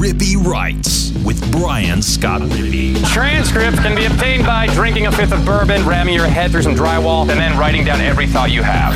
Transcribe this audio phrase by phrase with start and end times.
[0.00, 2.96] Rippy Writes with Brian Scott Rippey.
[3.12, 6.74] Transcripts can be obtained by drinking a fifth of bourbon, ramming your head through some
[6.74, 8.94] drywall, and then writing down every thought you have.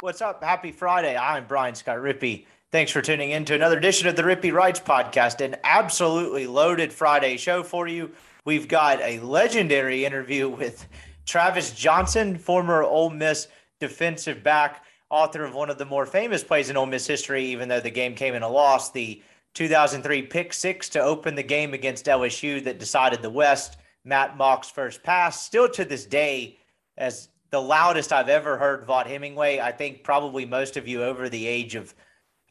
[0.00, 0.42] What's up?
[0.42, 1.14] Happy Friday.
[1.14, 2.46] I'm Brian Scott Rippey.
[2.72, 6.90] Thanks for tuning in to another edition of the Rippy Writes podcast, an absolutely loaded
[6.90, 8.12] Friday show for you.
[8.46, 10.86] We've got a legendary interview with
[11.26, 13.48] Travis Johnson, former Ole Miss
[13.78, 17.68] defensive back, author of one of the more famous plays in Ole Miss history, even
[17.68, 19.20] though the game came in a loss, the
[19.56, 23.78] 2003 pick six to open the game against LSU that decided the West.
[24.04, 26.58] Matt Mauck's first pass, still to this day,
[26.98, 29.58] as the loudest I've ever heard Vaught Hemingway.
[29.58, 31.94] I think probably most of you over the age of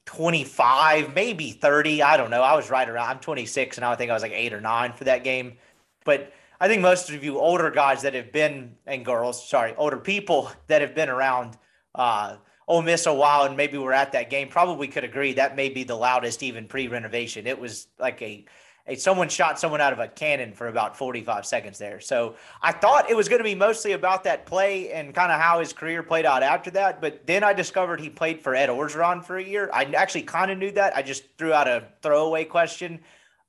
[0.08, 2.02] 25, maybe 30.
[2.02, 2.42] I don't know.
[2.42, 4.92] I was right around, I'm 26, and I think I was like eight or nine
[4.92, 5.58] for that game.
[6.06, 9.98] But I think most of you older guys that have been, and girls, sorry, older
[9.98, 11.56] people that have been around
[11.94, 12.38] uh,
[12.68, 15.70] Ole Miss a while and maybe we're at that game, probably could agree that may
[15.70, 17.46] be the loudest even pre-renovation.
[17.46, 18.46] It was like a,
[18.88, 22.00] a someone shot someone out of a cannon for about 45 seconds there.
[22.00, 25.40] So I thought it was going to be mostly about that play and kind of
[25.40, 27.02] how his career played out after that.
[27.02, 29.70] But then I discovered he played for Ed Orgeron for a year.
[29.72, 30.96] I actually kind of knew that.
[30.96, 33.00] I just threw out a throwaway question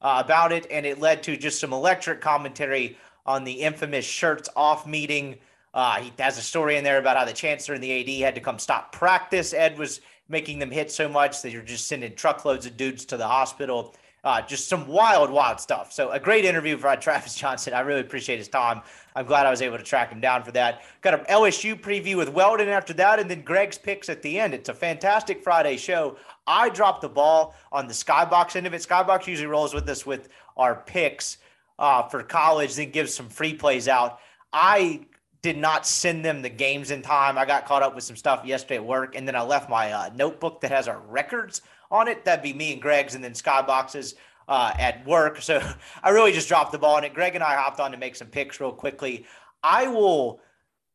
[0.03, 4.49] uh, about it, and it led to just some electric commentary on the infamous shirts
[4.55, 5.37] off meeting
[5.77, 8.35] uh, he has a story in there about how the chancellor and the AD had
[8.35, 9.53] to come stop practice.
[9.53, 13.19] Ed was making them hit so much that you're just sending truckloads of dudes to
[13.19, 13.95] the hospital.
[14.25, 15.93] Uh, just some wild, wild stuff.
[15.93, 17.75] So a great interview for Travis Johnson.
[17.75, 18.81] I really appreciate his time.
[19.15, 20.81] I'm glad I was able to track him down for that.
[21.03, 24.55] Got an LSU preview with Weldon after that, and then Greg's picks at the end.
[24.55, 26.17] It's a fantastic Friday show.
[26.47, 28.81] I dropped the ball on the Skybox end of it.
[28.81, 31.37] Skybox usually rolls with us with our picks
[31.79, 34.21] uh, for college, then gives some free plays out.
[34.55, 35.01] I
[35.47, 37.39] did not send them the games in time.
[37.39, 39.93] I got caught up with some stuff yesterday at work, and then I left my
[39.93, 42.25] uh, notebook that has our records on it.
[42.25, 44.15] That'd be me and Greg's, and then Skyboxes
[44.49, 45.41] uh, at work.
[45.41, 45.63] So
[46.03, 47.15] I really just dropped the ball on it.
[47.15, 49.25] Greg and I hopped on to make some picks real quickly.
[49.63, 50.41] I will,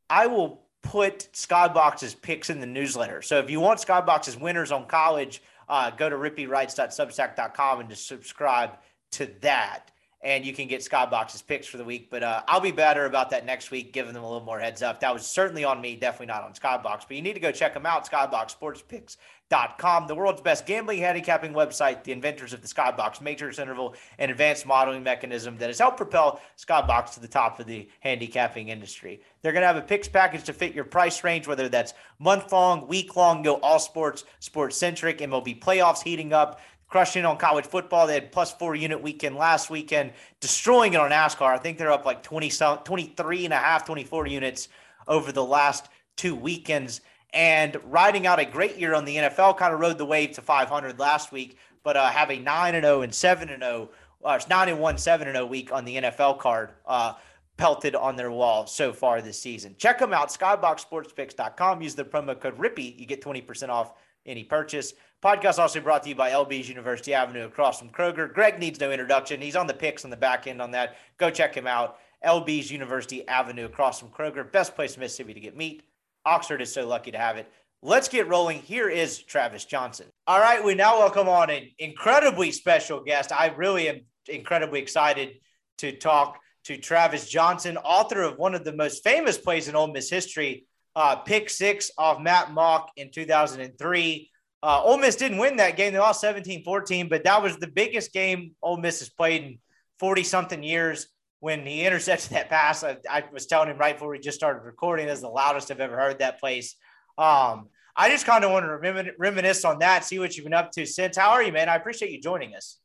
[0.10, 3.22] I will put Skybox's picks in the newsletter.
[3.22, 8.72] So if you want Skybox's winners on college, uh, go to rippywrites.substack.com and just subscribe
[9.12, 9.91] to that
[10.24, 12.10] and you can get Skybox's picks for the week.
[12.10, 14.82] But uh, I'll be better about that next week, giving them a little more heads
[14.84, 15.00] up.
[15.00, 17.02] That was certainly on me, definitely not on Skybox.
[17.08, 22.04] But you need to go check them out, skyboxsportspicks.com, the world's best gambling handicapping website,
[22.04, 26.40] the inventors of the Skybox matrix interval and advanced modeling mechanism that has helped propel
[26.58, 29.22] Skybox to the top of the handicapping industry.
[29.42, 32.52] They're going to have a picks package to fit your price range, whether that's month
[32.52, 36.60] long, week long, go all sports, sports centric, MLB playoffs heating up
[36.92, 38.06] crushing on college football.
[38.06, 41.54] They had plus four unit weekend last weekend, destroying it on NASCAR.
[41.54, 42.52] I think they're up like 20,
[42.84, 44.68] 23 and a half, 24 units
[45.08, 45.88] over the last
[46.18, 47.02] two weekends
[47.34, 49.58] and riding out a great year on the NFL.
[49.58, 52.84] Kind of rode the wave to 500 last week, but uh, have a 9 and
[52.84, 53.90] 0 and 7 and 0,
[54.26, 56.72] uh, 9 and 1, 7 and 0 week on the NFL card.
[56.86, 57.14] Uh,
[57.58, 59.76] pelted on their wall so far this season.
[59.78, 61.82] Check them out, skyboxsportspicks.com.
[61.82, 63.00] Use the promo code RIPPY.
[63.00, 63.94] You get 20% off
[64.26, 64.94] any purchase.
[65.24, 68.34] Podcast also brought to you by LB's University Avenue across from Kroger.
[68.34, 69.42] Greg needs no introduction.
[69.42, 70.96] He's on the picks on the back end on that.
[71.18, 71.98] Go check him out.
[72.26, 74.52] LB's University Avenue across from Kroger.
[74.52, 75.84] Best place in Mississippi to get meat.
[76.26, 77.52] Oxford is so lucky to have it.
[77.84, 78.60] Let's get rolling.
[78.60, 80.08] Here is Travis Johnson.
[80.28, 83.32] All right, we now welcome on an incredibly special guest.
[83.32, 85.40] I really am incredibly excited
[85.80, 89.92] to talk to Travis Johnson, author of one of the most famous plays in Ole
[89.92, 94.30] Miss history, uh, pick six off Matt Mauck in 2003.
[94.64, 95.94] Uh, Ole Miss didn't win that game.
[95.94, 99.60] They lost 17 14, but that was the biggest game Ole Miss has played in
[100.00, 101.08] 40 something years.
[101.40, 104.64] When he intercepted that pass, I, I, was telling him right before we just started
[104.64, 106.76] recording, is the loudest I've ever heard that place.
[107.18, 110.72] Um, I just kind of want to reminisce on that, see what you've been up
[110.74, 111.18] to since.
[111.18, 111.68] How are you, man?
[111.68, 112.78] I appreciate you joining us.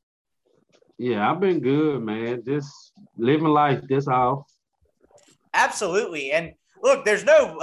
[0.99, 2.43] Yeah, I've been good, man.
[2.47, 4.51] Just living life this off.
[5.53, 6.33] Absolutely.
[6.33, 7.59] And look, there's no,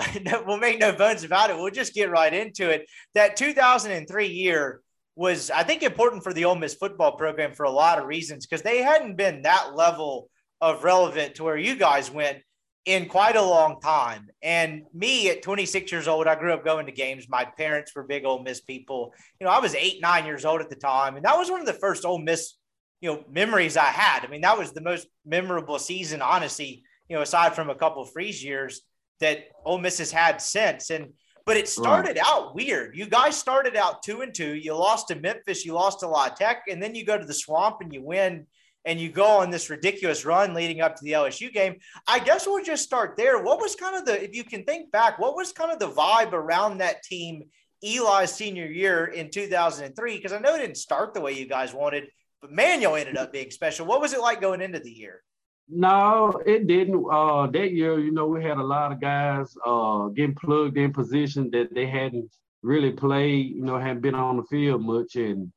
[0.46, 1.58] we'll make no bones about it.
[1.58, 2.86] We'll just get right into it.
[3.16, 4.82] That 2003 year
[5.16, 8.46] was, I think, important for the Ole Miss football program for a lot of reasons
[8.46, 10.30] because they hadn't been that level
[10.62, 12.40] of relevant to where you guys went
[12.86, 14.28] in quite a long time.
[14.42, 17.28] And me at 26 years old, I grew up going to games.
[17.30, 19.14] My parents were big Ole Miss people.
[19.40, 21.16] You know, I was eight, nine years old at the time.
[21.16, 22.56] And that was one of the first Ole Miss,
[23.00, 24.26] you know, memories I had.
[24.26, 28.04] I mean, that was the most memorable season, honestly, you know, aside from a couple
[28.06, 28.82] Freeze years
[29.20, 30.90] that Ole Miss has had since.
[30.90, 31.14] And
[31.46, 32.26] but it started right.
[32.26, 32.96] out weird.
[32.96, 34.56] You guys started out two and two.
[34.56, 37.34] You lost to Memphis, you lost to La Tech, and then you go to the
[37.34, 38.48] swamp and you win
[38.86, 41.76] and you go on this ridiculous run leading up to the LSU game.
[42.08, 43.42] I guess we'll just start there.
[43.42, 45.90] What was kind of the, if you can think back, what was kind of the
[45.90, 47.44] vibe around that team
[47.82, 50.18] Eli's senior year in 2003?
[50.18, 52.08] Because I know it didn't start the way you guys wanted.
[52.42, 53.86] but Manuel ended up being special.
[53.86, 55.22] What was it like going into the year?
[55.70, 57.06] No, it didn't.
[57.10, 60.92] Uh, that year, you know, we had a lot of guys uh, getting plugged in
[60.94, 62.32] positions that they hadn't
[62.62, 65.52] really played, you know, hadn't been on the field much, and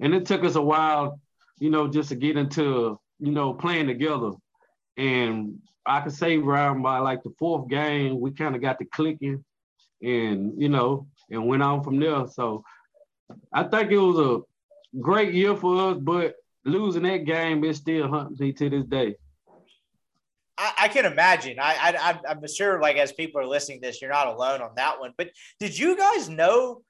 [0.00, 1.20] and it took us a while,
[1.60, 4.32] you know, just to get into, you know, playing together.
[4.96, 8.84] And I could say around by like the fourth game, we kind of got to
[8.86, 9.44] clicking,
[10.02, 12.26] and you know, and went on from there.
[12.26, 12.64] So
[13.52, 18.08] I think it was a great year for us, but losing that game is still
[18.08, 19.14] hunting me to this day.
[20.58, 21.58] I, I can imagine.
[21.60, 24.72] I, I I'm sure, like as people are listening to this, you're not alone on
[24.76, 25.12] that one.
[25.16, 26.82] But did you guys know?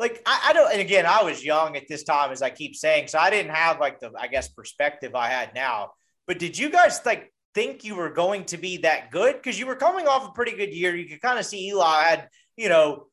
[0.00, 2.74] Like I, I don't, and again, I was young at this time, as I keep
[2.74, 5.92] saying, so I didn't have like the, I guess, perspective I had now.
[6.26, 9.36] But did you guys like think you were going to be that good?
[9.36, 10.96] Because you were coming off a pretty good year.
[10.96, 13.06] You could kind of see Eli had, you know,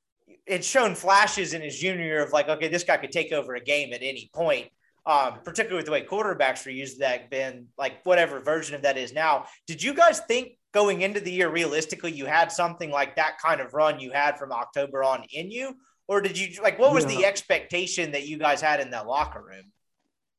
[0.47, 3.53] it's shown flashes in his junior year of like, okay, this guy could take over
[3.53, 4.67] a game at any point
[5.05, 8.97] um, particularly with the way quarterbacks were used that been like whatever version of that
[8.97, 9.45] is now.
[9.67, 13.61] Did you guys think going into the year realistically you had something like that kind
[13.61, 15.75] of run you had from October on in you?
[16.07, 17.17] Or did you like what was yeah.
[17.17, 19.71] the expectation that you guys had in that locker room?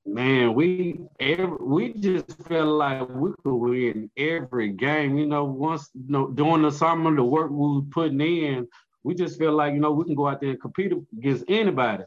[0.04, 5.16] Man, we every, we just felt like we could win every game.
[5.16, 8.68] You know, once you know, during the summer, the work we were putting in,
[9.04, 12.04] we just felt like you know we can go out there and compete against anybody.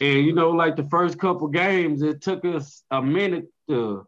[0.00, 4.06] And you know, like the first couple games, it took us a minute to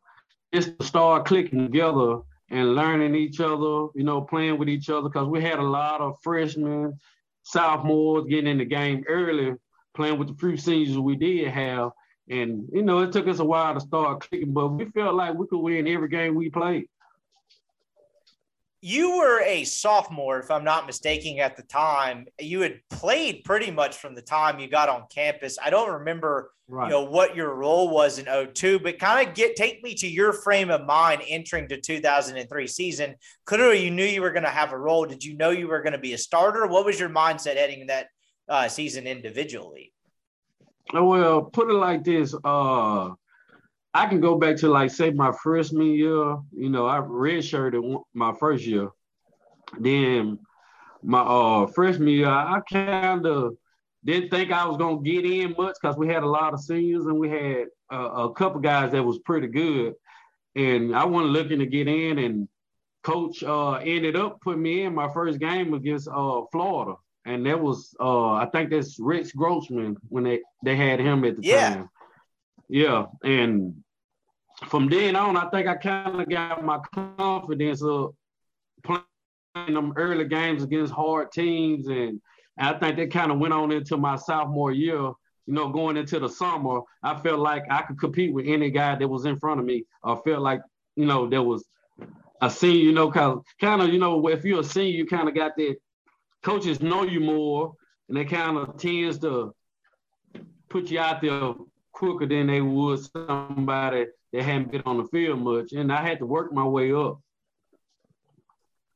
[0.52, 5.28] just start clicking together and learning each other, you know, playing with each other because
[5.28, 6.98] we had a lot of freshmen,
[7.42, 9.54] sophomores getting in the game early,
[9.94, 11.90] playing with the few seniors we did have.
[12.28, 15.34] And, you know, it took us a while to start clicking, but we felt like
[15.34, 16.86] we could win every game we played
[18.80, 22.26] you were a sophomore, if I'm not mistaken, at the time.
[22.38, 25.58] You had played pretty much from the time you got on campus.
[25.62, 26.84] I don't remember, right.
[26.84, 30.06] you know, what your role was in 02, but kind of get take me to
[30.06, 33.14] your frame of mind entering the 2003 season.
[33.46, 35.06] Clearly, you knew you were going to have a role.
[35.06, 36.66] Did you know you were going to be a starter?
[36.66, 38.08] What was your mindset heading that
[38.48, 39.92] uh, season individually?
[40.92, 42.34] Well, put it like this.
[42.44, 43.10] Uh,
[43.96, 46.36] I can go back to like say my freshman year.
[46.52, 48.90] You know, I redshirted my first year.
[49.78, 50.38] Then
[51.02, 53.56] my uh freshman year, I kind of
[54.04, 57.06] didn't think I was gonna get in much because we had a lot of seniors
[57.06, 59.94] and we had uh, a couple guys that was pretty good.
[60.54, 62.48] And I wasn't looking to get in, and
[63.02, 67.58] coach uh, ended up putting me in my first game against uh, Florida, and that
[67.58, 71.74] was uh, I think that's Rich Grossman when they they had him at the yeah.
[71.74, 71.90] time.
[72.68, 73.82] Yeah, and
[74.64, 78.14] from then on, I think I kind of got my confidence of
[78.82, 79.04] playing
[79.54, 82.20] them early games against hard teams, and
[82.58, 85.12] I think that kind of went on into my sophomore year.
[85.48, 88.96] You know, going into the summer, I felt like I could compete with any guy
[88.96, 89.84] that was in front of me.
[90.02, 90.60] I felt like
[90.96, 91.64] you know there was
[92.42, 95.06] a senior, you know, kind of, kind of, you know, if you're a senior, you
[95.06, 95.76] kind of got that.
[96.42, 97.74] Coaches know you more,
[98.08, 99.54] and they kind of tends to
[100.68, 101.54] put you out there
[101.92, 104.06] quicker than they would somebody
[104.42, 105.72] hadn't been on the field much.
[105.72, 107.20] And I had to work my way up.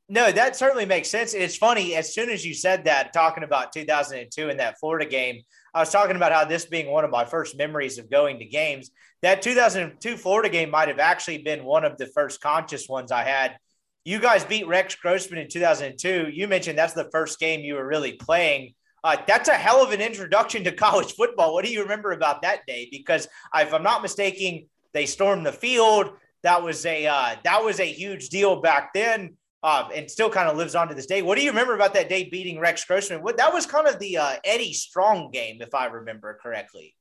[0.09, 1.35] No, that certainly makes sense.
[1.35, 1.95] It's funny.
[1.95, 5.43] As soon as you said that, talking about 2002 and that Florida game,
[5.73, 8.45] I was talking about how this being one of my first memories of going to
[8.45, 8.91] games.
[9.23, 13.23] That 2002 Florida game might have actually been one of the first conscious ones I
[13.23, 13.57] had.
[14.05, 16.31] You guys beat Rex Grossman in 2002.
[16.33, 18.75] You mentioned that's the first game you were really playing.
[19.05, 21.55] Uh, that's a hell of an introduction to college football.
[21.55, 22.89] What do you remember about that day?
[22.91, 26.13] Because if I'm not mistaken, they stormed the field.
[26.43, 30.49] That was a uh, that was a huge deal back then, uh, and still kind
[30.49, 31.23] of lives on to this day.
[31.23, 33.23] What do you remember about that day beating Rex Grossman?
[33.23, 36.95] What that was kind of the uh, Eddie Strong game, if I remember correctly.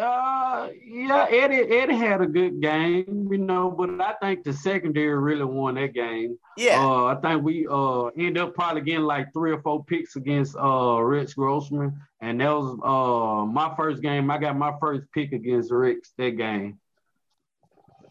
[0.00, 5.18] Uh, yeah, Eddie Eddie had a good game, you know, but I think the secondary
[5.18, 6.38] really won that game.
[6.56, 10.16] Yeah, uh, I think we uh end up probably getting like three or four picks
[10.16, 14.30] against uh Rex Grossman, and that was uh my first game.
[14.30, 16.78] I got my first pick against Rex that game.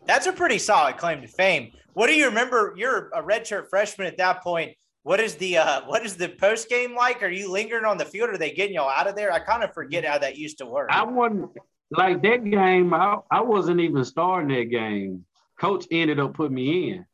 [0.05, 1.71] That's a pretty solid claim to fame.
[1.93, 2.73] What do you remember?
[2.77, 4.75] You're a redshirt freshman at that point.
[5.03, 7.23] What is the uh, what is the post game like?
[7.23, 8.29] Are you lingering on the field?
[8.29, 9.31] Are they getting y'all out of there?
[9.31, 10.89] I kind of forget how that used to work.
[10.91, 11.49] I wasn't
[11.91, 12.93] like that game.
[12.93, 15.25] I, I wasn't even starting that game.
[15.59, 17.05] Coach ended up putting me in,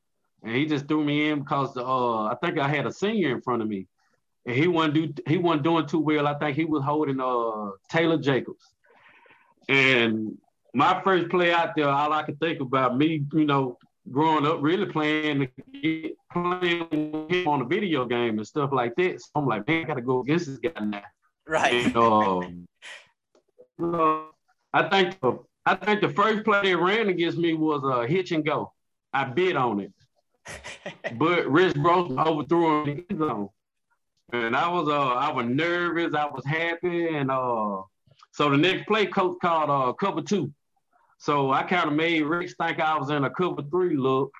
[0.44, 3.42] and he just threw me in because uh, I think I had a senior in
[3.42, 3.88] front of me,
[4.46, 6.28] and he wasn't do he wasn't doing too well.
[6.28, 8.74] I think he was holding uh Taylor Jacobs,
[9.68, 10.38] and
[10.74, 13.78] my first play out there, all I could think about me, you know,
[14.12, 15.48] growing up really playing
[16.32, 19.22] playing him on a video game and stuff like that.
[19.22, 21.02] So I'm like, man, I gotta go against this guy now.
[21.48, 21.86] Right.
[21.86, 21.98] And,
[23.80, 24.30] um,
[24.76, 28.34] I think the I think the first play they ran against me was a hitch
[28.34, 28.74] and go.
[29.14, 29.94] I bid on it,
[31.18, 33.50] but Rich Grossman overthrew him in the zone,
[34.34, 36.14] and I was uh I was nervous.
[36.14, 37.84] I was happy, and uh
[38.34, 40.52] so the next play coach called uh cover two.
[41.20, 44.34] So I kind of made Rich think I was in a cover three look,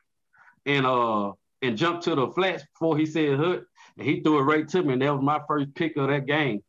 [0.66, 3.64] and uh and jumped to the flats before he said hut,
[3.98, 6.26] and he threw it right to me, and that was my first pick of that
[6.26, 6.62] game.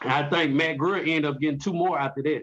[0.00, 2.42] I think Matt Grier ended up getting two more after that.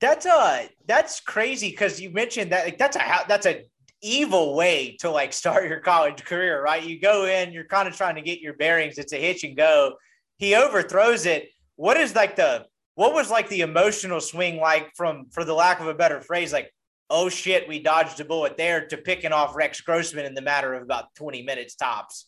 [0.00, 3.64] That's uh that's crazy because you mentioned that like that's a that's a
[4.02, 6.82] evil way to like start your college career, right?
[6.82, 8.98] You go in, you're kind of trying to get your bearings.
[8.98, 9.94] It's a hitch and go.
[10.38, 11.50] He overthrows it.
[11.76, 15.80] What is like the what was like the emotional swing like from for the lack
[15.80, 16.72] of a better phrase, like,
[17.08, 20.74] oh shit, we dodged a bullet there to picking off Rex Grossman in the matter
[20.74, 22.26] of about 20 minutes tops.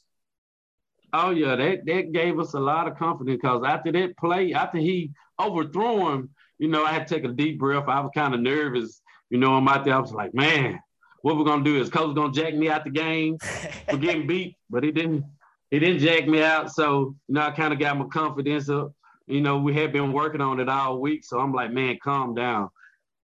[1.17, 4.79] Oh yeah, that that gave us a lot of confidence because after that play, after
[4.79, 7.87] he overthrew him, you know, I had to take a deep breath.
[7.87, 9.01] I was kind of nervous.
[9.31, 9.95] You know, I'm out there.
[9.95, 10.81] I was like, man,
[11.23, 13.39] what we're gonna do is coach gonna jack me out the game
[13.89, 15.25] for getting beat, but he didn't.
[15.71, 16.73] He didn't jack me out.
[16.73, 18.93] So you know, I kind of got my confidence up.
[19.29, 22.35] You know, we had been working on it all week, so I'm like, man, calm
[22.35, 22.71] down.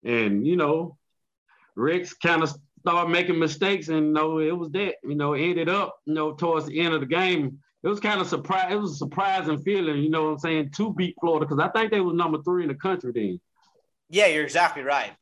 [0.04, 0.96] And you know,
[1.74, 4.94] Rex kind of started making mistakes, and you know, it was that.
[5.02, 8.20] You know, ended up, you know, towards the end of the game, it was kind
[8.20, 8.72] of surprise.
[8.72, 11.68] It was a surprising feeling, you know what I'm saying, to beat Florida because I
[11.68, 13.40] think they was number three in the country then.
[14.10, 15.12] Yeah, you're exactly right.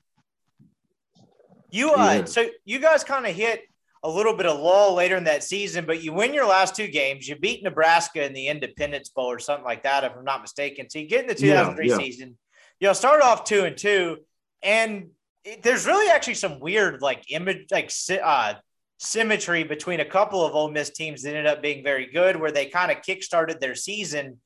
[1.71, 2.25] You uh, yeah.
[2.25, 3.63] so you guys kind of hit
[4.03, 6.89] a little bit of lull later in that season, but you win your last two
[6.89, 7.29] games.
[7.29, 10.89] You beat Nebraska in the Independence Bowl or something like that, if I'm not mistaken.
[10.89, 11.99] So you get in the 2003 yeah, yeah.
[11.99, 12.39] season.
[12.81, 14.19] You'll start off two and two,
[14.63, 15.11] and
[15.45, 17.91] it, there's really actually some weird like image, like
[18.23, 18.55] uh,
[18.99, 22.53] symmetry between a couple of Ole Miss teams that ended up being very good, where
[22.53, 24.39] they kind of kickstarted their season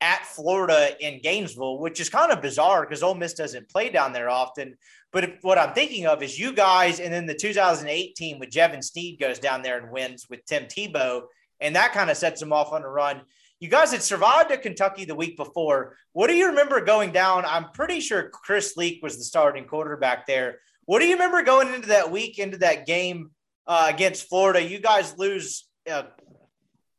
[0.00, 4.12] at Florida in Gainesville, which is kind of bizarre because Ole Miss doesn't play down
[4.12, 4.76] there often.
[5.12, 8.50] But if, what I'm thinking of is you guys, and then the 2008 team with
[8.50, 11.22] Jevan Snead goes down there and wins with Tim Tebow,
[11.60, 13.22] and that kind of sets them off on a run.
[13.60, 15.96] You guys had survived at Kentucky the week before.
[16.12, 17.44] What do you remember going down?
[17.44, 20.60] I'm pretty sure Chris Leak was the starting quarterback there.
[20.84, 23.32] What do you remember going into that week, into that game
[23.68, 24.62] uh, against Florida.
[24.62, 25.68] You guys lose.
[25.88, 26.04] Uh,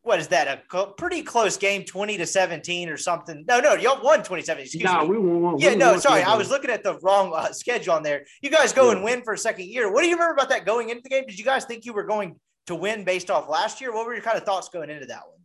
[0.03, 0.47] what is that?
[0.47, 3.43] A co- pretty close game, twenty to seventeen or something.
[3.47, 4.63] No, no, y'all won 27.
[4.63, 5.17] Excuse no, me.
[5.17, 5.57] we won.
[5.59, 8.25] Yeah, we no, won sorry, I was looking at the wrong uh, schedule on there.
[8.41, 8.95] You guys go yeah.
[8.95, 9.91] and win for a second year.
[9.91, 11.25] What do you remember about that going into the game?
[11.27, 13.93] Did you guys think you were going to win based off last year?
[13.93, 15.37] What were your kind of thoughts going into that one?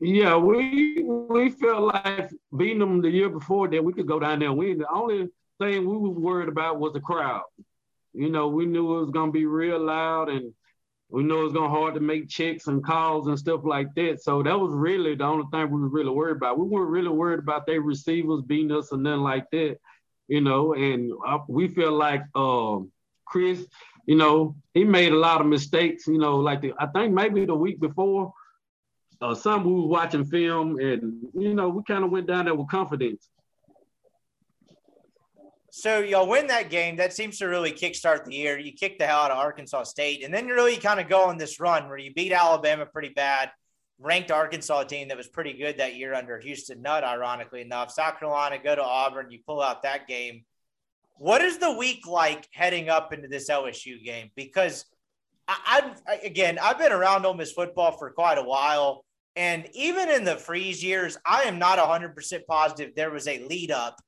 [0.00, 4.38] Yeah, we we felt like beating them the year before that we could go down
[4.38, 4.78] there and win.
[4.78, 5.28] The only
[5.60, 7.42] thing we were worried about was the crowd
[8.12, 10.52] you know, we knew it was gonna be real loud and
[11.10, 14.22] we knew it was gonna hard to make checks and calls and stuff like that.
[14.22, 16.58] So that was really the only thing we were really worried about.
[16.58, 19.78] We weren't really worried about their receivers beating us or nothing like that,
[20.28, 20.74] you know.
[20.74, 22.92] And I, we feel like um,
[23.24, 23.66] Chris,
[24.06, 26.06] you know, he made a lot of mistakes.
[26.06, 28.32] You know, like the, I think maybe the week before,
[29.20, 32.54] uh, some we was watching film, and you know, we kind of went down there
[32.54, 33.28] with confidence.
[35.78, 36.96] So y'all win that game.
[36.96, 38.58] That seems to really kickstart the year.
[38.58, 41.26] You kick the hell out of Arkansas State, and then you really kind of go
[41.26, 43.52] on this run where you beat Alabama pretty bad,
[44.00, 47.92] ranked Arkansas team that was pretty good that year under Houston Nutt, ironically enough.
[47.92, 50.42] South Carolina go to Auburn, you pull out that game.
[51.16, 54.32] What is the week like heading up into this LSU game?
[54.34, 54.84] Because
[55.46, 59.04] I, I again, I've been around Ole Miss football for quite a while,
[59.36, 63.70] and even in the Freeze years, I am not 100% positive there was a lead
[63.70, 64.00] up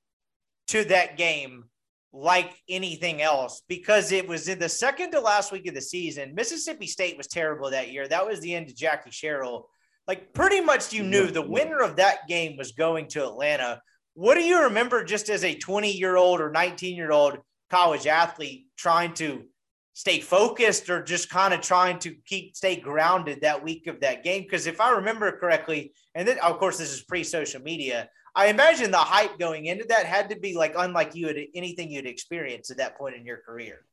[0.71, 1.65] to that game
[2.13, 6.35] like anything else because it was in the second to last week of the season.
[6.35, 8.07] Mississippi State was terrible that year.
[8.07, 9.69] That was the end of Jackie Sherrill.
[10.07, 13.81] Like pretty much you knew the winner of that game was going to Atlanta.
[14.15, 18.07] What do you remember just as a 20 year old or 19 year old college
[18.07, 19.45] athlete trying to
[19.93, 24.25] stay focused or just kind of trying to keep stay grounded that week of that
[24.25, 24.43] game?
[24.43, 28.47] Because if I remember correctly, and then of course this is pre social media, I
[28.47, 32.07] imagine the hype going into that had to be like unlike you had anything you'd
[32.07, 33.85] experienced at that point in your career.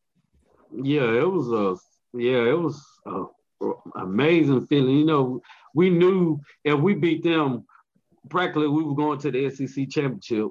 [0.71, 3.25] Yeah, it was a yeah, it was a
[3.95, 4.97] amazing feeling.
[4.97, 5.41] You know,
[5.73, 7.65] we knew if we beat them,
[8.29, 10.47] practically we were going to the SEC championship.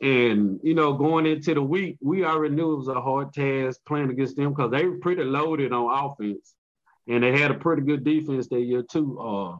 [0.00, 3.80] And you know, going into the week, we already knew it was a hard task
[3.86, 6.54] playing against them because they were pretty loaded on offense,
[7.06, 9.18] and they had a pretty good defense that year too.
[9.20, 9.58] Uh,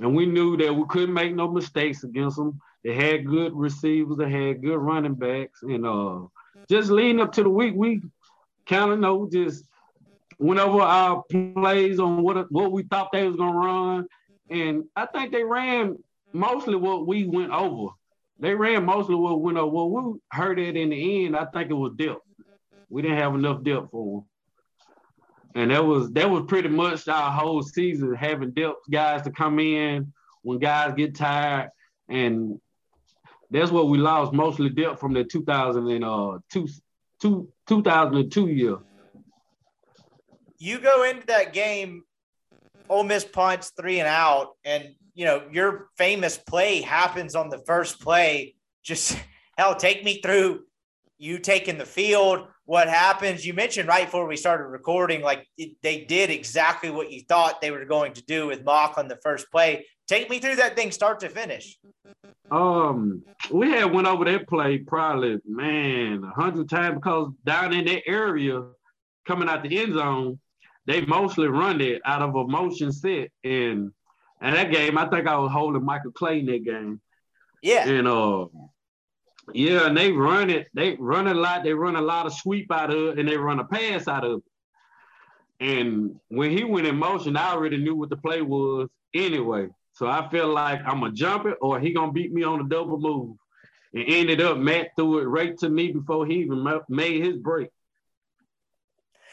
[0.00, 2.60] and we knew that we couldn't make no mistakes against them.
[2.82, 6.20] They had good receivers, they had good running backs, and uh,
[6.68, 8.00] just leading up to the week, we
[8.66, 9.64] kind of know just
[10.38, 14.06] went over our plays on what what we thought they was gonna run,
[14.48, 15.98] and I think they ran
[16.32, 17.92] mostly what we went over.
[18.38, 19.70] they ran mostly what went over.
[19.70, 21.36] Well, we heard it in the end.
[21.36, 22.22] I think it was depth.
[22.88, 24.29] We didn't have enough depth for them.
[25.54, 29.58] And that was that was pretty much our whole season, having depth guys to come
[29.58, 31.70] in when guys get tired.
[32.08, 32.60] And
[33.50, 36.68] that's what we lost mostly depth from the 2002
[37.20, 38.78] two, 2002 uh, year.
[40.58, 42.04] You go into that game,
[42.88, 47.58] Ole Miss punts three and out, and you know your famous play happens on the
[47.66, 48.54] first play.
[48.82, 49.18] Just
[49.58, 50.64] hell, take me through
[51.20, 52.48] you taking the field.
[52.64, 53.44] What happens?
[53.44, 57.60] You mentioned right before we started recording, like it, they did exactly what you thought
[57.60, 59.86] they were going to do with Mauck on the first play.
[60.08, 61.78] Take me through that thing, start to finish.
[62.50, 67.84] Um, we had went over that play probably man a hundred times because down in
[67.84, 68.62] that area,
[69.26, 70.40] coming out the end zone,
[70.86, 73.30] they mostly run it out of a motion set.
[73.44, 73.92] And
[74.40, 77.00] and that game, I think I was holding Michael Clay in that game.
[77.62, 77.86] Yeah.
[77.86, 78.46] And uh,
[79.54, 80.68] yeah, and they run it.
[80.74, 81.64] They run a lot.
[81.64, 84.24] They run a lot of sweep out of it, and they run a pass out
[84.24, 84.44] of it.
[85.60, 89.68] And when he went in motion, I already knew what the play was anyway.
[89.92, 92.68] So I feel like I'm gonna jump it or he gonna beat me on a
[92.68, 93.36] double move.
[93.92, 97.68] And ended up Matt threw it right to me before he even made his break.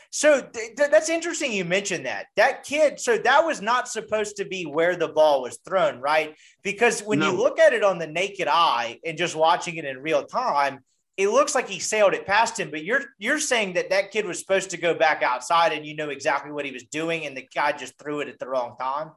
[0.09, 2.27] So th- th- that's interesting you mentioned that.
[2.35, 6.35] That kid, so that was not supposed to be where the ball was thrown, right?
[6.63, 7.31] Because when no.
[7.31, 10.79] you look at it on the naked eye and just watching it in real time,
[11.17, 14.25] it looks like he sailed it past him, but you're you're saying that that kid
[14.25, 17.35] was supposed to go back outside and you know exactly what he was doing and
[17.35, 19.11] the guy just threw it at the wrong time.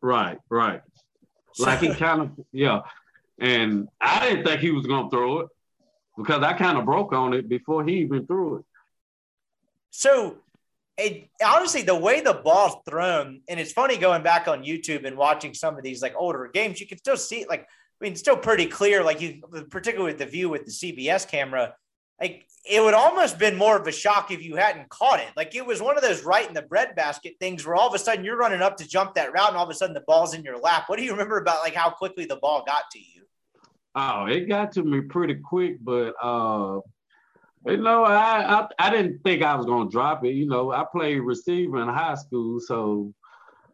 [0.00, 0.80] Right, right.
[1.58, 2.82] Like he kind of, yeah.
[3.40, 5.48] And I didn't think he was going to throw it
[6.16, 8.64] because I kind of broke on it before he even threw it.
[9.90, 10.38] So,
[10.96, 15.16] it, honestly, the way the ball's thrown, and it's funny going back on YouTube and
[15.16, 17.46] watching some of these like older games, you can still see.
[17.48, 19.02] Like, I mean, still pretty clear.
[19.02, 21.74] Like you, particularly with the view with the CBS camera,
[22.20, 25.28] like it would almost been more of a shock if you hadn't caught it.
[25.36, 27.98] Like it was one of those right in the breadbasket things where all of a
[27.98, 30.34] sudden you're running up to jump that route and all of a sudden the ball's
[30.34, 30.84] in your lap.
[30.86, 33.22] What do you remember about like how quickly the ball got to you?
[33.94, 36.80] Oh, it got to me pretty quick, but uh
[37.66, 40.34] you know, I, I I didn't think I was gonna drop it.
[40.34, 43.12] You know, I played receiver in high school, so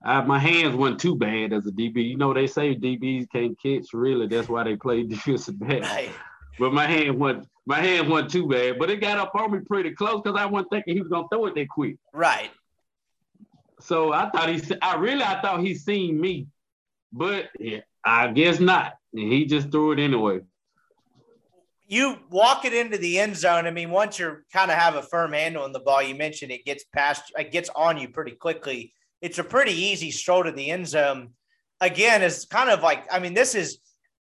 [0.05, 2.11] I, my hands weren't too bad as a DB.
[2.11, 3.93] You know, they say DBs can't catch.
[3.93, 5.83] Really, that's why they play defensive back.
[5.83, 6.11] Right.
[6.59, 9.59] But my hand went my hand wasn't too bad, but it got up on me
[9.61, 11.97] pretty close because I wasn't thinking he was gonna throw it that quick.
[12.13, 12.51] Right.
[13.81, 16.47] So I thought he, I really, I thought he seen me,
[17.13, 18.95] but yeah, I guess not.
[19.13, 20.41] And he just threw it anyway.
[21.89, 23.67] You walk it into the end zone.
[23.67, 26.51] I mean, once you're kind of have a firm handle on the ball, you mentioned
[26.51, 28.93] it gets past, it gets on you pretty quickly.
[29.21, 31.31] It's a pretty easy stroll to the end zone.
[31.81, 33.79] Again, it's kind of like, I mean, this is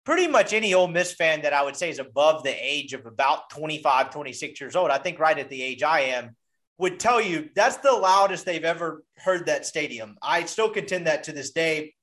[0.04, 3.04] pretty much any Ole Miss fan that I would say is above the age of
[3.04, 6.34] about 25, 26 years old, I think right at the age I am,
[6.78, 10.16] would tell you that's the loudest they've ever heard that stadium.
[10.22, 11.94] I still contend that to this day,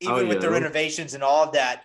[0.00, 0.28] even oh, yeah.
[0.28, 1.84] with the renovations and all of that.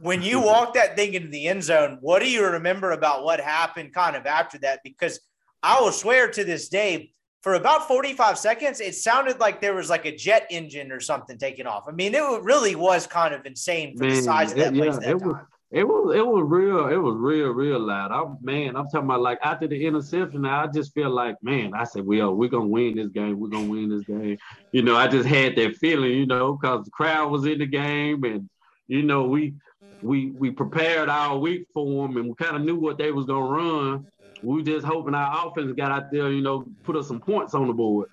[0.00, 0.46] When you mm-hmm.
[0.46, 4.16] walk that thing into the end zone, what do you remember about what happened kind
[4.16, 4.80] of after that?
[4.84, 5.20] Because
[5.62, 9.88] I will swear to this day, for about 45 seconds, it sounded like there was
[9.88, 11.84] like a jet engine or something taking off.
[11.88, 14.76] I mean, it really was kind of insane for Man, the size of that it,
[14.76, 15.28] place yeah, that it time.
[15.28, 15.36] Was,
[15.70, 18.10] it was it was real, it was real, real loud.
[18.10, 21.84] I'm man, I'm talking about like after the interception, I just feel like, man, I
[21.84, 24.38] said, well, we're gonna win this game, we're gonna win this game.
[24.72, 27.66] You know, I just had that feeling, you know, because the crowd was in the
[27.66, 28.48] game and
[28.86, 29.54] you know, we
[30.02, 33.26] we we prepared our week for them and we kind of knew what they was
[33.26, 34.06] gonna run
[34.42, 37.66] we just hoping our offense got out there, you know, put us some points on
[37.66, 38.08] the board.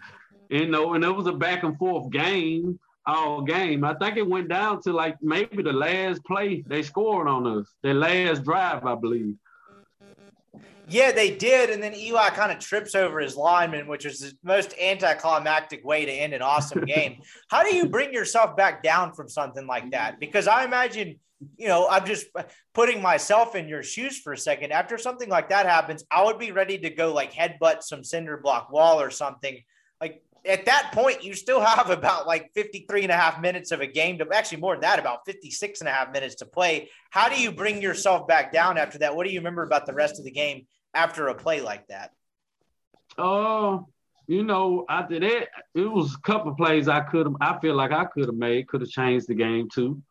[0.49, 3.83] You know, and it was a back and forth game all game.
[3.83, 7.67] I think it went down to like maybe the last play they scored on us,
[7.83, 9.35] their last drive, I believe.
[10.87, 11.71] Yeah, they did.
[11.71, 16.05] And then Eli kind of trips over his lineman, which was the most anticlimactic way
[16.05, 17.21] to end an awesome game.
[17.49, 20.19] How do you bring yourself back down from something like that?
[20.19, 21.19] Because I imagine
[21.57, 22.27] you know, I'm just
[22.73, 24.71] putting myself in your shoes for a second.
[24.71, 28.37] After something like that happens, I would be ready to go like headbutt some cinder
[28.37, 29.61] block wall or something.
[29.99, 33.81] Like at that point, you still have about like 53 and a half minutes of
[33.81, 36.89] a game to actually more than that, about 56 and a half minutes to play.
[37.09, 39.15] How do you bring yourself back down after that?
[39.15, 42.11] What do you remember about the rest of the game after a play like that?
[43.17, 43.87] Oh,
[44.27, 47.91] you know, after that, it was a couple plays I could have, I feel like
[47.91, 50.01] I could have made, could have changed the game too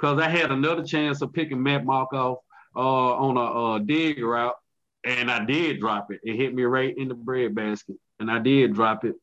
[0.00, 2.38] because I had another chance of picking Matt Markov
[2.74, 4.56] uh, on a uh, dig route,
[5.04, 6.20] and I did drop it.
[6.22, 9.16] It hit me right in the bread basket, and I did drop it.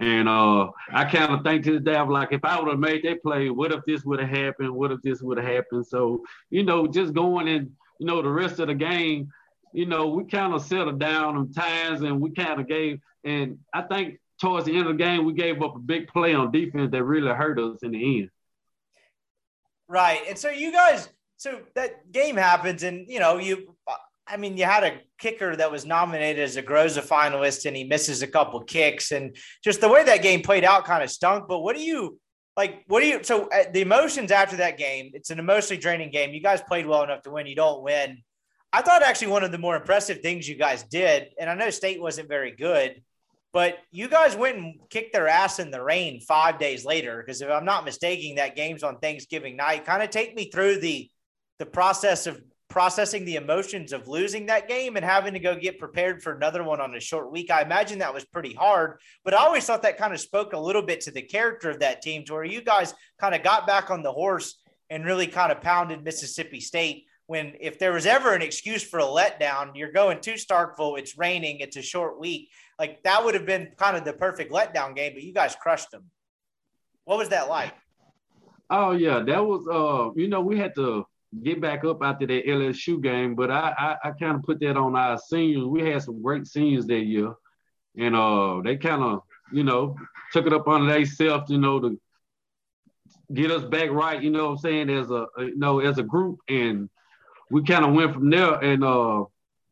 [0.00, 2.78] And uh, I kind of think to the day, I'm like, if I would have
[2.78, 4.70] made that play, what if this would have happened?
[4.70, 5.86] What if this would have happened?
[5.86, 9.30] So, you know, just going in, you know, the rest of the game,
[9.72, 13.58] you know, we kind of settled down on times and we kind of gave, and
[13.72, 16.50] I think towards the end of the game, we gave up a big play on
[16.52, 18.30] defense that really hurt us in the end.
[19.92, 20.20] Right.
[20.26, 23.76] And so you guys, so that game happens and, you know, you,
[24.26, 27.84] I mean, you had a kicker that was nominated as a Groza finalist and he
[27.84, 29.12] misses a couple kicks.
[29.12, 31.46] And just the way that game played out kind of stunk.
[31.46, 32.18] But what do you
[32.56, 32.84] like?
[32.86, 35.10] What do you so uh, the emotions after that game?
[35.12, 36.32] It's an emotionally draining game.
[36.32, 37.46] You guys played well enough to win.
[37.46, 38.22] You don't win.
[38.72, 41.68] I thought actually one of the more impressive things you guys did, and I know
[41.68, 43.02] State wasn't very good,
[43.52, 47.22] but you guys went and kicked their ass in the rain five days later.
[47.24, 49.84] Because if I'm not mistaken, that game's on Thanksgiving night.
[49.84, 51.10] Kind of take me through the
[51.58, 55.78] the process of processing the emotions of losing that game and having to go get
[55.78, 57.50] prepared for another one on a short week.
[57.50, 60.58] I imagine that was pretty hard, but I always thought that kind of spoke a
[60.58, 63.66] little bit to the character of that team to where you guys kind of got
[63.66, 67.04] back on the horse and really kind of pounded Mississippi State.
[67.26, 71.18] When if there was ever an excuse for a letdown, you're going to Starkville, it's
[71.18, 72.48] raining, it's a short week.
[72.82, 75.92] Like that would have been kind of the perfect letdown game, but you guys crushed
[75.92, 76.10] them.
[77.04, 77.72] What was that like?
[78.70, 81.06] Oh yeah, that was uh, you know, we had to
[81.44, 83.36] get back up after that LSU game.
[83.36, 85.64] But I I, I kind of put that on our seniors.
[85.64, 87.32] We had some great seniors that year,
[87.96, 89.20] and uh they kind of
[89.52, 89.94] you know
[90.32, 92.00] took it up on themselves, you know, to
[93.32, 94.20] get us back right.
[94.20, 94.90] You know what I'm saying?
[94.90, 96.90] As a you know as a group, and
[97.48, 99.22] we kind of went from there and uh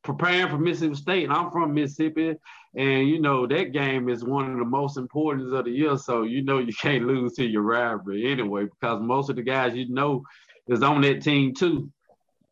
[0.02, 1.28] preparing for Mississippi State.
[1.28, 2.36] I'm from Mississippi,
[2.74, 5.96] and you know that game is one of the most important of the year.
[5.96, 9.74] So you know you can't lose to your rivalry anyway, because most of the guys
[9.74, 10.22] you know
[10.68, 11.90] is on that team too.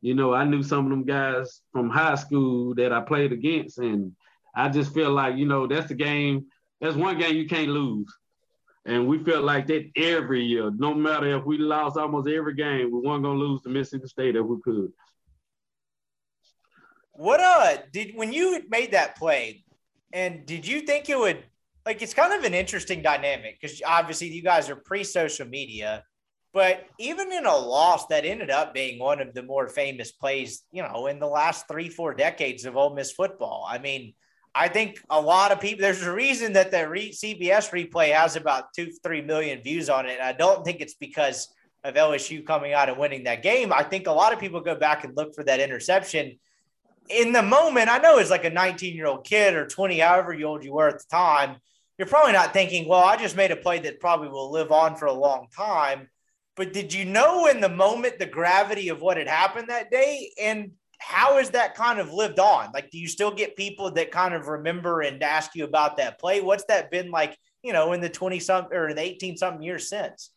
[0.01, 3.79] You know, I knew some of them guys from high school that I played against,
[3.79, 4.13] and
[4.55, 6.47] I just feel like, you know, that's the game.
[6.81, 8.13] That's one game you can't lose.
[8.85, 10.71] And we felt like that every year.
[10.71, 14.37] No matter if we lost almost every game, we weren't gonna lose to Mississippi State
[14.37, 14.93] if we could.
[17.13, 19.65] What uh did when you made that play,
[20.13, 21.45] and did you think it would
[21.87, 26.03] like it's kind of an interesting dynamic because obviously you guys are pre-social media
[26.53, 30.65] but even in a loss, that ended up being one of the more famous plays,
[30.73, 33.67] you know, in the last three, four decades of Ole Miss football.
[33.69, 34.15] I mean,
[34.55, 38.35] I think a lot of people, there's a reason that the re- CBS replay has
[38.35, 40.21] about two, three million views on it.
[40.21, 41.49] I don't think it's because
[41.85, 43.73] of LSU coming out and winning that game.
[43.73, 46.39] I think a lot of people go back and look for that interception.
[47.11, 50.37] In the moment, I know as like a 19 year old kid or 20, however
[50.45, 51.57] old you were at the time,
[51.99, 54.97] you're probably not thinking, well, I just made a play that probably will live on
[54.97, 56.09] for a long time
[56.59, 60.33] but did you know in the moment the gravity of what had happened that day?
[60.43, 62.73] And how has that kind of lived on?
[62.75, 66.19] Like, do you still get people that kind of remember and ask you about that
[66.19, 66.41] play?
[66.41, 69.89] What's that been like, you know, in the 20 something or the 18 something years
[69.89, 70.33] since?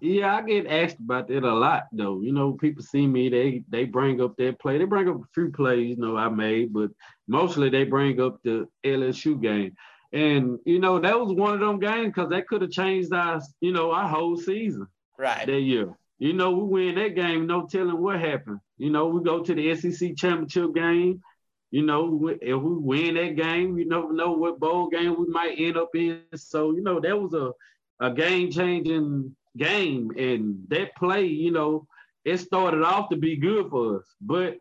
[0.00, 2.20] Yeah, I get asked about that a lot though.
[2.20, 4.78] You know, people see me, they they bring up that play.
[4.78, 6.90] They bring up a few plays, you know, I made, but
[7.26, 9.74] mostly they bring up the LSU game.
[10.12, 13.40] And you know, that was one of them games because that could have changed our,
[13.60, 14.86] you know, our whole season
[15.18, 15.96] right that year.
[16.18, 18.60] You know, we win that game, no telling what happened.
[18.78, 21.22] You know, we go to the SEC championship game.
[21.70, 25.58] You know, if we win that game, you never know what bowl game we might
[25.58, 26.22] end up in.
[26.34, 27.52] So, you know, that was a,
[28.00, 30.10] a game changing game.
[30.16, 31.86] And that play, you know,
[32.24, 34.06] it started off to be good for us.
[34.20, 34.58] But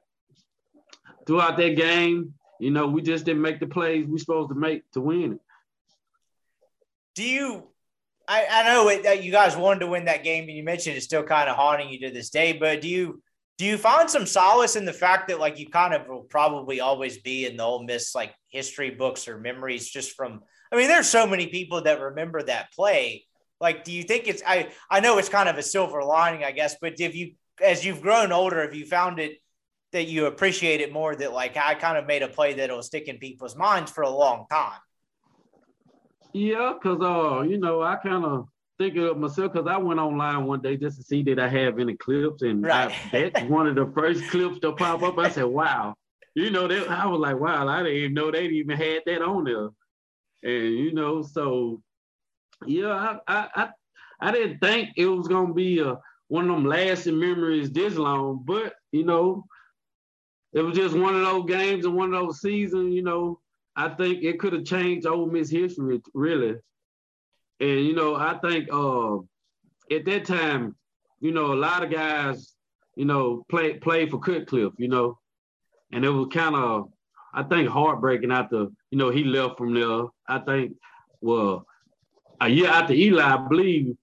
[1.26, 4.90] throughout that game, you know, we just didn't make the plays we supposed to make
[4.92, 5.40] to win it.
[7.16, 7.70] Do you
[8.28, 11.06] I, I know that you guys wanted to win that game, and you mentioned it's
[11.06, 12.54] still kind of haunting you to this day.
[12.54, 13.22] But do you
[13.58, 16.82] do you find some solace in the fact that like you kind of will probably
[16.82, 20.42] always be in the Ole Miss like history books or memories just from?
[20.72, 23.26] I mean, there's so many people that remember that play.
[23.60, 24.44] Like, do you think it's?
[24.46, 26.76] I I know it's kind of a silver lining, I guess.
[26.80, 29.42] But if you, as you've grown older, have you found it
[29.92, 31.16] that you appreciate it more?
[31.16, 34.10] That like I kind of made a play that'll stick in people's minds for a
[34.10, 34.80] long time.
[36.34, 40.46] Yeah, cause uh, you know, I kind of think of myself because I went online
[40.46, 42.92] one day just to see that I have any clips, and right.
[42.92, 45.18] I, that's one of the first clips to pop up.
[45.18, 45.96] I said, "Wow,"
[46.34, 49.22] you know, that I was like, "Wow," I didn't even know they even had that
[49.22, 49.70] on there,
[50.44, 51.82] and you know, so
[52.68, 53.70] yeah, I I I,
[54.20, 55.98] I didn't think it was gonna be a
[56.28, 59.46] one of them lasting memories this long, but you know,
[60.54, 63.40] it was just one of those games and one of those seasons, you know
[63.76, 66.56] I think it could have changed Ole Miss history, really.
[67.60, 69.18] And you know, I think uh,
[69.94, 70.76] at that time,
[71.20, 72.54] you know, a lot of guys,
[72.96, 75.20] you know, play played for Cutcliffe, you know,
[75.92, 76.90] and it was kind of,
[77.34, 80.06] I think, heartbreaking after, you know, he left from there.
[80.28, 80.78] I think,
[81.22, 81.66] well,
[82.42, 83.96] a year after Eli, I believe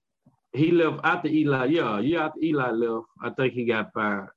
[0.53, 1.65] he left after Eli.
[1.65, 4.29] Yeah, a year after Eli left, I think he got fired.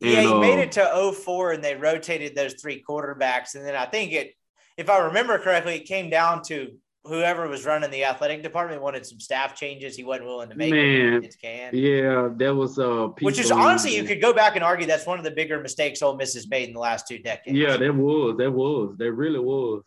[0.00, 3.54] yeah, he made it to 04 and they rotated those three quarterbacks.
[3.54, 4.32] And then I think it,
[4.76, 6.72] if I remember correctly, it came down to
[7.04, 9.96] whoever was running the athletic department wanted some staff changes.
[9.96, 11.74] He wasn't willing to make Man, can.
[11.74, 15.18] Yeah, that was uh which is honestly you could go back and argue that's one
[15.18, 17.56] of the bigger mistakes Ole Miss has made in the last two decades.
[17.56, 19.82] Yeah, that was, that was, that really was.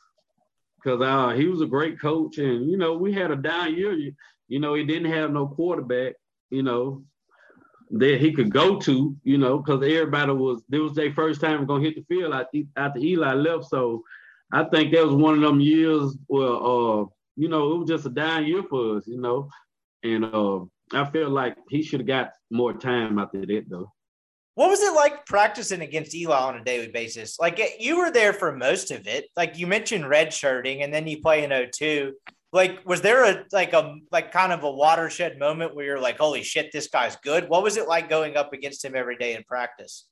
[0.84, 3.94] Cause uh he was a great coach and you know, we had a down year.
[3.94, 4.14] You,
[4.48, 6.16] you know, he didn't have no quarterback,
[6.50, 7.04] you know,
[7.92, 11.66] that he could go to, you know, because everybody was this was their first time
[11.66, 12.34] gonna hit the field
[12.76, 13.66] after Eli left.
[13.66, 14.04] So
[14.52, 17.06] I think that was one of them years where uh,
[17.38, 19.50] you know, it was just a down year for us, you know.
[20.04, 20.62] And uh
[20.94, 23.92] I feel like he should have got more time after that though.
[24.56, 27.40] What was it like practicing against Eli on a daily basis?
[27.40, 29.26] Like you were there for most of it.
[29.38, 32.14] Like you mentioned red shirting and then you play in 02
[32.54, 36.18] like was there a like a like kind of a watershed moment where you're like
[36.18, 37.48] holy shit this guy's good.
[37.48, 40.08] What was it like going up against him every day in practice?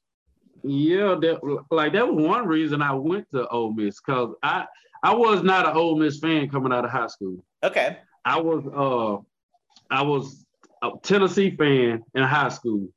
[0.63, 4.65] Yeah that, like that was one reason i went to Ole miss because i
[5.04, 7.43] i was not an Ole miss fan coming out of high school.
[7.63, 7.97] Okay.
[8.25, 10.45] I was uh i was
[10.82, 12.88] a tennessee fan in high school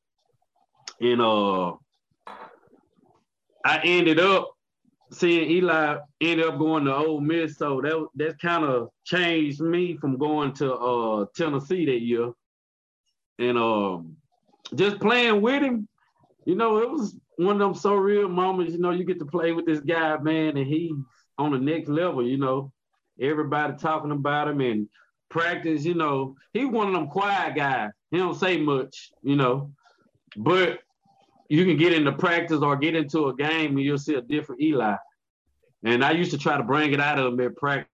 [1.03, 1.73] and uh
[3.65, 4.53] i ended up
[5.13, 9.97] seeing Eli ended up going to Ole Miss, so that that kind of changed me
[9.97, 12.33] from going to uh, Tennessee that year,
[13.39, 14.17] and um,
[14.75, 15.89] just playing with him,
[16.45, 18.73] you know, it was one of them so real moments.
[18.73, 20.93] You know, you get to play with this guy, man, and he's
[21.39, 22.27] on the next level.
[22.27, 22.73] You know,
[23.21, 24.89] everybody talking about him and
[25.29, 25.85] practice.
[25.85, 27.91] You know, he's one of them quiet guys.
[28.11, 29.13] He don't say much.
[29.23, 29.73] You know,
[30.37, 30.81] but
[31.53, 34.63] you can get into practice or get into a game and you'll see a different
[34.63, 34.97] Eli.
[35.85, 37.89] And I used to try to bring it out of him at practice.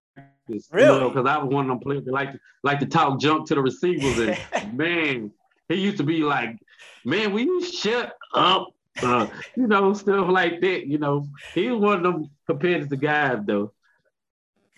[0.71, 1.09] Really?
[1.09, 3.19] Because you know, I was one of them players that like to like to talk
[3.19, 4.39] junk to the receivers.
[4.53, 5.33] And man,
[5.69, 6.57] he used to be like,
[7.05, 8.69] man, will you shut up?
[9.03, 10.87] Uh, you know, stuff like that.
[10.87, 13.73] You know, he was one of them competitive guys though.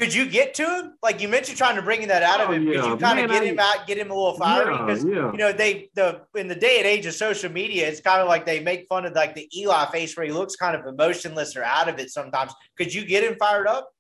[0.01, 0.95] Could you get to him?
[1.03, 2.67] Like you mentioned, trying to bring that out of oh, him.
[2.67, 2.81] Yeah.
[2.81, 4.73] Could you kind of get I, him out, get him a little fiery?
[4.73, 5.33] Because yeah, yeah.
[5.33, 8.27] you know they the in the day and age of social media, it's kind of
[8.27, 11.55] like they make fun of like the Eli face where he looks kind of emotionless
[11.55, 12.51] or out of it sometimes.
[12.79, 13.91] Could you get him fired up?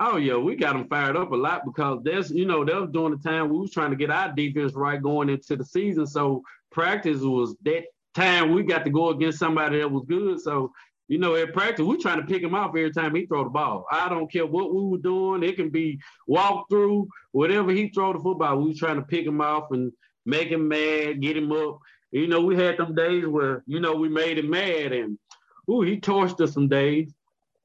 [0.00, 2.90] Oh yeah, we got him fired up a lot because there's you know that was
[2.90, 6.04] during the time we was trying to get our defense right going into the season.
[6.04, 7.84] So practice was that
[8.16, 10.40] time we got to go against somebody that was good.
[10.40, 10.72] So
[11.08, 13.50] you know, at practice, we're trying to pick him off every time he throw the
[13.50, 13.86] ball.
[13.90, 15.42] I don't care what we were doing.
[15.42, 18.58] It can be walk through, whatever he throw the football.
[18.58, 19.92] We were trying to pick him off and
[20.24, 21.78] make him mad, get him up.
[22.12, 25.18] You know, we had them days where, you know, we made him mad and
[25.70, 27.12] ooh, he torched us some days.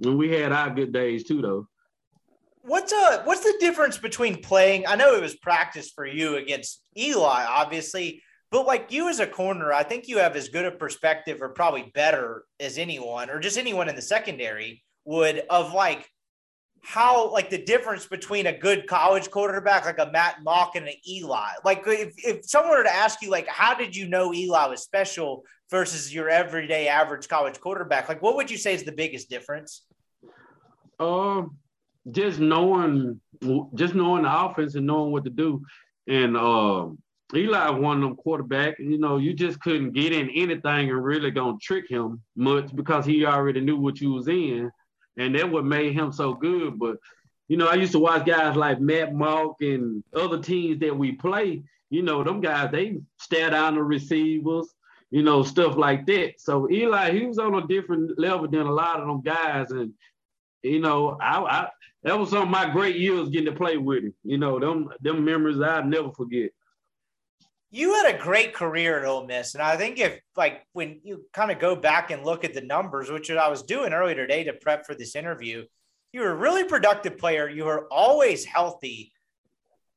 [0.03, 1.67] And we had our good days too, though.
[2.61, 4.85] What's uh what's the difference between playing?
[4.87, 9.27] I know it was practice for you against Eli, obviously, but like you as a
[9.27, 13.39] corner, I think you have as good a perspective or probably better as anyone or
[13.39, 16.09] just anyone in the secondary would of like
[16.81, 20.93] how like the difference between a good college quarterback like a Matt Mauck and an
[21.07, 21.49] Eli.
[21.65, 24.83] Like if, if someone were to ask you like how did you know Eli was
[24.83, 29.29] special versus your everyday average college quarterback, like what would you say is the biggest
[29.29, 29.85] difference?
[30.99, 31.57] Um
[32.09, 33.19] just knowing
[33.75, 35.65] just knowing the offense and knowing what to do.
[36.07, 36.99] And um
[37.35, 38.79] Eli of them quarterback.
[38.79, 43.05] You know, you just couldn't get in anything and really gonna trick him much because
[43.05, 44.71] he already knew what you was in,
[45.17, 46.79] and that what made him so good.
[46.79, 46.97] But
[47.47, 51.13] you know, I used to watch guys like Matt Mauck and other teams that we
[51.13, 51.63] play.
[51.89, 54.73] You know, them guys they stare down the receivers,
[55.09, 56.35] you know, stuff like that.
[56.39, 59.93] So Eli, he was on a different level than a lot of them guys, and
[60.63, 61.69] you know, I, I
[62.03, 64.13] that was some of my great years getting to play with him.
[64.23, 66.51] You know, them them memories I'll never forget
[67.69, 71.25] you had a great career at Ole Miss, and I think if like when you
[71.33, 74.45] kind of go back and look at the numbers, which I was doing earlier today
[74.45, 75.65] to prep for this interview,
[76.13, 77.49] you were a really productive player.
[77.49, 79.11] You were always healthy.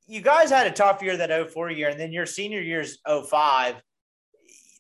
[0.07, 3.81] You guys had a tough year that 04 year, and then your senior year's 05.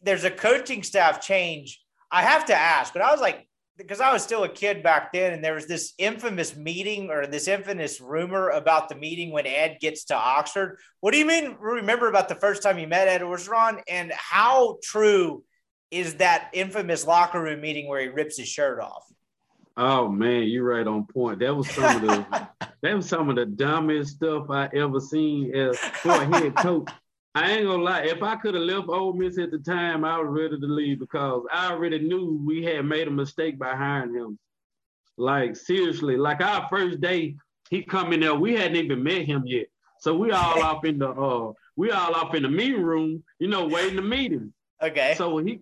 [0.02, 1.80] There's a coaching staff change.
[2.10, 3.46] I have to ask, but I was like,
[3.80, 7.26] because I was still a kid back then, and there was this infamous meeting or
[7.26, 10.78] this infamous rumor about the meeting when Ed gets to Oxford.
[11.00, 11.56] What do you mean?
[11.58, 15.44] Remember about the first time you met Ed Orgeron, and how true
[15.90, 19.04] is that infamous locker room meeting where he rips his shirt off?
[19.76, 21.40] Oh man, you're right on point.
[21.40, 22.48] That was some of the
[22.82, 26.90] that was some of the dumbest stuff I ever seen as for a head coach.
[27.34, 28.02] I ain't gonna lie.
[28.02, 30.98] If I could have left Ole Miss at the time, I was ready to leave
[30.98, 34.38] because I already knew we had made a mistake by hiring him.
[35.16, 37.36] Like seriously, like our first day,
[37.68, 38.34] he come in there.
[38.34, 39.66] We hadn't even met him yet.
[40.00, 43.48] So we all off in the uh we all off in the meeting room, you
[43.48, 44.52] know, waiting to meet him.
[44.82, 45.14] Okay.
[45.16, 45.60] So he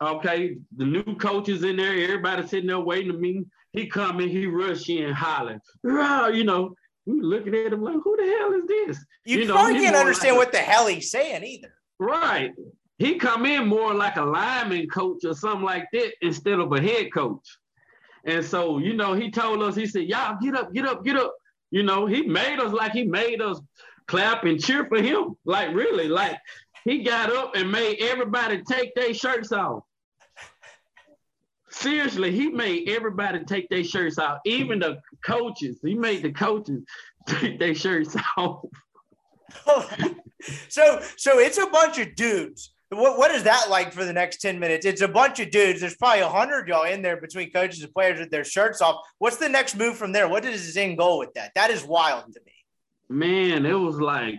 [0.00, 3.50] okay, the new coach is in there, everybody sitting there waiting to meet him.
[3.72, 6.74] He come in, he rush in hollering, you know,
[7.08, 9.04] we looking at him like, who the hell is this?
[9.24, 11.72] you, know, probably can't understand like what the hell he's saying either.
[11.98, 12.52] right.
[12.98, 16.80] He come in more like a lineman coach or something like that instead of a
[16.80, 17.46] head coach.
[18.24, 21.16] And so, you know, he told us, he said, Y'all get up, get up, get
[21.16, 21.32] up.
[21.70, 23.60] You know, he made us like he made us
[24.08, 25.36] clap and cheer for him.
[25.44, 26.38] Like really, like
[26.84, 29.84] he got up and made everybody take their shirts off.
[31.78, 35.78] Seriously, he made everybody take their shirts off, even the coaches.
[35.80, 36.82] He made the coaches
[37.28, 38.64] take their shirts off.
[40.68, 42.74] so so it's a bunch of dudes.
[42.90, 44.86] What what is that like for the next 10 minutes?
[44.86, 45.80] It's a bunch of dudes.
[45.80, 48.96] There's probably a hundred y'all in there between coaches and players with their shirts off.
[49.18, 50.28] What's the next move from there?
[50.28, 51.52] What is his end goal with that?
[51.54, 52.52] That is wild to me.
[53.08, 54.34] Man, it was like,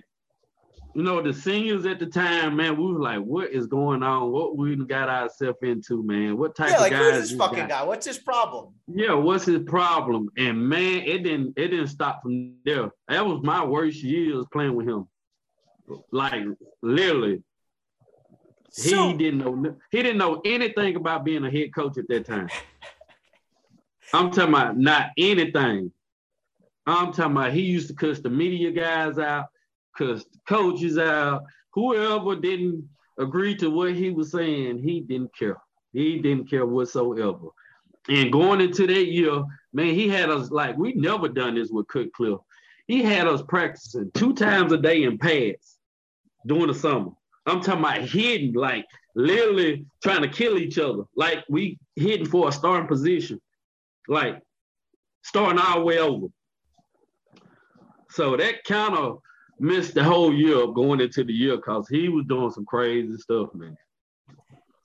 [0.99, 4.31] you know, the seniors at the time, man, we were like, what is going on?
[4.31, 6.37] What we got ourselves into, man?
[6.37, 7.69] What type Yeah, of like who's this fucking got?
[7.69, 7.83] guy?
[7.83, 8.73] What's his problem?
[8.85, 10.29] Yeah, what's his problem?
[10.37, 12.91] And man, it didn't it didn't stop from there.
[13.07, 15.07] That was my worst years playing with him.
[16.11, 16.43] Like
[16.81, 17.43] literally,
[18.75, 22.49] he didn't know he didn't know anything about being a head coach at that time.
[24.13, 25.93] I'm talking about not anything.
[26.85, 29.45] I'm talking about he used to cuss the media guys out,
[29.97, 31.43] the coaches out.
[31.73, 35.57] Whoever didn't agree to what he was saying, he didn't care.
[35.93, 37.49] He didn't care whatsoever.
[38.07, 41.87] And going into that year, man, he had us like we never done this with
[41.87, 42.39] Cutcliffe.
[42.87, 45.77] He had us practicing two times a day in pads
[46.47, 47.11] during the summer.
[47.45, 51.03] I'm talking about hidden, like literally trying to kill each other.
[51.15, 53.39] Like we hidden for a starting position,
[54.07, 54.41] like
[55.23, 56.27] starting our way over.
[58.09, 59.19] So that kind of
[59.59, 63.53] missed the whole year going into the year because he was doing some crazy stuff,
[63.53, 63.77] man.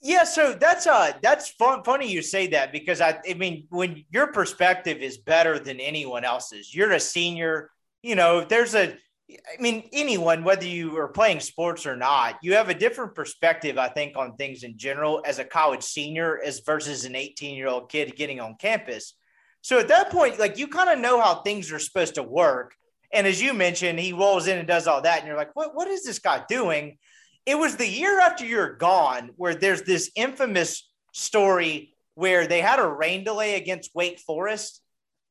[0.07, 4.05] Yeah, so that's uh that's fun, funny you say that because I I mean when
[4.11, 7.71] your perspective is better than anyone else's, you're a senior,
[8.03, 8.95] you know, there's a
[9.31, 13.79] I mean anyone whether you are playing sports or not, you have a different perspective
[13.79, 18.15] I think on things in general as a college senior as versus an 18-year-old kid
[18.15, 19.15] getting on campus.
[19.63, 22.75] So at that point like you kind of know how things are supposed to work.
[23.15, 25.75] And as you mentioned, he rolls in and does all that and you're like, "What
[25.75, 26.99] what is this guy doing?"
[27.47, 32.79] it was the year after you're gone where there's this infamous story where they had
[32.79, 34.81] a rain delay against Wake Forest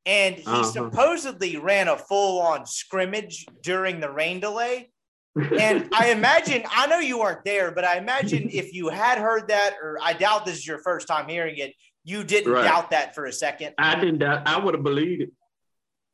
[0.06, 0.64] and he Uh-huh.
[0.64, 4.92] supposedly ran a full on scrimmage during the rain delay.
[5.36, 9.48] And I imagine, I know you weren't there, but I imagine if you had heard
[9.48, 12.64] that, or I doubt this is your first time hearing it, you didn't Right.
[12.66, 13.74] doubt that for a second.
[13.80, 14.44] I didn't doubt.
[14.46, 15.32] I would have believed it.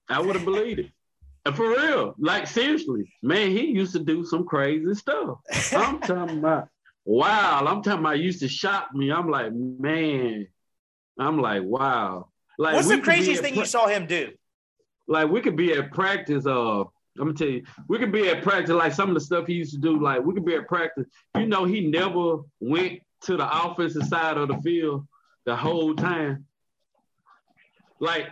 [0.08, 0.92] I would have believed it.
[1.50, 5.40] And For real, like seriously, man, he used to do some crazy stuff.
[5.74, 6.70] I'm talking about
[7.06, 7.66] wow.
[7.66, 9.12] I'm talking about used to shock me.
[9.12, 10.48] I'm like, man,
[11.18, 12.30] I'm like, wow.
[12.58, 14.32] Like What's the craziest thing pra- you saw him do?
[15.08, 16.46] like we could be at practice.
[16.46, 18.70] Uh, I'm gonna tell you, we could be at practice.
[18.70, 20.00] Like some of the stuff he used to do.
[20.02, 21.08] Like we could be at practice.
[21.36, 25.08] You know, he never went to the offensive side of the field
[25.46, 26.46] the whole time.
[28.00, 28.30] Like,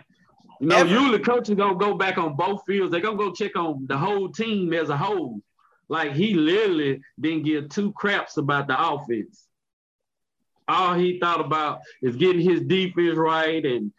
[0.60, 0.90] you know, Ever.
[0.90, 2.90] usually coaches gonna go back on both fields.
[2.90, 5.40] They're gonna go check on the whole team as a whole.
[5.88, 9.46] Like he literally didn't give two craps about the offense.
[10.66, 13.92] All he thought about is getting his defense right, and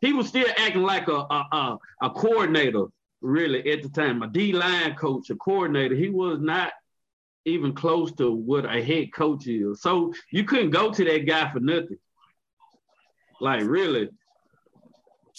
[0.00, 2.86] he was still acting like a a, a, a coordinator,
[3.20, 5.94] really at the time, a D line coach, a coordinator.
[5.94, 6.72] He was not
[7.44, 9.80] even close to what a head coach is.
[9.80, 11.98] So you couldn't go to that guy for nothing.
[13.40, 14.10] Like really,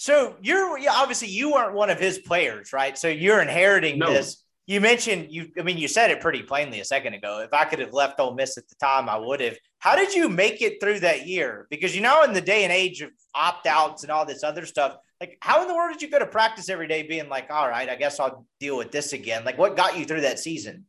[0.02, 2.98] So you're obviously you weren't one of his players, right?
[2.98, 4.12] So you're inheriting No.
[4.12, 4.42] this.
[4.66, 5.52] You mentioned you.
[5.56, 7.38] I mean, you said it pretty plainly a second ago.
[7.38, 9.56] If I could have left Ole Miss at the time, I would have.
[9.78, 11.68] How did you make it through that year?
[11.70, 14.66] Because you know, in the day and age of opt outs and all this other
[14.66, 17.48] stuff, like how in the world did you go to practice every day, being like,
[17.48, 20.40] "All right, I guess I'll deal with this again." Like, what got you through that
[20.40, 20.84] season?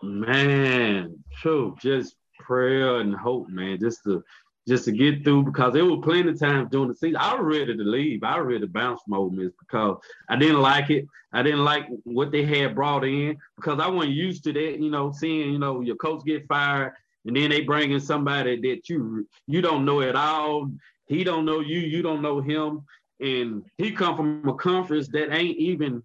[0.00, 4.22] man, true, just prayer and hope, man, just to
[4.68, 7.16] just to get through because there were plenty of times during the season.
[7.16, 8.22] I was ready to leave.
[8.22, 9.96] I was ready to bounce from Ole Miss because
[10.28, 11.06] I didn't like it.
[11.32, 14.90] I didn't like what they had brought in because I wasn't used to that, you
[14.90, 16.92] know, seeing, you know, your coach get fired
[17.24, 20.70] and then they bring in somebody that you you don't know at all.
[21.06, 22.84] He don't know you, you don't know him.
[23.20, 26.02] And he come from a conference that ain't even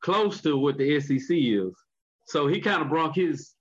[0.00, 1.74] close to what the SEC is.
[2.26, 3.54] So he kind of brought his,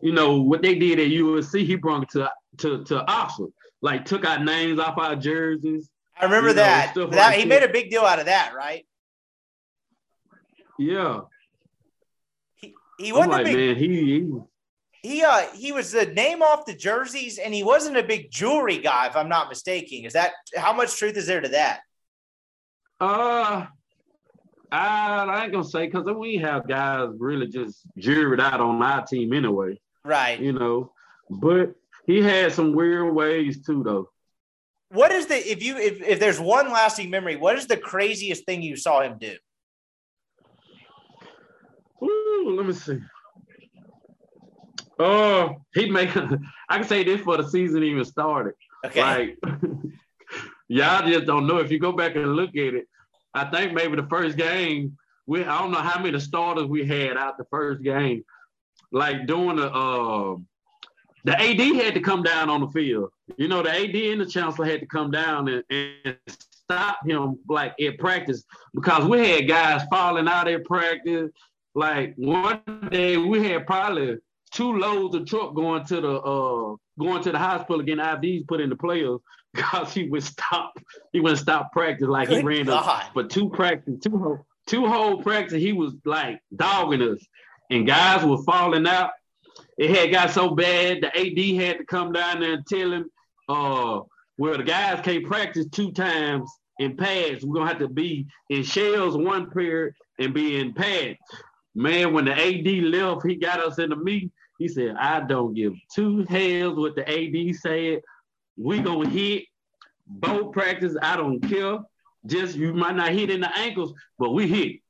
[0.00, 3.52] you know, what they did at USC, he brought it to to to Oxford.
[3.82, 5.88] Like took our names off our jerseys.
[6.18, 6.92] I remember You know, that.
[6.94, 7.48] that like he that.
[7.48, 8.86] made a big deal out of that, right?
[10.78, 11.20] Yeah.
[12.56, 13.56] He he wasn't like, a big.
[13.56, 14.32] Man, he, he
[15.02, 18.78] he uh he was the name off the jerseys and he wasn't a big jewelry
[18.78, 21.80] guy if i'm not mistaken is that how much truth is there to that
[23.00, 23.64] uh
[24.72, 29.04] I, I ain't gonna say because we have guys really just juried out on our
[29.04, 30.92] team anyway, right you know.
[31.28, 31.74] But
[32.10, 34.08] he had some weird ways too, though.
[34.88, 38.44] what is the if you if, if there's one lasting memory what is the craziest
[38.44, 39.36] thing you saw him do
[42.02, 42.98] Ooh, let me see.
[44.98, 46.10] Oh, he make.
[46.68, 48.54] I can say this for the season even started.
[48.84, 49.38] okay Like,
[50.68, 51.58] y'all just don't know.
[51.58, 52.86] If you go back and look at it,
[53.34, 54.96] I think maybe the first game,
[55.26, 58.24] we I don't know how many starters we had out the first game.
[58.92, 60.36] Like doing a uh,
[61.24, 63.10] the AD had to come down on the field.
[63.36, 67.38] You know, the AD and the chancellor had to come down and, and stop him
[67.48, 68.44] like at practice
[68.74, 71.30] because we had guys falling out at practice.
[71.74, 72.60] Like one
[72.90, 74.18] day we had probably
[74.52, 78.60] two loads of truck going to the uh going to the hospital getting IVs put
[78.60, 79.20] in the players
[79.54, 80.72] because he would stop
[81.12, 82.84] he wouldn't stop practice like he ran God.
[82.84, 87.18] us for two practice two whole two whole practice he was like dogging us
[87.70, 89.10] and guys were falling out.
[89.80, 93.10] It had got so bad the AD had to come down there and tell him
[93.48, 94.00] uh
[94.36, 97.46] well the guys can't practice two times in pads.
[97.46, 101.16] We're gonna have to be in shells one period and be in pads.
[101.74, 104.30] Man, when the AD left, he got us in the meeting.
[104.58, 108.02] He said, I don't give two hells what the AD said.
[108.58, 109.44] We gonna hit
[110.06, 110.94] both practice.
[111.00, 111.78] I don't care.
[112.26, 114.80] Just you might not hit in the ankles, but we hit.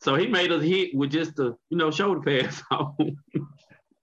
[0.00, 3.18] So he made us hit with just the you know shoulder pads on.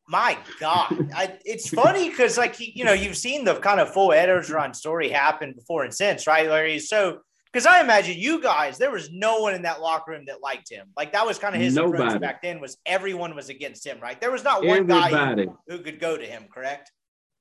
[0.09, 3.93] My god I, it's funny because like he, you know you've seen the kind of
[3.93, 8.41] full Ed Orgeron story happen before and since right larry so because i imagine you
[8.41, 11.37] guys there was no one in that locker room that liked him like that was
[11.39, 12.19] kind of his approach Nobody.
[12.19, 15.45] back then was everyone was against him right there was not one guy Everybody.
[15.67, 16.91] who, who could go to him correct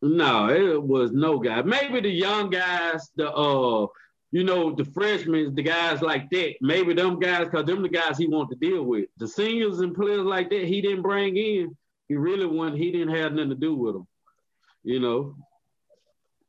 [0.01, 1.61] No, it was no guy.
[1.63, 3.87] Maybe the young guys, the uh,
[4.31, 6.55] you know, the freshmen, the guys like that.
[6.61, 9.07] Maybe them guys, cause them the guys he wanted to deal with.
[9.17, 11.77] The seniors and players like that, he didn't bring in.
[12.09, 12.79] He really wasn't.
[12.79, 14.07] He didn't have nothing to do with them.
[14.83, 15.37] You know.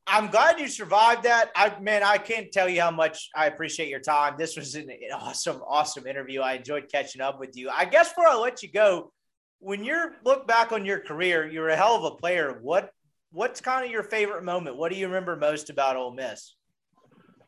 [0.06, 1.50] I'm glad you survived that.
[1.54, 4.34] I man, I can't tell you how much I appreciate your time.
[4.38, 6.40] This was an awesome, awesome interview.
[6.40, 7.70] I enjoyed catching up with you.
[7.70, 9.12] I guess before I let you go,
[9.60, 12.58] when you look back on your career, you're a hell of a player.
[12.60, 12.90] What
[13.30, 14.76] what's kind of your favorite moment?
[14.76, 16.56] What do you remember most about Ole Miss?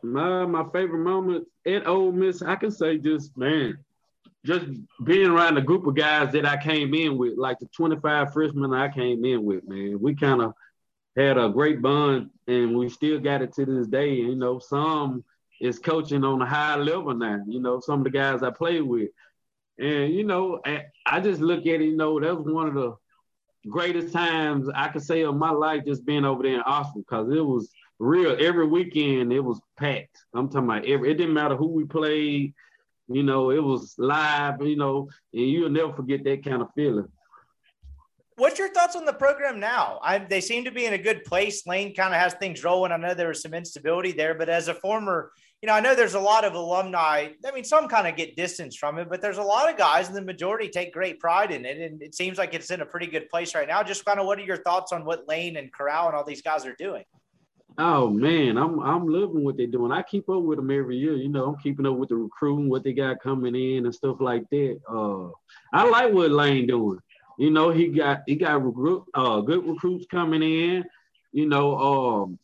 [0.03, 3.77] My my favorite moment at Ole Miss, I can say just man,
[4.45, 4.67] just
[5.05, 8.75] being around a group of guys that I came in with, like the 25 freshmen
[8.75, 10.01] I came in with, man.
[10.01, 10.55] We kind of
[11.17, 14.15] had a great bond and we still got it to this day.
[14.15, 15.25] You know, some
[15.61, 18.83] is coaching on a high level now, you know, some of the guys I played
[18.83, 19.11] with.
[19.79, 20.61] And, you know,
[21.07, 22.97] I, just look at it, you know, that was one of the
[23.69, 27.31] greatest times I could say of my life just being over there in Austin because
[27.31, 27.71] it was
[28.01, 28.37] real.
[28.41, 30.19] Every weekend it was packed.
[30.35, 32.55] I'm talking about every, it didn't matter who we played,
[33.09, 37.09] you know, it was live, you know, and you'll never forget that kind of feeling.
[38.37, 40.01] What's your thoughts on the program now?
[40.03, 41.67] I, they seem to be in a good place.
[41.67, 42.91] Lane kind of has things rolling.
[42.91, 45.95] I know there was some instability there, but as a former, you know, I know
[45.95, 47.29] there's a lot of alumni.
[47.47, 50.09] I mean, some kind of get distance from it, but there's a lot of guys,
[50.09, 51.79] and the majority take great pride in it.
[51.79, 53.83] And it seems like it's in a pretty good place right now.
[53.83, 56.43] Just kind of, what are your thoughts on what Lane and Corral and all these
[56.43, 57.05] guys are doing?
[57.79, 59.93] Oh man, I'm I'm loving what they're doing.
[59.93, 61.15] I keep up with them every year.
[61.15, 64.17] You know, I'm keeping up with the recruiting, what they got coming in and stuff
[64.21, 64.81] like that.
[64.89, 65.29] Uh,
[65.73, 66.99] I like what Lane doing.
[67.39, 70.85] You know, he got he got recruit, uh, good recruits coming in.
[71.33, 72.39] You know, um,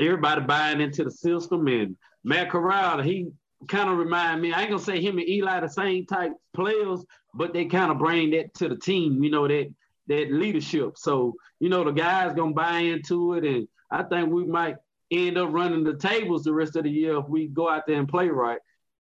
[0.00, 3.28] everybody buying into the system and Matt Corral, he
[3.68, 4.52] kind of remind me.
[4.52, 7.04] I ain't gonna say him and Eli the same type players,
[7.34, 9.22] but they kind of bring that to the team.
[9.22, 9.72] You know that
[10.08, 10.98] that leadership.
[10.98, 14.76] So you know the guys gonna buy into it, and I think we might
[15.10, 17.98] end up running the tables the rest of the year if we go out there
[17.98, 18.58] and play right.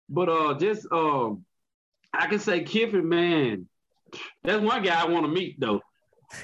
[0.07, 1.43] But uh, just um,
[2.13, 3.67] I can say Kiffin, man,
[4.43, 5.81] that's one guy I want to meet though.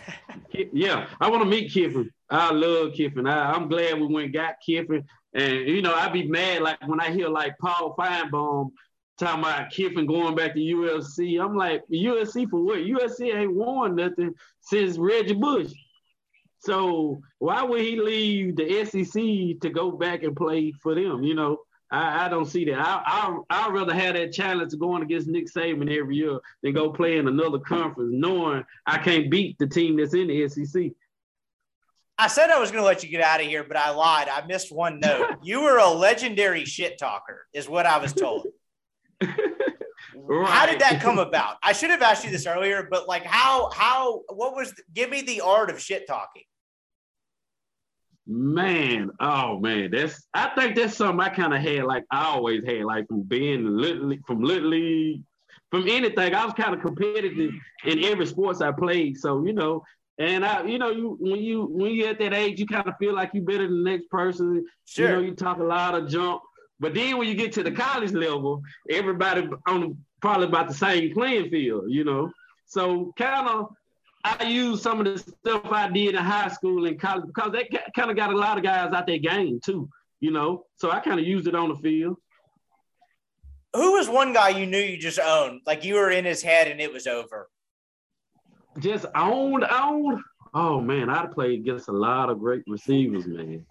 [0.74, 2.10] yeah, I want to meet Kiffin.
[2.30, 3.28] I love Kiffin.
[3.28, 5.06] I, I'm glad we went and got Kiffin.
[5.34, 8.72] And you know, I'd be mad like when I hear like Paul Finebaum
[9.20, 11.40] talking about Kiffin going back to USC.
[11.40, 12.80] I'm like, USC for what?
[12.80, 15.72] USC ain't won nothing since Reggie Bush.
[16.62, 21.24] So why would he leave the SEC to go back and play for them?
[21.24, 21.58] You know,
[21.90, 22.80] I, I don't see that.
[22.80, 23.02] I,
[23.50, 26.92] I I'd rather have that challenge of going against Nick Saban every year than go
[26.92, 30.92] play in another conference, knowing I can't beat the team that's in the SEC.
[32.18, 34.30] I said I was going to let you get out of here, but I lied.
[34.30, 35.38] I missed one note.
[35.42, 38.48] you were a legendary shit talker, is what I was told.
[40.14, 40.48] Right.
[40.48, 41.58] How did that come about?
[41.64, 45.22] I should have asked you this earlier, but like how how what was give me
[45.22, 46.44] the art of shit talking?
[48.28, 52.64] Man, oh man, that's I think that's something I kind of had like I always
[52.66, 54.72] had like from being little from little
[55.72, 56.36] from anything.
[56.36, 57.54] I was kind of competitive
[57.84, 59.18] in every sports I played.
[59.18, 59.84] So you know,
[60.20, 62.94] and I, you know, you when you when you at that age, you kind of
[63.00, 64.66] feel like you're better than the next person.
[64.86, 65.10] Sure.
[65.10, 66.42] You know, you talk a lot of junk.
[66.80, 71.14] But then when you get to the college level, everybody on probably about the same
[71.14, 72.32] playing field, you know.
[72.66, 73.74] So kind of
[74.24, 77.94] I use some of the stuff I did in high school and college because that
[77.96, 80.66] kind of got a lot of guys out there game too, you know.
[80.76, 82.18] So I kind of used it on the field.
[83.74, 85.62] Who was one guy you knew you just owned?
[85.66, 87.50] Like you were in his head and it was over.
[88.80, 90.22] Just owned, owned.
[90.54, 93.66] Oh man, I played against a lot of great receivers, man.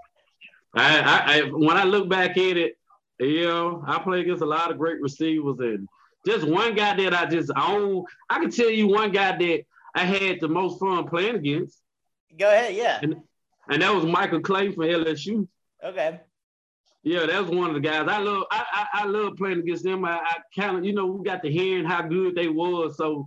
[0.75, 2.77] I, I, I when I look back at it,
[3.19, 5.87] you know, I played against a lot of great receivers and
[6.27, 8.05] just one guy that I just own.
[8.29, 9.65] I can tell you one guy that
[9.95, 11.79] I had the most fun playing against.
[12.39, 13.01] Go ahead, yeah.
[13.03, 13.17] And,
[13.69, 15.47] and that was Michael Clay from LSU.
[15.85, 16.21] Okay.
[17.03, 18.07] Yeah, that was one of the guys.
[18.09, 20.05] I love I I, I love playing against them.
[20.05, 22.97] I, I kind of, you know, we got to hearing how good they was.
[22.97, 23.25] So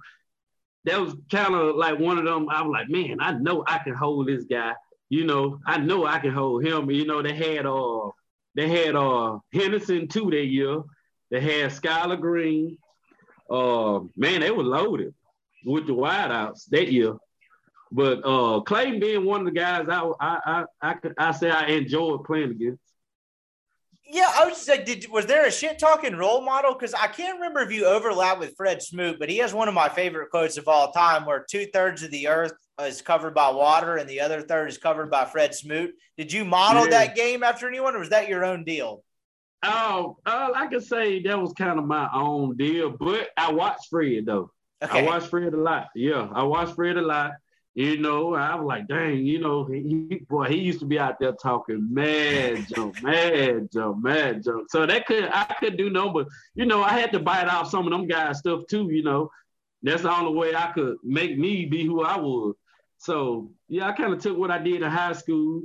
[0.85, 2.49] that was kind of like one of them.
[2.49, 4.73] I was like, man, I know I can hold this guy.
[5.09, 6.91] You know, I know I can hold him.
[6.91, 8.09] You know, they had uh
[8.55, 10.83] they had uh Henderson too that year.
[11.31, 12.77] They had Skyler Green.
[13.49, 15.15] Uh man, they were loaded
[15.65, 17.15] with the wideouts that year.
[17.91, 21.51] But uh, Clayton being one of the guys I I I I, could, I say
[21.51, 22.81] I enjoyed playing against.
[24.05, 26.73] Yeah, I was just like, did was there a shit talking role model?
[26.73, 29.73] Because I can't remember if you overlap with Fred Smoot, but he has one of
[29.73, 33.49] my favorite quotes of all time, where two thirds of the earth is covered by
[33.49, 35.93] water and the other third is covered by Fred Smoot.
[36.17, 36.89] Did you model yeah.
[36.91, 39.03] that game after anyone, or was that your own deal?
[39.63, 43.87] Oh, uh, I could say that was kind of my own deal, but I watched
[43.89, 44.51] Fred though.
[44.83, 44.99] Okay.
[44.99, 45.89] I watched Fred a lot.
[45.95, 47.33] Yeah, I watched Fred a lot.
[47.75, 51.19] You know, I was like, dang, you know, he, boy, he used to be out
[51.19, 54.67] there talking mad jump, mad jump, mad jump.
[54.69, 57.71] So that could I could do no, but you know, I had to bite off
[57.71, 58.89] some of them guys' stuff too.
[58.91, 59.31] You know,
[59.81, 62.55] that's the only way I could make me be who I was.
[62.99, 65.63] So yeah, I kind of took what I did in high school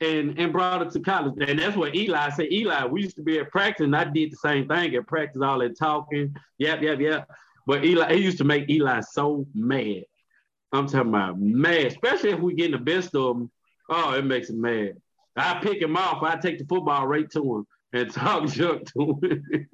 [0.00, 1.34] and and brought it to college.
[1.46, 2.52] And that's what Eli said.
[2.52, 5.42] Eli, we used to be at practice, and I did the same thing at practice,
[5.42, 7.28] all that talking, yep, yep, yep.
[7.66, 10.04] But Eli, he used to make Eli so mad.
[10.72, 13.50] I'm talking about mad, especially if we get in the best of them.
[13.88, 14.96] Oh, it makes him mad.
[15.36, 16.22] I pick him off.
[16.22, 19.68] I take the football right to him and talk junk to him.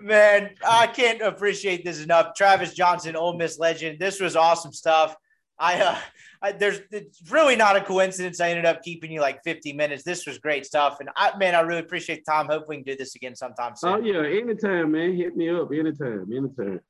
[0.00, 2.34] Man, I can't appreciate this enough.
[2.34, 3.98] Travis Johnson, Ole Miss legend.
[3.98, 5.14] This was awesome stuff.
[5.60, 5.98] I, uh,
[6.42, 8.40] I, there's it's really not a coincidence.
[8.40, 10.02] I ended up keeping you like 50 minutes.
[10.02, 12.46] This was great stuff, and I man, I really appreciate the time.
[12.46, 13.90] Hope we can do this again sometime soon.
[13.90, 15.14] Oh yeah, anytime, man.
[15.14, 16.80] Hit me up anytime, anytime.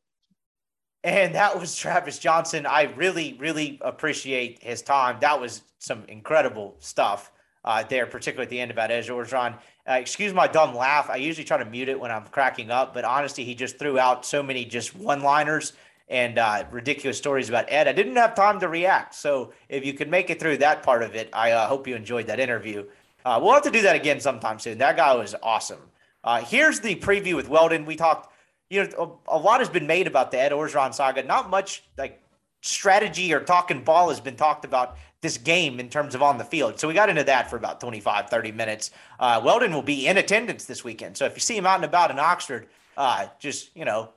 [1.02, 2.66] And that was Travis Johnson.
[2.66, 5.16] I really, really appreciate his time.
[5.20, 7.32] That was some incredible stuff
[7.64, 9.58] uh, there, particularly at the end about Ed Orgeron.
[9.88, 11.08] Uh, excuse my dumb laugh.
[11.08, 13.98] I usually try to mute it when I'm cracking up, but honestly, he just threw
[13.98, 15.72] out so many just one liners
[16.10, 17.86] and uh, ridiculous stories about Ed.
[17.86, 19.14] I didn't have time to react.
[19.14, 21.94] So if you could make it through that part of it, I uh, hope you
[21.94, 22.84] enjoyed that interview.
[23.24, 24.78] Uh, we'll have to do that again sometime soon.
[24.78, 25.80] That guy was awesome.
[26.24, 27.86] Uh, here's the preview with Weldon.
[27.86, 28.32] We talked,
[28.68, 31.22] you know, a, a, lot has been made about the Ed Orgeron saga.
[31.22, 32.20] Not much like
[32.60, 36.44] strategy or talking ball has been talked about this game in terms of on the
[36.44, 36.80] field.
[36.80, 38.90] So we got into that for about 25, 30 minutes.
[39.18, 41.16] Uh, Weldon will be in attendance this weekend.
[41.16, 44.10] So if you see him out and about in Oxford, uh, just, you know,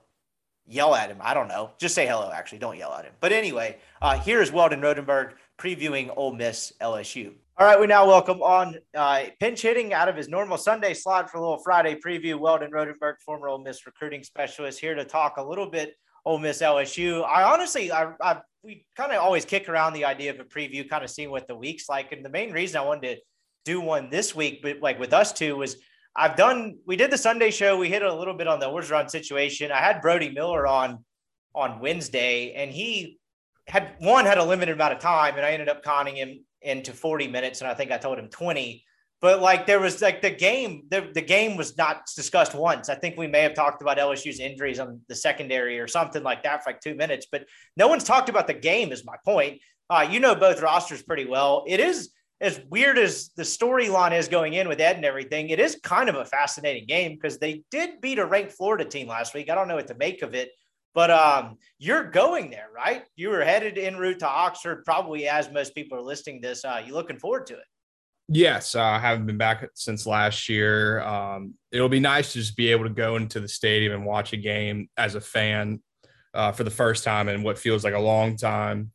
[0.66, 1.18] yell at him.
[1.22, 1.72] I don't know.
[1.80, 2.60] Just say hello, actually.
[2.60, 3.14] Don't yell at him.
[3.20, 7.34] But anyway, uh, here's Weldon Rodenberg previewing Ole Miss LSU.
[7.58, 11.30] All right, we now welcome on uh, pinch hitting out of his normal Sunday slot
[11.30, 12.40] for a little Friday preview.
[12.40, 15.94] Weldon Rodenberg, former Ole Miss recruiting specialist, here to talk a little bit
[16.26, 17.24] Ole Miss LSU.
[17.24, 20.90] I honestly, I, I we kind of always kick around the idea of a preview,
[20.90, 22.12] kind of seeing what the week's like.
[22.12, 23.22] And the main reason I wanted to
[23.66, 25.78] do one this week, but like with us two, was
[26.16, 26.78] I've done.
[26.86, 27.78] We did the Sunday show.
[27.78, 29.72] We hit a little bit on the Orgeron situation.
[29.72, 31.04] I had Brody Miller on
[31.56, 33.20] on Wednesday, and he
[33.68, 36.94] had one had a limited amount of time, and I ended up conning him into
[36.94, 38.84] 40 minutes, and I think I told him 20.
[39.22, 42.90] But like there was like the game, the, the game was not discussed once.
[42.90, 46.44] I think we may have talked about LSU's injuries on the secondary or something like
[46.44, 47.46] that for like two minutes, but
[47.78, 48.92] no one's talked about the game.
[48.92, 49.62] Is my point.
[49.90, 51.64] Uh, you know both rosters pretty well.
[51.68, 52.10] It is
[52.44, 56.10] as weird as the storyline is going in with Ed and everything, it is kind
[56.10, 59.50] of a fascinating game because they did beat a ranked Florida team last week.
[59.50, 60.52] I don't know what to make of it,
[60.94, 63.06] but um, you're going there, right?
[63.16, 66.66] You were headed en route to Oxford, probably as most people are listing this.
[66.66, 67.66] Uh, you looking forward to it?
[68.28, 71.02] Yes, uh, I haven't been back since last year.
[71.02, 74.34] Um, it'll be nice to just be able to go into the stadium and watch
[74.34, 75.82] a game as a fan
[76.34, 78.92] uh, for the first time in what feels like a long time.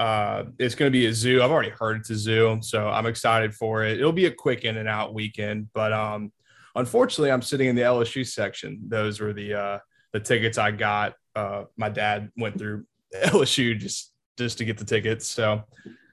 [0.00, 1.42] Uh, it's going to be a zoo.
[1.42, 3.98] I've already heard it's a zoo, so I'm excited for it.
[3.98, 6.32] It'll be a quick in and out weekend, but um,
[6.74, 8.80] unfortunately, I'm sitting in the LSU section.
[8.88, 9.78] Those were the uh,
[10.14, 11.16] the tickets I got.
[11.36, 12.86] Uh, my dad went through
[13.24, 15.64] LSU just just to get the tickets, so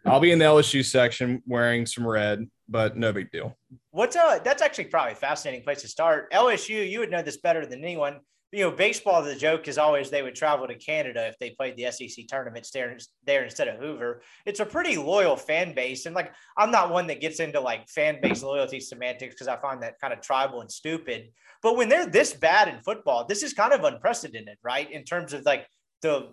[0.05, 3.57] I'll be in the LSU section wearing some red, but no big deal.
[3.91, 6.29] What's uh that's actually probably a fascinating place to start.
[6.33, 8.19] LSU, you would know this better than anyone
[8.51, 11.75] you know, baseball, the joke is always they would travel to Canada if they played
[11.75, 14.21] the SEC tournaments there, there instead of Hoover.
[14.45, 16.05] It's a pretty loyal fan base.
[16.05, 19.57] And like, I'm not one that gets into like fan base loyalty semantics because I
[19.57, 21.29] find that kind of tribal and stupid.
[21.61, 24.89] But when they're this bad in football, this is kind of unprecedented, right?
[24.89, 25.67] In terms of like
[26.01, 26.29] the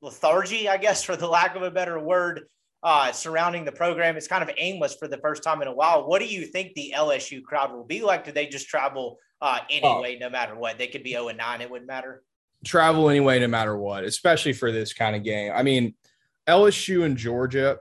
[0.00, 2.42] lethargy, I guess, for the lack of a better word,
[2.82, 4.16] uh, surrounding the program.
[4.16, 6.08] It's kind of aimless for the first time in a while.
[6.08, 8.24] What do you think the LSU crowd will be like?
[8.24, 10.26] Do they just travel uh, anyway, oh.
[10.26, 10.78] no matter what.
[10.78, 12.22] They could be 0 and 9, it wouldn't matter.
[12.64, 15.52] Travel anyway, no matter what, especially for this kind of game.
[15.52, 15.94] I mean,
[16.46, 17.78] LSU and Georgia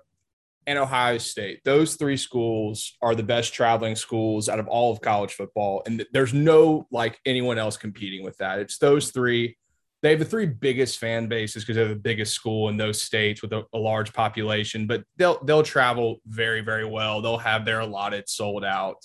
[0.65, 5.01] and Ohio State, those three schools are the best traveling schools out of all of
[5.01, 5.83] college football.
[5.85, 8.57] And there's no like anyone else competing with that.
[8.57, 9.55] It's those three.
[10.01, 13.43] They have the three biggest fan bases because they're the biggest school in those states
[13.43, 17.21] with a, a large population, but they'll they'll travel very, very well.
[17.21, 18.97] They'll have their allotted sold out.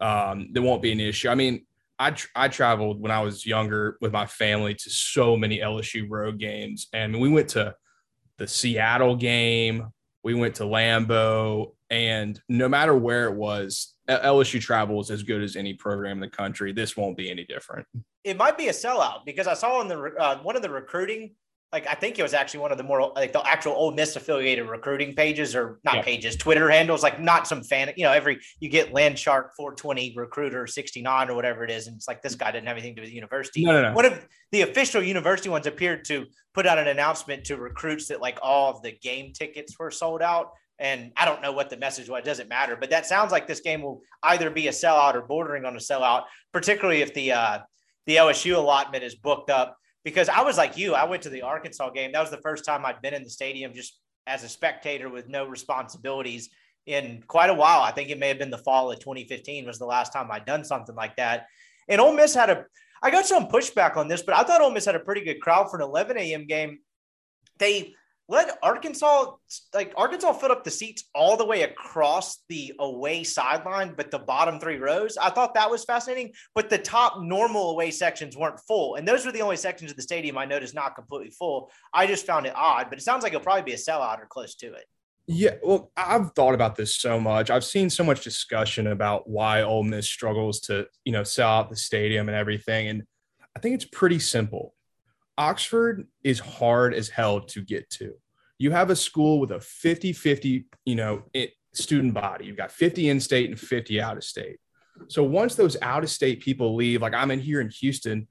[0.00, 1.28] Um, there won't be an issue.
[1.28, 1.66] I mean,
[1.98, 6.38] I I traveled when I was younger with my family to so many LSU road
[6.38, 7.74] games, and we went to
[8.38, 9.88] the Seattle game,
[10.22, 15.42] we went to Lambeau, and no matter where it was, LSU travel is as good
[15.42, 16.72] as any program in the country.
[16.72, 17.86] This won't be any different.
[18.24, 21.34] It might be a sellout because I saw in the uh, one of the recruiting
[21.72, 24.16] like I think it was actually one of the more like the actual Ole Miss
[24.16, 26.02] affiliated recruiting pages or not yeah.
[26.02, 30.66] pages, Twitter handles, like not some fan, you know, every you get Landshark 420 recruiter
[30.66, 31.86] 69 or whatever it is.
[31.86, 33.64] And it's like this guy didn't have anything to do with the university.
[33.64, 33.92] No, no, no.
[33.92, 38.22] One of the official university ones appeared to put out an announcement to recruits that
[38.22, 40.52] like all of the game tickets were sold out.
[40.78, 42.76] And I don't know what the message was, it doesn't matter.
[42.76, 45.80] But that sounds like this game will either be a sellout or bordering on a
[45.80, 47.58] sellout, particularly if the uh
[48.06, 50.94] the LSU allotment is booked up because I was like you.
[50.94, 52.12] I went to the Arkansas game.
[52.12, 55.28] That was the first time I'd been in the stadium just as a spectator with
[55.28, 56.50] no responsibilities
[56.86, 57.80] in quite a while.
[57.80, 60.46] I think it may have been the fall of 2015 was the last time I'd
[60.46, 61.46] done something like that.
[61.88, 62.64] And Ole Miss had a,
[63.02, 65.40] I got some pushback on this, but I thought Ole Miss had a pretty good
[65.40, 66.46] crowd for an 11 a.m.
[66.46, 66.78] game.
[67.58, 67.94] They
[68.28, 69.32] let Arkansas
[69.72, 74.18] like Arkansas filled up the seats all the way across the away sideline, but the
[74.18, 75.16] bottom three rows.
[75.16, 76.32] I thought that was fascinating.
[76.54, 79.96] But the top normal away sections weren't full, and those were the only sections of
[79.96, 81.70] the stadium I noticed not completely full.
[81.94, 84.26] I just found it odd, but it sounds like it'll probably be a sellout or
[84.26, 84.84] close to it.
[85.26, 87.50] Yeah, well, I've thought about this so much.
[87.50, 91.70] I've seen so much discussion about why Ole Miss struggles to, you know, sell out
[91.70, 93.02] the stadium and everything, and
[93.56, 94.74] I think it's pretty simple
[95.38, 98.12] Oxford is hard as hell to get to.
[98.58, 102.44] You have a school with a 50 50, you know, it, student body.
[102.44, 104.58] You've got 50 in state and 50 out of state.
[105.06, 108.26] So once those out of state people leave, like I'm in here in Houston,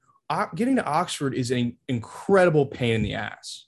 [0.54, 3.66] getting to Oxford is an incredible pain in the ass.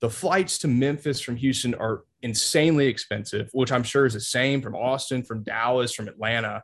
[0.00, 4.62] The flights to Memphis from Houston are insanely expensive, which I'm sure is the same
[4.62, 6.62] from Austin, from Dallas, from Atlanta.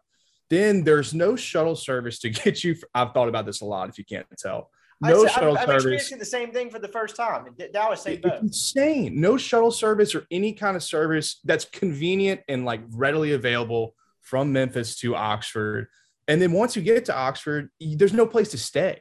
[0.51, 2.77] Then there's no shuttle service to get you.
[2.95, 4.71] I've thought about this a lot, if you can't tell.
[5.09, 7.47] No shuttle I'm, I'm experiencing the same thing for the first time.
[7.73, 8.41] Dallas, same boat.
[8.43, 9.21] Insane.
[9.21, 14.53] No shuttle service or any kind of service that's convenient and like readily available from
[14.53, 15.89] Memphis to Oxford.
[16.29, 19.01] And then once you get to Oxford, there's no place to stay.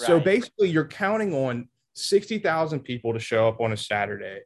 [0.00, 0.06] Right.
[0.06, 4.40] So basically, you're counting on 60,000 people to show up on a Saturday,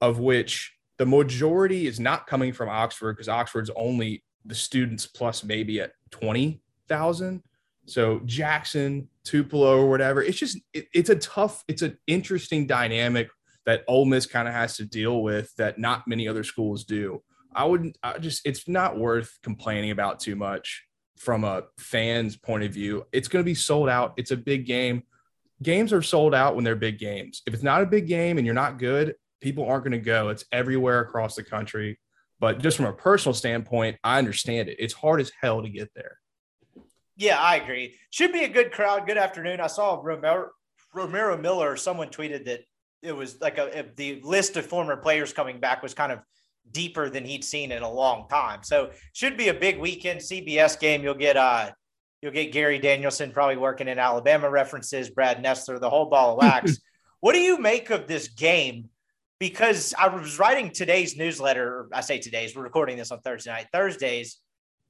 [0.00, 5.42] of which the majority is not coming from Oxford because Oxford's only the students plus
[5.42, 7.42] maybe at 20,000.
[7.86, 10.22] So Jackson, Tupelo, or whatever.
[10.22, 13.28] It's just it, it's a tough, it's an interesting dynamic
[13.66, 17.22] that Ole Miss kind of has to deal with that not many other schools do.
[17.54, 20.84] I wouldn't I just it's not worth complaining about too much
[21.18, 23.04] from a fan's point of view.
[23.12, 24.14] It's going to be sold out.
[24.16, 25.02] It's a big game.
[25.62, 27.42] Games are sold out when they're big games.
[27.46, 30.30] If it's not a big game and you're not good, people aren't going to go.
[30.30, 32.00] It's everywhere across the country.
[32.40, 34.76] But just from a personal standpoint, I understand it.
[34.80, 36.18] It's hard as hell to get there.
[37.22, 37.94] Yeah, I agree.
[38.10, 39.06] Should be a good crowd.
[39.06, 39.60] Good afternoon.
[39.60, 40.50] I saw Romero,
[40.92, 41.76] Romaro Miller.
[41.76, 42.64] Someone tweeted that
[43.00, 46.18] it was like a, the list of former players coming back was kind of
[46.72, 48.64] deeper than he'd seen in a long time.
[48.64, 51.04] So should be a big weekend CBS game.
[51.04, 51.70] You'll get uh
[52.22, 56.38] you'll get Gary Danielson probably working in Alabama references, Brad Nessler, the whole ball of
[56.42, 56.80] wax.
[57.20, 58.88] what do you make of this game?
[59.42, 61.88] because I was writing today's newsletter.
[61.92, 64.38] I say today's, we're recording this on Thursday night, Thursdays.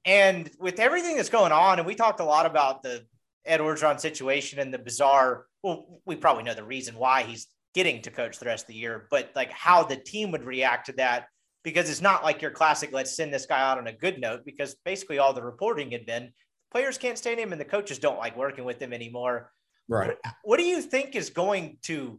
[0.05, 3.07] And with everything that's going on, and we talked a lot about the
[3.45, 8.03] Ed Orgeron situation and the bizarre, well, we probably know the reason why he's getting
[8.03, 10.93] to coach the rest of the year, but like how the team would react to
[10.93, 11.27] that,
[11.63, 14.45] because it's not like your classic, let's send this guy out on a good note,
[14.45, 16.33] because basically all the reporting had been
[16.71, 19.51] players can't stand him and the coaches don't like working with him anymore.
[19.89, 20.09] Right.
[20.09, 22.19] What, what do you think is going to,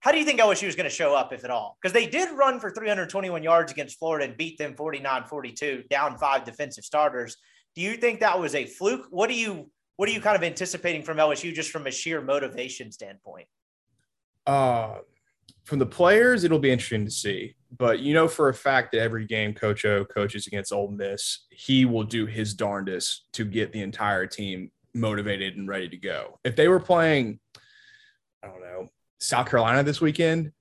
[0.00, 1.76] how do you think LSU is going to show up, if at all?
[1.80, 6.16] Because they did run for 321 yards against Florida and beat them 49 42, down
[6.16, 7.36] five defensive starters.
[7.74, 9.06] Do you think that was a fluke?
[9.10, 12.22] What do you, what are you kind of anticipating from LSU just from a sheer
[12.22, 13.46] motivation standpoint?
[14.46, 14.96] Uh,
[15.64, 17.54] from the players, it'll be interesting to see.
[17.76, 21.46] But you know for a fact that every game Coach O coaches against Ole Miss,
[21.50, 26.40] he will do his darndest to get the entire team motivated and ready to go.
[26.42, 27.38] If they were playing,
[28.42, 28.88] I don't know,
[29.20, 30.52] South Carolina this weekend,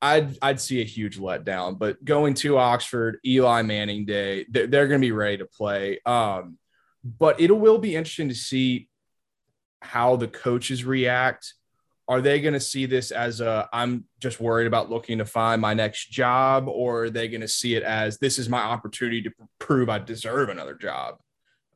[0.00, 1.78] I'd I'd see a huge letdown.
[1.78, 6.00] But going to Oxford, Eli Manning Day, they're, they're going to be ready to play.
[6.06, 6.58] Um,
[7.04, 8.88] but it will be interesting to see
[9.80, 11.54] how the coaches react
[12.08, 15.60] are they going to see this as a i'm just worried about looking to find
[15.60, 19.22] my next job or are they going to see it as this is my opportunity
[19.22, 21.16] to prove i deserve another job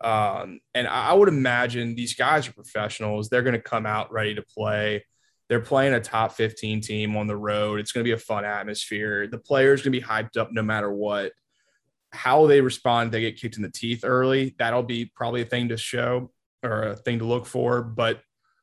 [0.00, 4.34] um, and i would imagine these guys are professionals they're going to come out ready
[4.34, 5.04] to play
[5.48, 8.44] they're playing a top 15 team on the road it's going to be a fun
[8.44, 11.32] atmosphere the players going to be hyped up no matter what
[12.12, 15.68] how they respond they get kicked in the teeth early that'll be probably a thing
[15.68, 16.30] to show
[16.62, 18.20] or a thing to look for but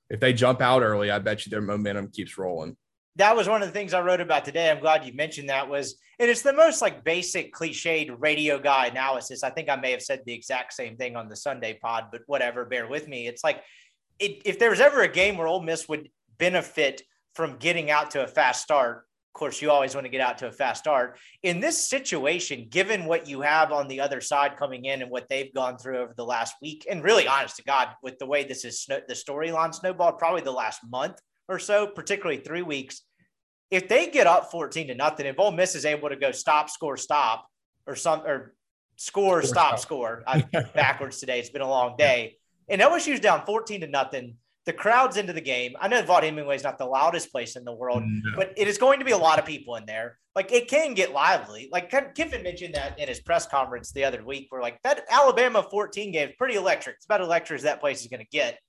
[0.09, 2.75] if they jump out early, I bet you their momentum keeps rolling.
[3.15, 4.69] That was one of the things I wrote about today.
[4.69, 8.88] I'm glad you mentioned that was, and it's the most like basic cliched radio guy
[8.88, 9.43] analysis.
[9.43, 12.21] I think I may have said the exact same thing on the Sunday pod, but
[12.27, 13.27] whatever, bear with me.
[13.27, 13.61] It's like
[14.19, 16.09] it, if there was ever a game where Ole Miss would
[16.39, 17.03] benefit
[17.35, 20.39] from getting out to a fast start, of course, you always want to get out
[20.39, 21.19] to a fast start.
[21.43, 25.29] In this situation, given what you have on the other side coming in and what
[25.29, 28.43] they've gone through over the last week, and really honest to God, with the way
[28.43, 33.03] this is the storyline snowballed, probably the last month or so, particularly three weeks.
[33.69, 36.71] If they get up 14 to nothing, if Ole Miss is able to go stop,
[36.71, 37.45] score, stop,
[37.85, 38.55] or some or
[38.95, 41.39] score, score stop, stop, score, I'm backwards today.
[41.39, 42.37] It's been a long day.
[42.67, 44.37] And LSU's down 14 to nothing
[44.70, 45.74] the crowd's into the game.
[45.82, 48.36] I know Vaught Hemingway is not the loudest place in the world, no.
[48.36, 50.20] but it is going to be a lot of people in there.
[50.36, 51.70] Like it can get lively.
[51.72, 55.65] Like Kiffin mentioned that in his press conference the other week, where like that Alabama
[55.72, 56.97] 14 game is pretty electric.
[56.97, 58.59] It's about electric as that place is going to get.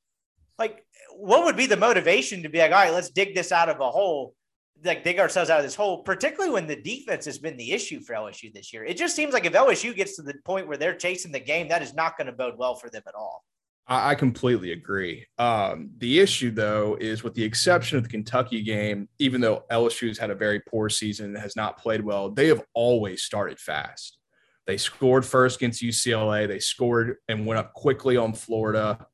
[0.58, 3.68] Like, what would be the motivation to be like, all right, let's dig this out
[3.68, 4.34] of a hole,
[4.82, 8.00] like dig ourselves out of this hole, particularly when the defense has been the issue
[8.00, 8.86] for LSU this year.
[8.86, 11.68] It just seems like if LSU gets to the point where they're chasing the game,
[11.68, 13.44] that is not going to bode well for them at all.
[13.86, 15.26] I, completely agree.
[15.36, 20.16] Um, the issue, though, is with the exception of the Kentucky game, even though LSU's
[20.16, 24.18] had a very poor season and has not played well, they have always started fast.
[24.66, 26.46] They scored first against UCLA.
[26.46, 29.04] They scored and went up quickly on Florida.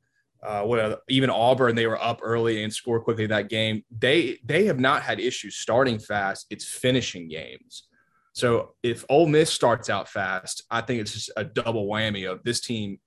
[0.43, 3.83] Uh, what, even Auburn, they were up early and scored quickly that game.
[3.89, 6.45] They they have not had issues starting fast.
[6.51, 7.87] It's finishing games.
[8.33, 12.43] So if Ole Miss starts out fast, I think it's just a double whammy of
[12.43, 12.99] this team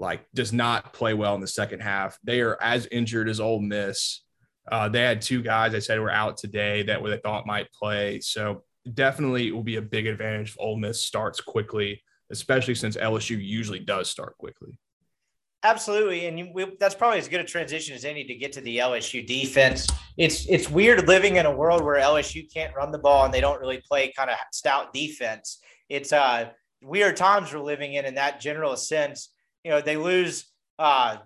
[0.00, 2.18] like does not play well in the second half.
[2.24, 4.22] They are as injured as Ole Miss.
[4.70, 8.20] Uh, they had two guys I said were out today that they thought might play.
[8.20, 12.96] So definitely it will be a big advantage if Ole Miss starts quickly, especially since
[12.96, 14.78] LSU usually does start quickly.
[15.62, 18.62] Absolutely, and you, we, that's probably as good a transition as any to get to
[18.62, 19.86] the LSU defense.
[20.16, 23.42] It's it's weird living in a world where LSU can't run the ball and they
[23.42, 25.58] don't really play kind of stout defense.
[25.90, 26.48] It's uh,
[26.80, 29.34] weird times we're living in in that general sense
[29.64, 30.46] you know, they lose
[30.78, 31.18] uh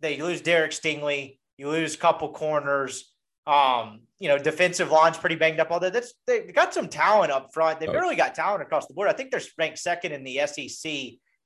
[0.00, 3.12] they lose Derek Stingley, you lose a couple corners.
[3.46, 5.70] Um, you know, defensive line's pretty banged up.
[5.70, 7.80] Although that's they've got some talent up front.
[7.80, 7.94] They've oh.
[7.94, 9.08] really got talent across the board.
[9.08, 10.92] I think they're ranked second in the SEC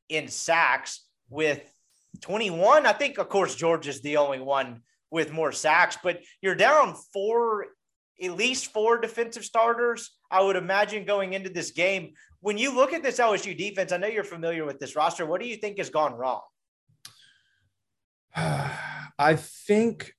[0.09, 1.63] in sacks with
[2.21, 2.87] 21.
[2.87, 6.95] I think, of course, George is the only one with more sacks, but you're down
[7.13, 7.67] four,
[8.23, 10.11] at least four defensive starters.
[10.31, 13.97] I would imagine going into this game when you look at this LSU defense, I
[13.97, 15.25] know you're familiar with this roster.
[15.25, 16.43] What do you think has gone wrong?
[18.37, 20.13] I think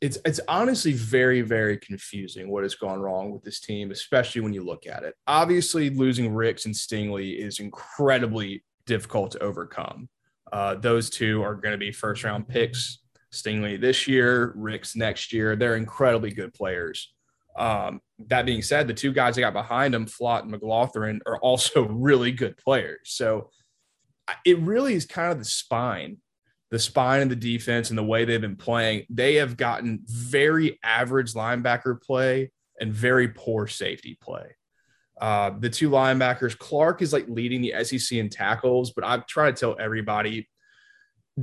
[0.00, 4.52] it's it's honestly very very confusing what has gone wrong with this team, especially when
[4.52, 5.14] you look at it.
[5.26, 10.08] Obviously, losing Ricks and Stingley is incredibly difficult to overcome.
[10.52, 12.98] Uh, those two are going to be first round picks.
[13.32, 15.54] Stingley this year, Ricks next year.
[15.54, 17.12] They're incredibly good players.
[17.56, 21.38] Um, that being said, the two guys that got behind him, Flott and McGlothern, are
[21.38, 23.00] also really good players.
[23.04, 23.50] So
[24.44, 26.18] it really is kind of the spine,
[26.70, 29.06] the spine of the defense and the way they've been playing.
[29.08, 32.50] They have gotten very average linebacker play
[32.80, 34.56] and very poor safety play.
[35.20, 39.54] Uh, the two linebackers, Clark is like leading the SEC in tackles, but I'm trying
[39.54, 40.48] to tell everybody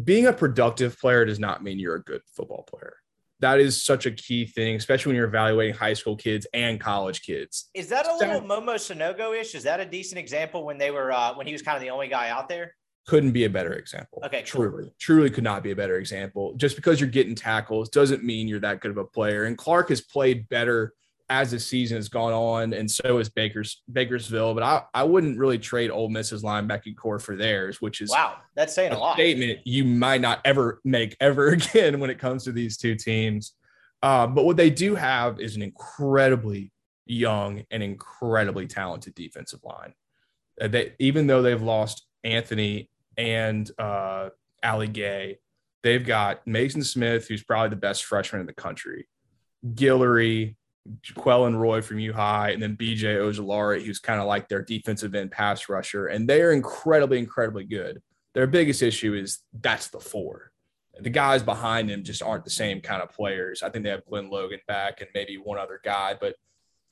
[0.04, 2.96] being a productive player does not mean you're a good football player.
[3.40, 7.22] That is such a key thing, especially when you're evaluating high school kids and college
[7.22, 7.70] kids.
[7.74, 9.56] Is that a little Momo Sanogo ish?
[9.56, 11.90] Is that a decent example when they were uh, when he was kind of the
[11.90, 12.76] only guy out there?
[13.08, 14.22] Couldn't be a better example.
[14.26, 14.64] Okay, cool.
[14.64, 16.56] truly, truly could not be a better example.
[16.56, 19.44] Just because you're getting tackles doesn't mean you're that good of a player.
[19.44, 20.94] And Clark has played better
[21.30, 24.54] as the season has gone on, and so is Baker's Baskerville.
[24.54, 28.38] But I, I wouldn't really trade Ole Miss's linebacking corps for theirs, which is wow,
[28.56, 29.16] that's saying a, a lot.
[29.16, 33.54] Statement you might not ever make ever again when it comes to these two teams.
[34.04, 36.72] Uh, but what they do have is an incredibly
[37.06, 39.94] young and incredibly talented defensive line.
[40.62, 44.30] Uh, they even though they've lost Anthony and uh,
[44.64, 45.40] Ali Gaye,
[45.82, 49.08] they've got Mason Smith, who's probably the best freshman in the country,
[49.66, 50.56] Guillory,
[51.16, 55.16] Quellen Roy from U High, and then BJ Ojulari, who's kind of like their defensive
[55.16, 56.08] end pass rusher.
[56.08, 58.02] And they are incredibly, incredibly good.
[58.34, 60.52] Their biggest issue is that's the four.
[61.00, 63.64] The guys behind them just aren't the same kind of players.
[63.64, 66.36] I think they have Glenn Logan back and maybe one other guy, but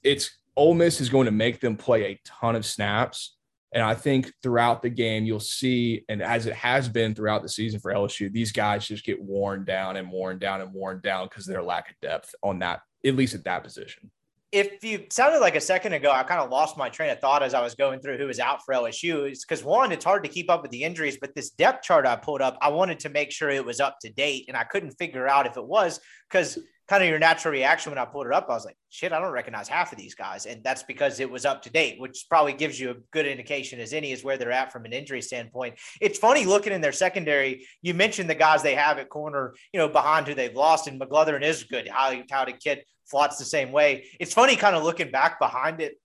[0.03, 3.35] it's Ole Miss is going to make them play a ton of snaps.
[3.73, 7.49] And I think throughout the game, you'll see, and as it has been throughout the
[7.49, 11.27] season for LSU, these guys just get worn down and worn down and worn down
[11.27, 14.09] because of their lack of depth on that at least at that position.
[14.51, 17.41] If you sounded like a second ago, I kind of lost my train of thought
[17.41, 19.27] as I was going through who was out for LSU.
[19.27, 22.05] It's because one, it's hard to keep up with the injuries, but this depth chart
[22.05, 24.63] I pulled up, I wanted to make sure it was up to date, and I
[24.63, 25.99] couldn't figure out if it was
[26.29, 29.13] because kind of your natural reaction when I pulled it up, I was like, shit,
[29.13, 30.45] I don't recognize half of these guys.
[30.45, 33.79] And that's because it was up to date, which probably gives you a good indication
[33.79, 35.75] as any is where they're at from an injury standpoint.
[36.01, 37.65] It's funny looking in their secondary.
[37.81, 40.99] You mentioned the guys they have at corner, you know, behind who they've lost, and
[40.99, 41.87] McGlothern is good.
[41.87, 44.05] Highly touted kid, Flott's the same way.
[44.19, 45.95] It's funny kind of looking back behind it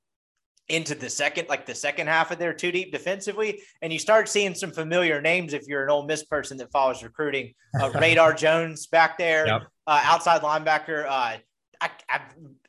[0.69, 4.29] into the second, like the second half of their two deep defensively, and you start
[4.29, 7.55] seeing some familiar names if you're an Ole Miss person that follows recruiting.
[7.81, 9.63] Uh, Radar Jones back there, yep.
[9.89, 11.07] Uh, outside linebacker.
[11.07, 11.39] Uh,
[11.81, 12.21] I, I,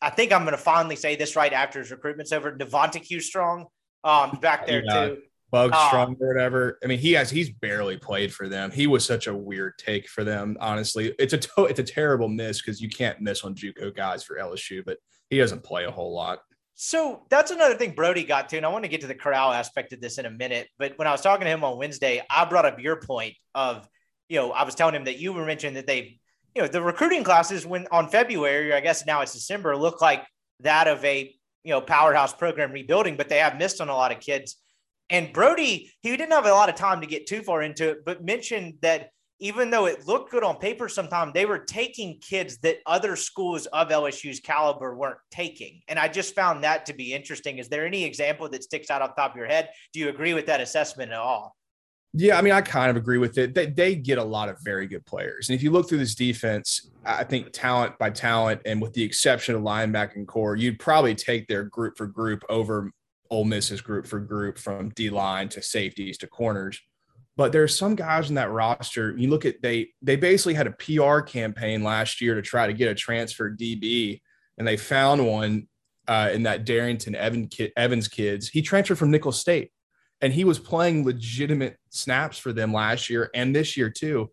[0.02, 2.52] I, think I'm going to finally say this right after his recruitment's over.
[2.54, 3.66] Devontae Q Strong
[4.06, 5.08] um, back there yeah.
[5.08, 5.18] too.
[5.52, 6.80] Bug um, Strong or whatever.
[6.84, 8.72] I mean, he has he's barely played for them.
[8.72, 10.58] He was such a weird take for them.
[10.60, 14.24] Honestly, it's a to, it's a terrible miss because you can't miss on JUCO guys
[14.24, 14.98] for LSU, but
[15.30, 16.40] he doesn't play a whole lot.
[16.76, 19.52] So that's another thing Brody got to, and I want to get to the Corral
[19.52, 20.70] aspect of this in a minute.
[20.78, 23.86] But when I was talking to him on Wednesday, I brought up your point of,
[24.30, 26.19] you know, I was telling him that you were mentioning that they,
[26.56, 30.26] you know, the recruiting classes when on February, I guess now it's December, look like
[30.62, 31.34] that of a,
[31.64, 34.58] you know, powerhouse program rebuilding, but they have missed on a lot of kids.
[35.10, 38.06] And Brody, he didn't have a lot of time to get too far into it,
[38.06, 42.58] but mentioned that even though it looked good on paper sometimes they were taking kids
[42.58, 45.80] that other schools of lsu's caliber weren't taking.
[45.88, 47.58] And i just found that to be interesting.
[47.58, 49.70] Is there any example that sticks out off top of your head?
[49.94, 51.56] Do you agree with that assessment at all
[52.14, 54.58] yeah i mean i kind of agree with it they, they get a lot of
[54.64, 58.60] very good players and if you look through this defense i think talent by talent
[58.66, 62.92] and with the exception of linebacking corps you'd probably take their group for group over
[63.32, 66.82] Ole Miss's group for group from D line to safeties to corners
[67.40, 69.16] but there's some guys in that roster.
[69.18, 72.74] You look at they they basically had a PR campaign last year to try to
[72.74, 74.20] get a transfer DB,
[74.58, 75.70] and they found one
[76.06, 77.48] uh, in that Darrington Evan
[77.78, 78.50] Evans kids.
[78.50, 79.72] He transferred from Nicholls State,
[80.22, 84.30] and he was playing legitimate snaps for them last year and this year too.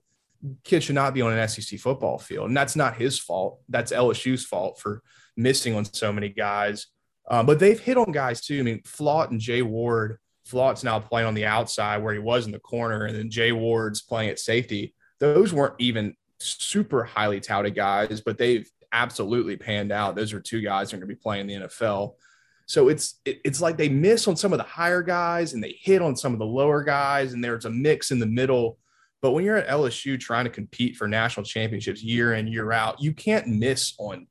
[0.65, 3.61] Kid should not be on an SEC football field, and that's not his fault.
[3.69, 5.03] That's LSU's fault for
[5.37, 6.87] missing on so many guys.
[7.29, 8.61] Um, but they've hit on guys too.
[8.61, 12.47] I mean, Flott and Jay Ward Flott's now playing on the outside where he was
[12.47, 14.95] in the corner, and then Jay Ward's playing at safety.
[15.19, 20.15] Those weren't even super highly touted guys, but they've absolutely panned out.
[20.15, 22.15] Those are two guys that are going to be playing in the NFL.
[22.67, 25.79] So it's it, it's like they miss on some of the higher guys and they
[25.81, 28.79] hit on some of the lower guys, and there's a mix in the middle.
[29.23, 33.01] But when you're at LSU trying to compete for national championships year in year out,
[33.01, 34.27] you can't miss on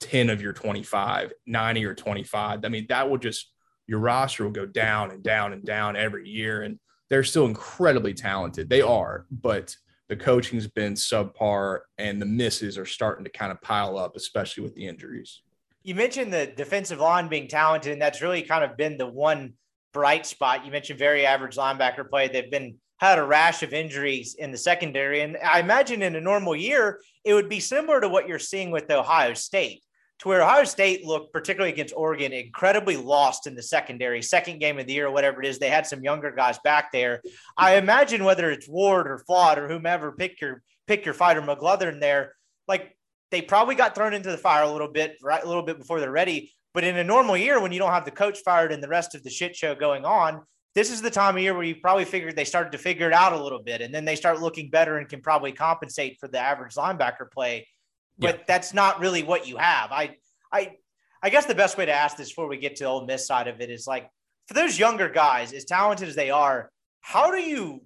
[0.00, 2.60] 10 of your 25, 90 or 25.
[2.64, 3.50] I mean, that will just
[3.86, 6.62] your roster will go down and down and down every year.
[6.62, 6.78] And
[7.08, 8.68] they're still incredibly talented.
[8.68, 9.74] They are, but
[10.08, 14.62] the coaching's been subpar and the misses are starting to kind of pile up, especially
[14.62, 15.42] with the injuries.
[15.82, 19.54] You mentioned the defensive line being talented, and that's really kind of been the one
[19.92, 20.64] bright spot.
[20.66, 22.28] You mentioned very average linebacker play.
[22.28, 25.20] They've been had a rash of injuries in the secondary.
[25.20, 28.72] And I imagine in a normal year, it would be similar to what you're seeing
[28.72, 29.82] with Ohio State
[30.20, 34.78] to where Ohio State looked, particularly against Oregon, incredibly lost in the secondary, second game
[34.78, 35.58] of the year, or whatever it is.
[35.58, 37.22] They had some younger guys back there.
[37.56, 42.00] I imagine whether it's Ward or Flott or whomever, pick your pick your fighter McGlothern
[42.00, 42.34] there.
[42.66, 42.96] Like
[43.30, 45.42] they probably got thrown into the fire a little bit, right?
[45.42, 46.52] A little bit before they're ready.
[46.74, 49.14] But in a normal year, when you don't have the coach fired and the rest
[49.14, 50.42] of the shit show going on,
[50.74, 53.12] this is the time of year where you probably figured they started to figure it
[53.12, 56.28] out a little bit, and then they start looking better and can probably compensate for
[56.28, 57.66] the average linebacker play.
[58.18, 58.44] But yeah.
[58.46, 59.90] that's not really what you have.
[59.92, 60.16] I,
[60.52, 60.76] I,
[61.22, 63.26] I guess the best way to ask this before we get to the Ole Miss
[63.26, 64.08] side of it is like
[64.46, 66.70] for those younger guys, as talented as they are,
[67.00, 67.82] how do you,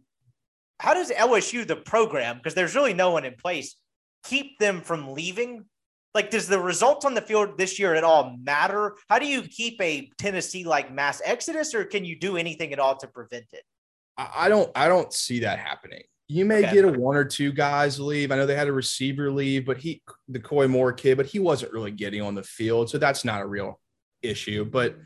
[0.81, 3.77] how does LSU the program because there's really no one in place
[4.25, 5.65] keep them from leaving?
[6.15, 8.97] Like does the results on the field this year at all matter?
[9.09, 12.79] How do you keep a tennessee like mass exodus or can you do anything at
[12.79, 13.63] all to prevent it?
[14.19, 16.03] I don't i don't see that happening.
[16.29, 16.75] You may okay.
[16.75, 18.31] get a one or two guys leave.
[18.31, 21.39] I know they had a receiver leave but he the Koy moore kid but he
[21.39, 23.81] wasn't really getting on the field so that's not a real
[24.21, 24.65] issue.
[24.65, 24.99] But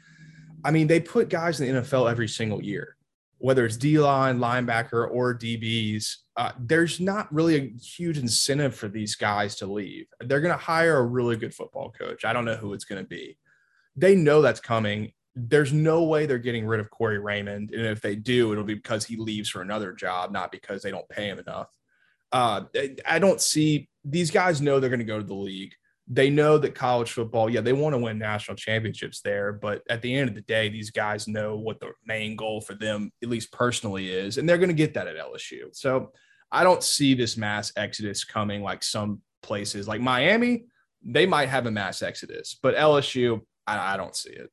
[0.65, 2.97] i mean they put guys in the nfl every single year
[3.39, 8.89] whether it's D line, linebacker, or DBs, uh, there's not really a huge incentive for
[8.89, 10.07] these guys to leave.
[10.21, 12.25] They're going to hire a really good football coach.
[12.25, 13.39] I don't know who it's going to be.
[13.97, 15.13] They know that's coming.
[15.35, 17.71] There's no way they're getting rid of Corey Raymond.
[17.71, 20.91] And if they do, it'll be because he leaves for another job, not because they
[20.91, 21.69] don't pay him enough.
[22.33, 22.65] Uh,
[23.07, 25.73] I don't see these guys know they're going to go to the league
[26.09, 29.53] they know that college football, yeah, they want to win national championships there.
[29.53, 32.75] But at the end of the day, these guys know what the main goal for
[32.75, 34.39] them, at least personally, is.
[34.39, 35.65] And they're going to get that at LSU.
[35.73, 36.13] So
[36.53, 40.65] I don't see this mass exodus coming like some places like Miami.
[41.05, 44.51] They might have a mass exodus, but LSU, I, I don't see it.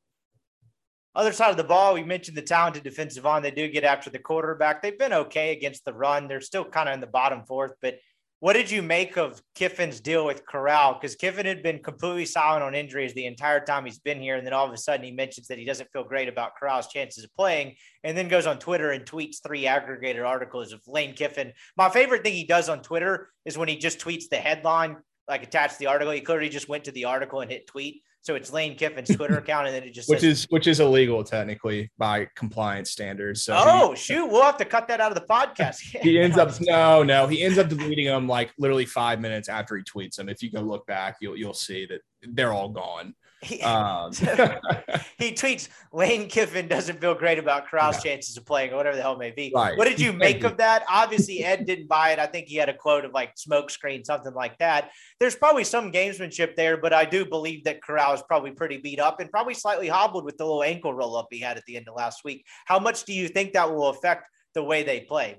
[1.16, 3.44] Other side of the ball, we mentioned the talented defensive on.
[3.44, 4.82] They do get after the quarterback.
[4.82, 6.28] They've been okay against the run.
[6.28, 8.00] They're still kind of in the bottom fourth, but
[8.44, 10.96] what did you make of Kiffin's deal with Corral?
[10.96, 14.36] Because Kiffin had been completely silent on injuries the entire time he's been here.
[14.36, 16.90] And then all of a sudden he mentions that he doesn't feel great about Corral's
[16.90, 21.14] chances of playing and then goes on Twitter and tweets three aggregated articles of Lane
[21.14, 21.54] Kiffin.
[21.78, 25.44] My favorite thing he does on Twitter is when he just tweets the headline, like
[25.44, 26.12] attached to the article.
[26.12, 28.02] He clearly just went to the article and hit tweet.
[28.24, 30.80] So it's Lane Kiffin's Twitter account, and then it just which says, is which is
[30.80, 33.44] illegal technically by compliance standards.
[33.44, 35.80] So oh he, shoot, we'll have to cut that out of the podcast.
[36.02, 39.76] he ends up no, no, he ends up deleting them like literally five minutes after
[39.76, 40.30] he tweets them.
[40.30, 43.14] If you go look back, you'll you'll see that they're all gone.
[43.44, 44.12] He, um.
[45.18, 48.12] he tweets Lane Kiffin doesn't feel great about Corral's yeah.
[48.12, 49.52] chances of playing or whatever the hell may be.
[49.54, 49.78] Right.
[49.78, 50.84] What did you make of that?
[50.90, 52.20] Obviously, Ed didn't buy it.
[52.20, 54.92] I think he had a quote of like smoke screen, something like that.
[55.20, 59.00] There's probably some gamesmanship there, but I do believe that Corral is probably pretty beat
[59.00, 61.78] up and probably slightly hobbled with the little ankle roll up he had at the
[61.78, 62.46] end of last week.
[62.66, 65.38] How much do you think that will affect the way they play?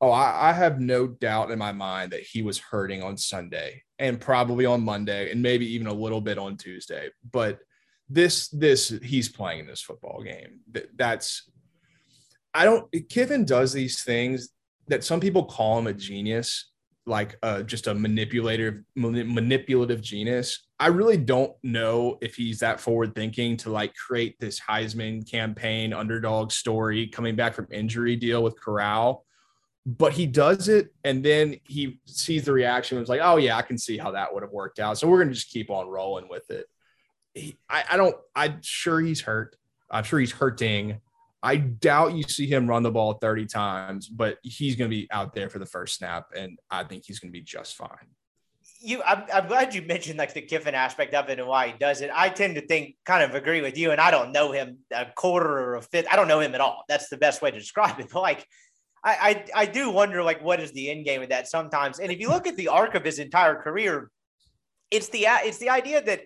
[0.00, 3.82] Oh, I, I, have no doubt in my mind that he was hurting on Sunday
[3.98, 7.10] and probably on Monday and maybe even a little bit on Tuesday.
[7.32, 7.58] But
[8.08, 10.60] this, this, he's playing in this football game.
[10.96, 11.50] That's,
[12.54, 14.50] I don't, Kiffin does these things
[14.88, 16.70] that some people call him a genius,
[17.06, 20.66] like uh, just a manipulative, manipulative genius.
[20.78, 25.92] I really don't know if he's that forward thinking to like create this Heisman campaign
[25.92, 29.25] underdog story coming back from injury deal with Corral
[29.86, 33.56] but he does it and then he sees the reaction and was like oh yeah
[33.56, 35.70] i can see how that would have worked out so we're going to just keep
[35.70, 36.66] on rolling with it
[37.34, 39.56] he, I, I don't i'm sure he's hurt
[39.88, 41.00] i'm sure he's hurting
[41.40, 45.06] i doubt you see him run the ball 30 times but he's going to be
[45.12, 48.08] out there for the first snap and i think he's going to be just fine
[48.80, 51.78] you I'm, I'm, glad you mentioned like the Kiffin aspect of it and why he
[51.78, 52.10] does it.
[52.12, 55.06] I tend to think kind of agree with you, and I don't know him a
[55.14, 56.06] quarter or a fifth.
[56.10, 56.84] I don't know him at all.
[56.88, 58.08] That's the best way to describe it.
[58.12, 58.46] But like
[59.06, 62.00] I, I, I do wonder like what is the end game of that sometimes.
[62.00, 64.10] And if you look at the arc of his entire career,
[64.90, 66.22] it's the uh, it's the idea that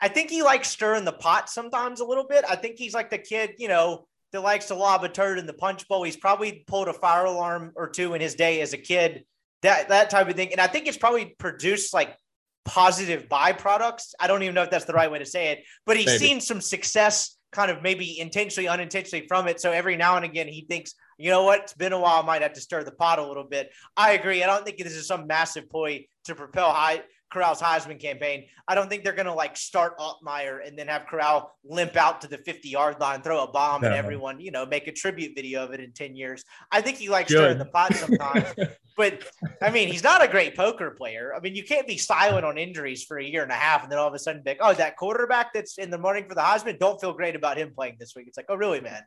[0.00, 2.44] I think he likes stirring the pot sometimes a little bit.
[2.48, 5.46] I think he's like the kid, you know, that likes to lob a turd in
[5.46, 6.04] the punch bowl.
[6.04, 9.24] He's probably pulled a fire alarm or two in his day as a kid,
[9.60, 10.52] that that type of thing.
[10.52, 12.16] And I think it's probably produced like
[12.64, 14.14] positive byproducts.
[14.18, 16.18] I don't even know if that's the right way to say it, but he's maybe.
[16.18, 19.60] seen some success kind of maybe intentionally, unintentionally from it.
[19.60, 21.60] So every now and again, he thinks, you know what?
[21.62, 22.22] It's been a while.
[22.22, 23.70] I might have to stir the pot a little bit.
[23.96, 24.42] I agree.
[24.42, 27.02] I don't think this is some massive ploy to propel high
[27.32, 28.46] Corral's Heisman campaign.
[28.68, 32.20] I don't think they're going to like start Altmyer and then have Corral limp out
[32.20, 33.88] to the 50 yard line, throw a bomb, no.
[33.88, 36.44] and everyone, you know, make a tribute video of it in 10 years.
[36.70, 37.38] I think he likes Good.
[37.38, 38.54] stirring the pot sometimes.
[38.96, 39.24] but
[39.60, 41.34] I mean, he's not a great poker player.
[41.34, 43.90] I mean, you can't be silent on injuries for a year and a half and
[43.90, 46.34] then all of a sudden be like, oh, that quarterback that's in the morning for
[46.34, 48.28] the Heisman, don't feel great about him playing this week.
[48.28, 49.02] It's like, oh, really, man?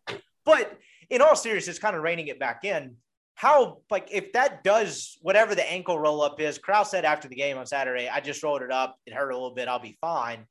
[0.45, 0.77] But
[1.09, 2.95] in all seriousness, kind of reining it back in
[3.39, 7.37] how like if that does whatever the ankle roll up is, Kraus said after the
[7.37, 8.97] game on Saturday, I just rolled it up.
[9.05, 9.69] It hurt a little bit.
[9.69, 10.45] I'll be fine.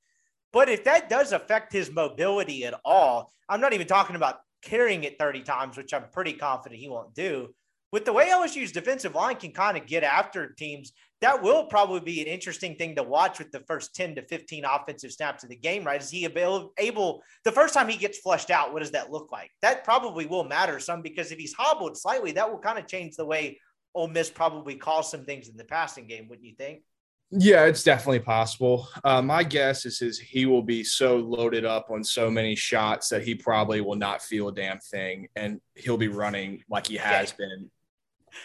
[0.55, 5.05] But if that does affect his mobility at all, I'm not even talking about carrying
[5.05, 7.55] it 30 times, which I'm pretty confident he won't do.
[7.93, 12.01] with the way LSU's defensive line can kind of get after teams, that will probably
[12.01, 15.51] be an interesting thing to watch with the first 10 to 15 offensive snaps of
[15.51, 16.01] the game, right?
[16.01, 19.33] Is he able, able the first time he gets flushed out, what does that look
[19.33, 19.51] like?
[19.63, 23.17] That probably will matter some because if he's hobbled slightly, that will kind of change
[23.17, 23.59] the way
[23.95, 26.83] Ole Miss probably calls some things in the passing game, wouldn't you think?
[27.31, 28.89] Yeah, it's definitely possible.
[29.05, 33.11] Uh, my guess is, is he will be so loaded up on so many shots
[33.11, 36.97] that he probably will not feel a damn thing, and he'll be running like he
[36.97, 37.71] has been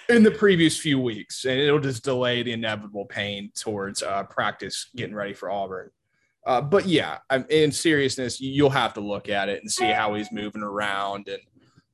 [0.10, 4.90] in the previous few weeks, and it'll just delay the inevitable pain towards uh, practice
[4.96, 5.90] getting ready for Auburn.
[6.46, 10.14] Uh, but yeah, I'm, in seriousness, you'll have to look at it and see how
[10.14, 11.30] he's moving around.
[11.30, 11.42] And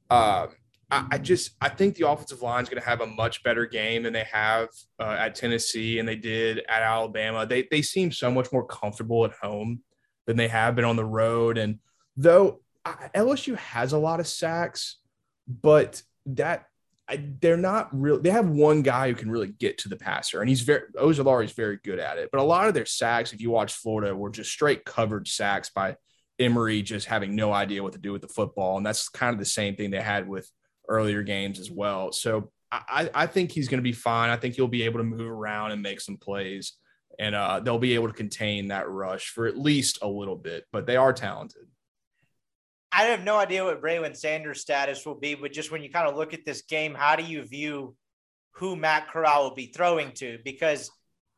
[0.09, 0.47] uh,
[0.89, 3.65] I, I, just I think the offensive line is going to have a much better
[3.67, 4.69] game than they have
[4.99, 7.45] uh, at Tennessee and they did at Alabama.
[7.45, 9.83] They they seem so much more comfortable at home
[10.25, 11.59] than they have been on the road.
[11.59, 11.79] And
[12.17, 14.97] though LSU has a lot of sacks,
[15.47, 16.65] but that
[17.09, 18.21] I, they're not real.
[18.21, 21.45] They have one guy who can really get to the passer, and he's very Ojulari
[21.45, 22.29] is very good at it.
[22.31, 25.71] But a lot of their sacks, if you watch Florida, were just straight covered sacks
[25.73, 25.95] by
[26.37, 29.39] Emory, just having no idea what to do with the football, and that's kind of
[29.39, 30.49] the same thing they had with
[30.87, 32.11] earlier games as well.
[32.11, 34.29] So I, I think he's going to be fine.
[34.29, 36.73] I think he'll be able to move around and make some plays,
[37.17, 40.65] and uh, they'll be able to contain that rush for at least a little bit.
[40.71, 41.63] But they are talented.
[42.91, 46.07] I have no idea what Braylon Sanders' status will be, but just when you kind
[46.07, 47.95] of look at this game, how do you view
[48.53, 50.39] who Matt Corral will be throwing to?
[50.43, 50.89] Because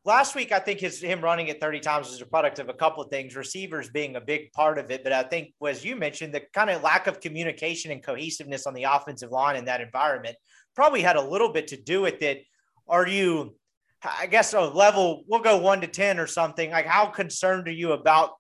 [0.06, 2.74] last week, I think his him running it 30 times was a product of a
[2.74, 5.04] couple of things, receivers being a big part of it.
[5.04, 8.74] But I think, as you mentioned, the kind of lack of communication and cohesiveness on
[8.74, 10.38] the offensive line in that environment
[10.74, 12.46] probably had a little bit to do with it.
[12.88, 13.56] Are you,
[14.04, 16.72] I guess, a level, we'll go one to 10 or something.
[16.72, 18.32] Like, how concerned are you about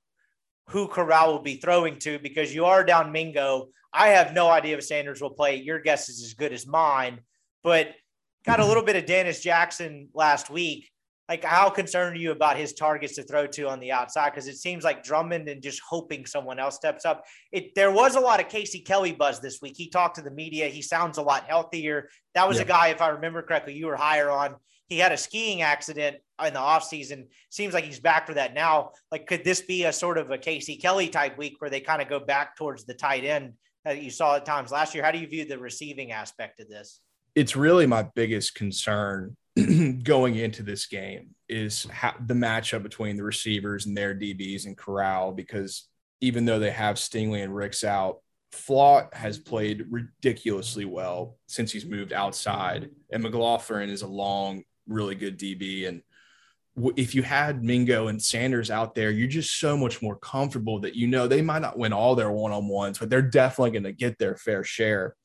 [0.72, 3.68] who Corral will be throwing to because you are down Mingo.
[3.94, 5.58] I have no idea if Sanders will play.
[5.58, 7.20] Your guess is as good as mine,
[7.62, 7.90] but
[8.46, 10.90] got a little bit of Dennis Jackson last week.
[11.28, 14.32] Like, how concerned are you about his targets to throw to on the outside?
[14.32, 17.26] Because it seems like Drummond and just hoping someone else steps up.
[17.52, 19.76] It there was a lot of Casey Kelly buzz this week.
[19.76, 20.68] He talked to the media.
[20.68, 22.10] He sounds a lot healthier.
[22.34, 22.64] That was yeah.
[22.64, 24.56] a guy, if I remember correctly, you were higher on
[24.92, 27.28] he had a skiing accident in the offseason.
[27.50, 28.92] Seems like he's back for that now.
[29.10, 32.02] Like, could this be a sort of a Casey Kelly type week where they kind
[32.02, 33.54] of go back towards the tight end
[33.86, 35.02] that you saw at times last year?
[35.02, 37.00] How do you view the receiving aspect of this?
[37.36, 39.38] It's really my biggest concern
[40.04, 44.78] going into this game is how, the matchup between the receivers and their DBs and
[44.78, 45.88] Corral because
[46.20, 48.18] even though they have Stingley and Ricks out,
[48.52, 55.16] Flott has played ridiculously well since he's moved outside, and McGlothern is a long really
[55.16, 55.88] good DB.
[55.88, 56.02] And
[56.96, 60.96] if you had Mingo and Sanders out there, you're just so much more comfortable that
[60.96, 63.84] you know they might not win all their one on ones, but they're definitely going
[63.84, 65.16] to get their fair share.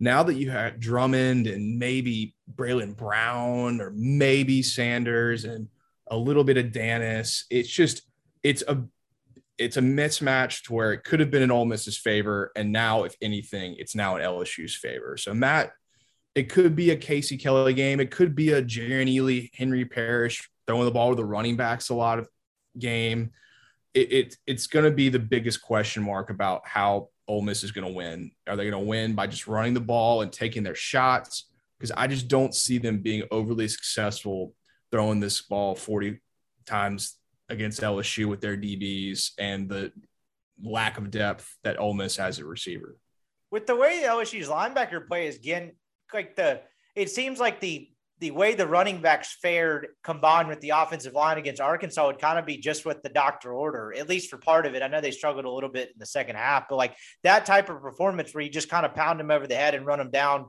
[0.00, 5.68] Now that you had Drummond and maybe Braylon Brown or maybe Sanders and
[6.08, 8.02] a little bit of Dennis, it's just
[8.42, 8.84] it's a
[9.58, 13.02] it's a mismatch to where it could have been in Ole Miss's favor, and now,
[13.02, 15.16] if anything, it's now in LSU's favor.
[15.16, 15.72] So Matt
[16.38, 17.98] it could be a Casey Kelly game.
[17.98, 21.88] It could be a Jerrion Ely, Henry Parrish throwing the ball with the running backs
[21.88, 22.28] a lot of
[22.78, 23.32] game.
[23.92, 27.72] It, it it's going to be the biggest question mark about how Ole Miss is
[27.72, 28.30] going to win.
[28.46, 31.46] Are they going to win by just running the ball and taking their shots?
[31.76, 34.54] Because I just don't see them being overly successful
[34.92, 36.20] throwing this ball 40
[36.66, 37.16] times
[37.48, 39.92] against LSU with their DBs and the
[40.62, 42.96] lack of depth that Ole Miss has at receiver.
[43.50, 45.72] With the way LSU's linebacker play is again
[46.12, 46.60] like the
[46.94, 47.88] it seems like the
[48.20, 52.38] the way the running backs fared combined with the offensive line against Arkansas would kind
[52.38, 54.82] of be just what the doctor order, at least for part of it.
[54.82, 57.68] I know they struggled a little bit in the second half, but like that type
[57.68, 60.10] of performance where you just kind of pound them over the head and run them
[60.10, 60.46] down,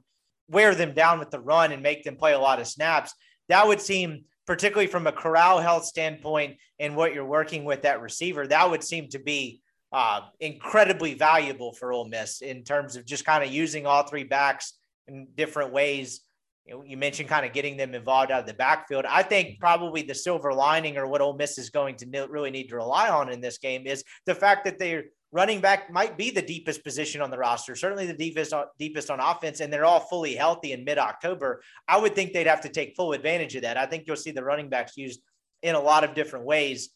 [0.47, 3.13] wear them down with the run and make them play a lot of snaps,
[3.49, 8.01] that would seem, particularly from a corral health standpoint and what you're working with that
[8.01, 9.61] receiver, that would seem to be
[9.91, 14.23] uh, incredibly valuable for Ole Miss in terms of just kind of using all three
[14.23, 14.78] backs
[15.09, 16.21] in different ways.
[16.65, 19.05] You, know, you mentioned kind of getting them involved out of the backfield.
[19.05, 19.59] I think mm-hmm.
[19.59, 23.09] probably the silver lining or what Ole Miss is going to really need to rely
[23.09, 26.83] on in this game is the fact that they're running back might be the deepest
[26.83, 30.35] position on the roster, certainly the deepest uh, deepest on offense, and they're all fully
[30.35, 31.61] healthy in mid October.
[31.87, 33.77] I would think they'd have to take full advantage of that.
[33.77, 35.21] I think you'll see the running backs used
[35.61, 36.89] in a lot of different ways.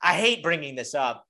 [0.00, 1.26] I hate bringing this up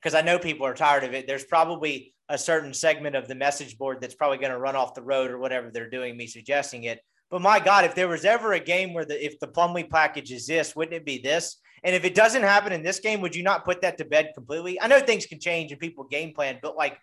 [0.00, 1.26] because I know people are tired of it.
[1.26, 4.94] There's probably a certain segment of the message board that's probably going to run off
[4.94, 7.00] the road or whatever they're doing, me suggesting it.
[7.28, 10.32] But my God, if there was ever a game where the if the Plumlee package
[10.32, 11.56] is this, wouldn't it be this?
[11.82, 14.30] And if it doesn't happen in this game, would you not put that to bed
[14.34, 14.80] completely?
[14.80, 16.98] I know things can change and people game plan, but like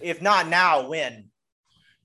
[0.00, 1.28] if not now, when?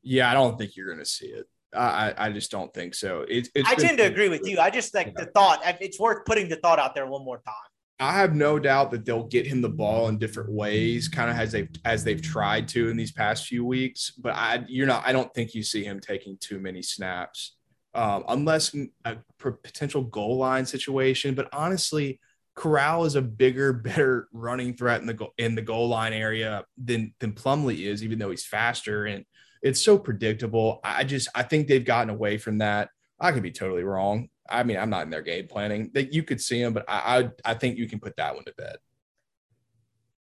[0.03, 1.45] Yeah, I don't think you're going to see it.
[1.73, 3.22] I I just don't think so.
[3.22, 4.60] It, it's I tend to agree with you.
[4.60, 7.53] I just think the thought, it's worth putting the thought out there one more time.
[7.99, 11.38] I have no doubt that they'll get him the ball in different ways, kind of
[11.38, 14.11] as they've as they've tried to in these past few weeks.
[14.11, 15.03] But I, you're not.
[15.06, 17.56] I don't think you see him taking too many snaps,
[17.95, 21.34] um, unless a potential goal line situation.
[21.34, 22.19] But honestly,
[22.53, 26.65] Corral is a bigger, better running threat in the goal in the goal line area
[26.78, 29.26] than than Plumlee is, even though he's faster and
[29.64, 30.80] it's so predictable.
[30.84, 32.90] I just I think they've gotten away from that.
[33.19, 34.30] I could be totally wrong.
[34.49, 35.91] I mean, I'm not in their game planning.
[35.94, 38.45] That you could see them, but I, I I think you can put that one
[38.45, 38.78] to bed.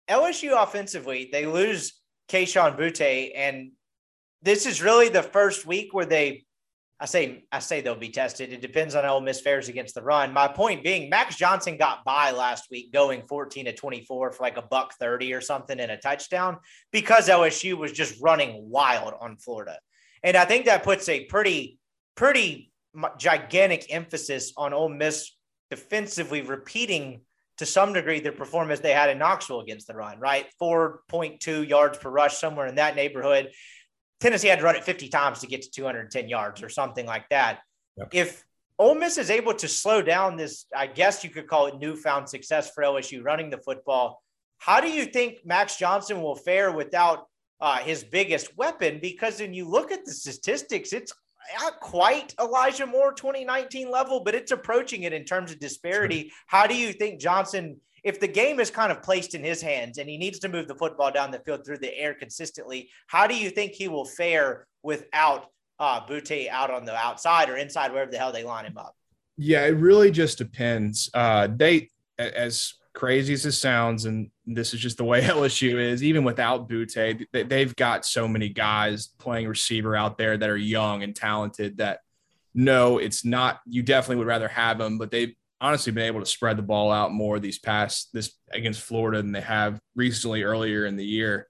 [0.09, 3.71] LSU offensively, they lose Kayshon Boutte, and
[4.41, 6.43] this is really the first week where they,
[6.99, 8.51] I say, I say they'll be tested.
[8.51, 10.33] It depends on how Ole Miss fares against the run.
[10.33, 14.57] My point being, Max Johnson got by last week, going 14 to 24 for like
[14.57, 16.57] a buck 30 or something and a touchdown
[16.91, 19.79] because LSU was just running wild on Florida,
[20.21, 21.79] and I think that puts a pretty,
[22.15, 22.72] pretty
[23.17, 25.31] gigantic emphasis on Ole Miss
[25.69, 27.21] defensively repeating
[27.57, 30.47] to some degree the performance they had in Knoxville against the run, right?
[30.61, 33.51] 4.2 yards per rush, somewhere in that neighborhood.
[34.19, 37.27] Tennessee had to run it 50 times to get to 210 yards or something like
[37.29, 37.59] that.
[37.97, 38.09] Yep.
[38.11, 38.43] If
[38.79, 42.27] Ole Miss is able to slow down this, I guess you could call it newfound
[42.29, 44.21] success for LSU running the football,
[44.57, 47.27] how do you think Max Johnson will fare without
[47.59, 48.99] uh, his biggest weapon?
[49.01, 51.13] Because when you look at the statistics, it's
[51.59, 56.31] not quite Elijah Moore 2019 level, but it's approaching it in terms of disparity.
[56.47, 59.97] How do you think Johnson, if the game is kind of placed in his hands
[59.97, 63.27] and he needs to move the football down the field through the air consistently, how
[63.27, 65.47] do you think he will fare without
[65.79, 68.95] uh, Boutte out on the outside or inside, wherever the hell they line him up?
[69.37, 71.09] Yeah, it really just depends.
[71.13, 71.89] Uh, they,
[72.19, 76.69] as crazy as it sounds, and this is just the way LSU is, even without
[76.69, 81.15] Boutte, they, they've got so many guys playing receiver out there that are young and
[81.15, 81.99] talented that
[82.53, 86.25] no, it's not, you definitely would rather have them, but they've honestly been able to
[86.25, 90.85] spread the ball out more these past this against Florida than they have recently earlier
[90.85, 91.47] in the year.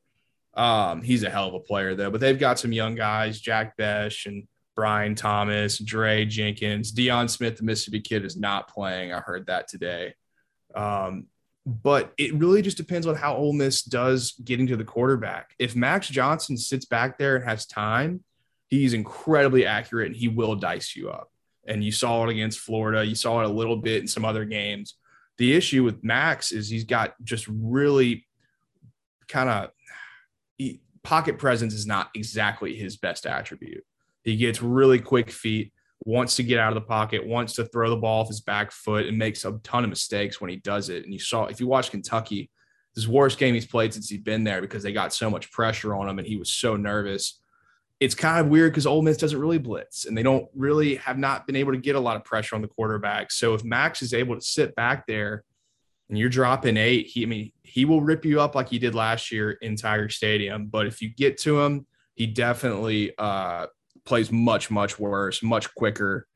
[0.53, 3.75] Um, he's a hell of a player though, but they've got some young guys, Jack
[3.75, 9.11] Bech and Brian Thomas, Dre Jenkins, Deion Smith, the Mississippi kid is not playing.
[9.11, 10.13] I heard that today.
[10.75, 11.27] Um,
[11.65, 15.53] but it really just depends on how Ole Miss does getting to the quarterback.
[15.59, 18.23] If Max Johnson sits back there and has time,
[18.67, 21.31] he's incredibly accurate and he will dice you up.
[21.65, 23.05] And you saw it against Florida.
[23.05, 24.95] You saw it a little bit in some other games.
[25.37, 28.27] The issue with Max is he's got just really
[29.27, 29.71] kind of
[31.03, 33.85] pocket presence is not exactly his best attribute.
[34.23, 35.73] He gets really quick feet,
[36.05, 38.71] wants to get out of the pocket, wants to throw the ball off his back
[38.71, 41.03] foot, and makes a ton of mistakes when he does it.
[41.03, 42.49] And you saw, if you watch Kentucky,
[42.95, 45.95] this worst game he's played since he's been there because they got so much pressure
[45.95, 47.39] on him and he was so nervous.
[47.99, 51.17] It's kind of weird because Ole Miss doesn't really blitz and they don't really have
[51.17, 53.31] not been able to get a lot of pressure on the quarterback.
[53.31, 55.43] So if Max is able to sit back there
[56.09, 58.93] and you're dropping eight, he I mean he will rip you up like he did
[58.93, 60.67] last year in Tiger Stadium.
[60.67, 63.67] But if you get to him, he definitely uh,
[64.05, 66.27] plays much much worse, much quicker,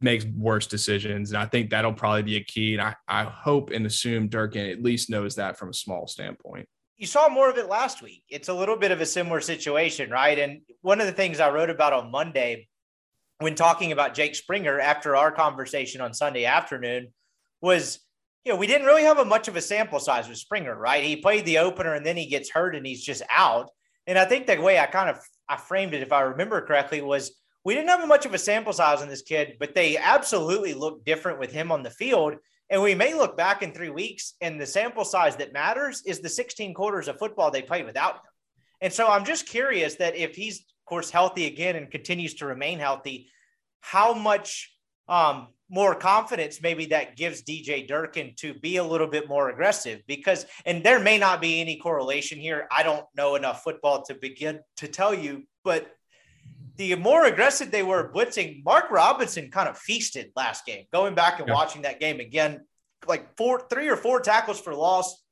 [0.00, 2.74] makes worse decisions, and I think that'll probably be a key.
[2.74, 6.68] And I I hope and assume Durkin at least knows that from a small standpoint.
[6.96, 8.22] You saw more of it last week.
[8.28, 10.38] It's a little bit of a similar situation, right?
[10.38, 12.68] And one of the things I wrote about on Monday
[13.38, 17.08] when talking about Jake Springer after our conversation on Sunday afternoon
[17.60, 17.98] was
[18.44, 21.02] you know, we didn't really have a much of a sample size with Springer, right?
[21.02, 23.70] He played the opener and then he gets hurt and he's just out.
[24.06, 25.18] And I think the way I kind of
[25.48, 27.32] I framed it, if I remember correctly, was
[27.64, 31.04] we didn't have much of a sample size on this kid, but they absolutely look
[31.04, 32.34] different with him on the field.
[32.70, 36.20] And we may look back in three weeks, and the sample size that matters is
[36.20, 38.20] the 16 quarters of football they played without him.
[38.80, 42.46] And so I'm just curious that if he's, of course, healthy again and continues to
[42.46, 43.30] remain healthy,
[43.80, 44.74] how much
[45.08, 50.00] um, more confidence maybe that gives DJ Durkin to be a little bit more aggressive
[50.06, 52.68] because and there may not be any correlation here.
[52.70, 55.90] I don't know enough football to begin to tell you, but
[56.76, 60.84] the more aggressive they were blitzing, Mark Robinson kind of feasted last game.
[60.92, 61.54] Going back and Yeah.
[61.54, 62.64] watching that game again,
[63.06, 65.22] like four, three or four tackles for loss.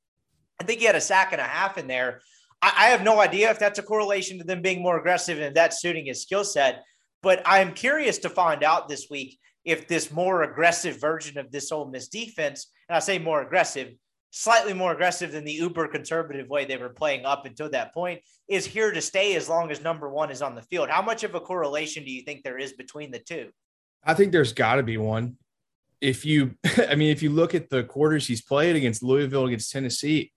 [0.60, 2.20] I think he had a sack and a half in there.
[2.60, 5.56] I, I have no idea if that's a correlation to them being more aggressive and
[5.56, 6.84] that's suiting his skill set.
[7.22, 11.70] But I'm curious to find out this week if this more aggressive version of this
[11.70, 13.92] Ole Miss defense, and I say more aggressive,
[14.30, 18.20] slightly more aggressive than the uber conservative way they were playing up until that point,
[18.48, 20.88] is here to stay as long as number one is on the field.
[20.88, 23.50] How much of a correlation do you think there is between the two?
[24.04, 25.36] I think there's got to be one.
[26.00, 26.56] If you,
[26.88, 30.32] I mean, if you look at the quarters he's played against Louisville, against Tennessee,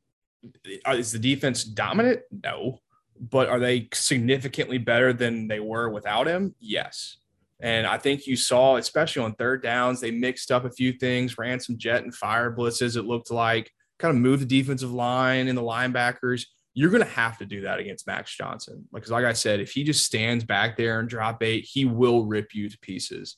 [0.87, 2.19] uh, is the defense dominant?
[2.43, 2.81] No.
[3.19, 6.53] but are they significantly better than they were without him?
[6.59, 7.17] Yes.
[7.65, 11.35] And I think you saw, especially on third downs, they mixed up a few things,
[11.35, 15.47] ran some jet and fire blitzes, it looked like, kind of moved the defensive line
[15.47, 16.45] and the linebackers.
[16.75, 18.87] You're going to have to do that against Max Johnson.
[18.93, 22.27] Because, like I said, if he just stands back there and drop eight, he will
[22.27, 23.37] rip you to pieces.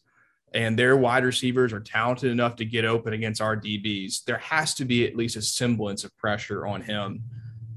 [0.53, 4.25] And their wide receivers are talented enough to get open against our DBs.
[4.25, 7.23] There has to be at least a semblance of pressure on him.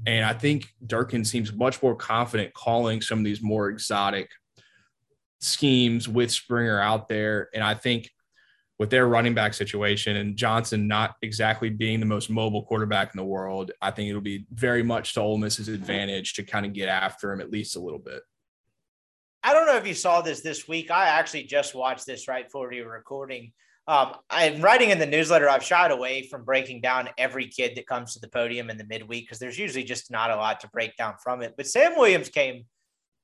[0.05, 4.31] And I think Durkin seems much more confident calling some of these more exotic
[5.41, 7.49] schemes with Springer out there.
[7.53, 8.09] And I think
[8.79, 13.17] with their running back situation and Johnson not exactly being the most mobile quarterback in
[13.17, 16.73] the world, I think it'll be very much to Ole Miss's advantage to kind of
[16.73, 18.21] get after him at least a little bit.
[19.43, 20.91] I don't know if you saw this this week.
[20.91, 23.53] I actually just watched this right before we were recording.
[23.87, 25.49] Um, I'm writing in the newsletter.
[25.49, 28.85] I've shied away from breaking down every kid that comes to the podium in the
[28.85, 31.55] midweek because there's usually just not a lot to break down from it.
[31.57, 32.65] But Sam Williams came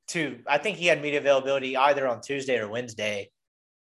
[0.10, 3.30] to I think he had media availability either on Tuesday or Wednesday.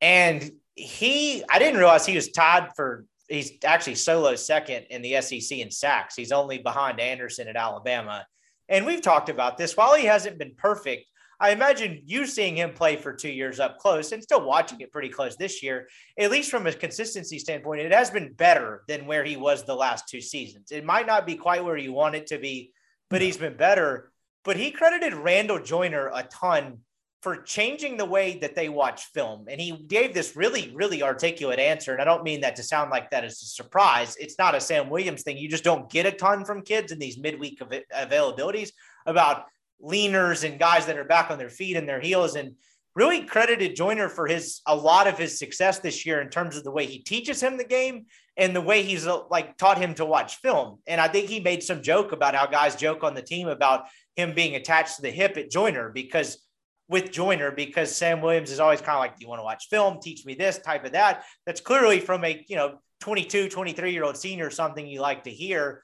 [0.02, 5.22] And he I didn't realize he was tied for he's actually solo second in the
[5.22, 6.16] SEC in sacks.
[6.16, 8.26] He's only behind Anderson at Alabama.
[8.68, 9.78] And we've talked about this.
[9.78, 11.06] While he hasn't been perfect,
[11.40, 14.91] I imagine you seeing him play for two years up close and still watching it
[14.91, 15.88] pretty close this year,
[16.18, 19.76] at least from a consistency standpoint, it has been better than where he was the
[19.76, 20.72] last two seasons.
[20.72, 22.74] It might not be quite where you want it to be,
[23.10, 24.09] but he's been better
[24.44, 26.80] but he credited Randall Joyner a ton
[27.22, 29.45] for changing the way that they watch film.
[29.49, 31.91] And he gave this really, really articulate answer.
[31.91, 34.16] And I don't mean that to sound like that is a surprise.
[34.18, 35.38] It's not a Sam Williams thing.
[35.38, 38.72] You just don't get a ton from kids in these midweek av- availabilities
[39.06, 39.45] about
[39.84, 42.36] leaners and guys that are back on their feet and their heels.
[42.36, 42.56] And
[42.95, 46.64] really credited Joyner for his a lot of his success this year in terms of
[46.64, 48.06] the way he teaches him the game
[48.38, 50.80] and the way he's uh, like taught him to watch film.
[50.88, 53.86] And I think he made some joke about how guys joke on the team about
[54.16, 56.45] him being attached to the hip at Joyner because
[56.88, 59.68] with Joyner because Sam Williams is always kind of like, do you want to watch
[59.70, 59.99] film?
[60.02, 61.24] Teach me this type of that.
[61.45, 65.30] That's clearly from a, you know, 22, 23 year old senior, something you like to
[65.30, 65.84] hear.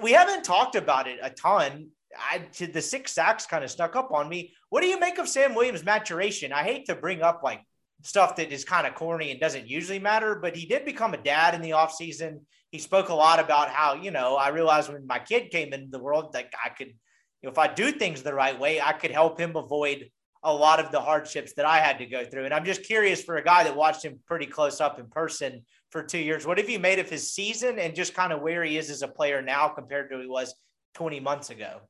[0.00, 1.88] We haven't talked about it a ton.
[2.16, 4.54] I the six sacks kind of stuck up on me.
[4.72, 6.50] What do you make of Sam Williams' maturation?
[6.50, 7.60] I hate to bring up like
[8.02, 11.18] stuff that is kind of corny and doesn't usually matter, but he did become a
[11.18, 12.38] dad in the offseason.
[12.70, 15.90] He spoke a lot about how, you know, I realized when my kid came into
[15.90, 16.94] the world, that I could
[17.42, 20.08] know, if I do things the right way, I could help him avoid
[20.42, 22.46] a lot of the hardships that I had to go through.
[22.46, 25.66] And I'm just curious for a guy that watched him pretty close up in person
[25.90, 28.64] for two years, what have you made of his season and just kind of where
[28.64, 30.54] he is as a player now compared to who he was
[30.94, 31.82] 20 months ago?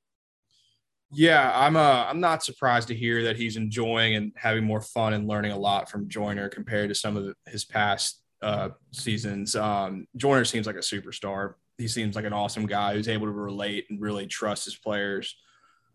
[1.13, 5.13] Yeah, I'm uh I'm not surprised to hear that he's enjoying and having more fun
[5.13, 9.55] and learning a lot from Joyner compared to some of his past uh, seasons.
[9.55, 13.33] Um, Joyner seems like a superstar he seems like an awesome guy who's able to
[13.33, 15.37] relate and really trust his players.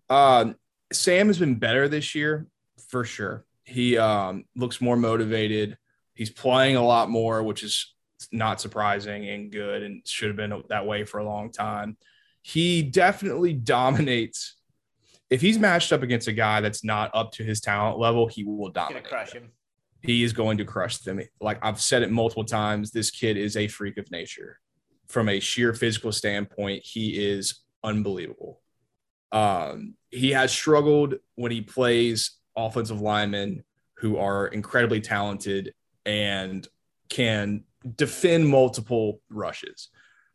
[0.09, 0.53] Uh,
[0.91, 2.47] Sam has been better this year
[2.89, 3.45] for sure.
[3.63, 5.77] He um, looks more motivated.
[6.13, 7.93] He's playing a lot more, which is
[8.31, 11.97] not surprising and good and should have been that way for a long time.
[12.41, 14.56] He definitely dominates.
[15.29, 18.43] If he's matched up against a guy that's not up to his talent level, he
[18.43, 19.03] will dominate.
[19.03, 19.51] crush him.
[20.01, 21.19] He is going to crush them.
[21.41, 24.59] Like I've said it multiple times, this kid is a freak of nature
[25.07, 28.61] from a sheer physical standpoint, he is unbelievable.
[29.31, 33.63] Um, he has struggled when he plays offensive linemen
[33.97, 35.73] who are incredibly talented
[36.05, 36.67] and
[37.09, 37.63] can
[37.95, 39.89] defend multiple rushes.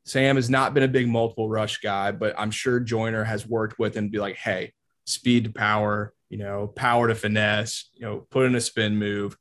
[0.04, 3.78] Sam has not been a big multiple rush guy, but I'm sure Joyner has worked
[3.78, 4.72] with him to be like, hey,
[5.06, 9.36] speed to power, you know, power to finesse, you know, put in a spin move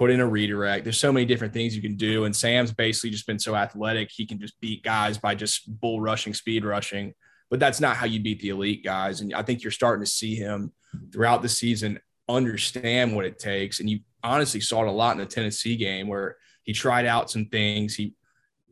[0.00, 0.82] put in a redirect.
[0.82, 2.24] There's so many different things you can do.
[2.24, 4.10] And Sam's basically just been so athletic.
[4.10, 7.12] He can just beat guys by just bull rushing, speed rushing.
[7.50, 9.20] But that's not how you beat the elite guys.
[9.20, 10.72] And I think you're starting to see him
[11.12, 12.00] throughout the season
[12.30, 13.78] understand what it takes.
[13.78, 17.30] And you honestly saw it a lot in the Tennessee game where he tried out
[17.30, 17.94] some things.
[17.94, 18.14] He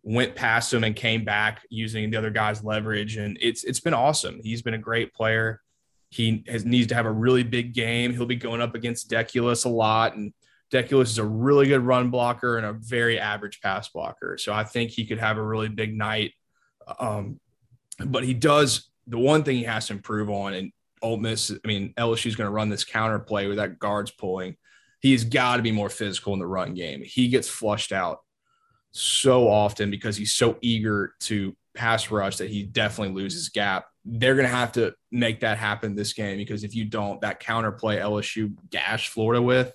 [0.03, 3.19] went past them and came back using the other guy's leverage.
[3.19, 4.41] And it's it's been awesome.
[4.43, 5.61] He's been a great player.
[6.11, 8.13] He has needs to have a really big game.
[8.13, 10.17] He'll be going up against Deculus a lot.
[10.17, 10.33] And
[10.73, 14.39] Deculus is a really good run blocker and a very average pass blocker.
[14.39, 16.33] So I think he could have a really big night.
[16.99, 17.41] Um,
[18.05, 20.73] but he does the one thing he has to improve on, and
[21.03, 24.11] Ole Miss, I mean, LSU is going to run this counter play with that guards
[24.11, 24.57] pulling.
[25.01, 27.03] He's got to be more physical in the run game.
[27.03, 28.19] He gets flushed out
[28.93, 33.87] so often because he's so eager to pass rush that he definitely loses gap.
[34.11, 37.41] They're going to have to make that happen this game because if you don't, that
[37.41, 39.75] counter play LSU gash Florida with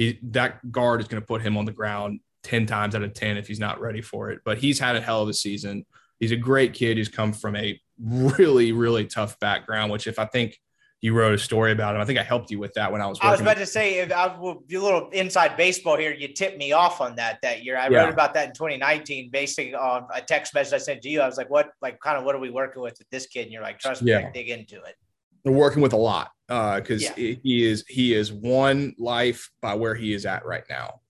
[0.00, 3.12] he that guard is going to put him on the ground 10 times out of
[3.12, 4.40] 10 if he's not ready for it.
[4.46, 5.84] But he's had a hell of a season.
[6.18, 10.24] He's a great kid who's come from a really, really tough background, which if I
[10.24, 10.58] think
[11.02, 12.00] you wrote a story about him.
[12.00, 13.18] I think I helped you with that when I was.
[13.22, 16.28] I was about to say, if I will be a little inside baseball here, you
[16.28, 17.78] tipped me off on that that year.
[17.78, 18.04] I Yeah.
[18.04, 21.22] wrote about that in 2019, basing on a text message I sent to you.
[21.22, 23.44] I was like, "What, like, kind of, what are we working with with this kid?"
[23.44, 24.30] And you're like, "Trust me, I Yeah.
[24.32, 24.96] dig into it."
[25.44, 27.14] We're working with a lot because Yeah.
[27.14, 31.00] he is he is one life by where he is at right now.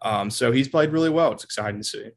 [0.00, 1.32] Um, so he's played really well.
[1.32, 2.10] It's exciting to see.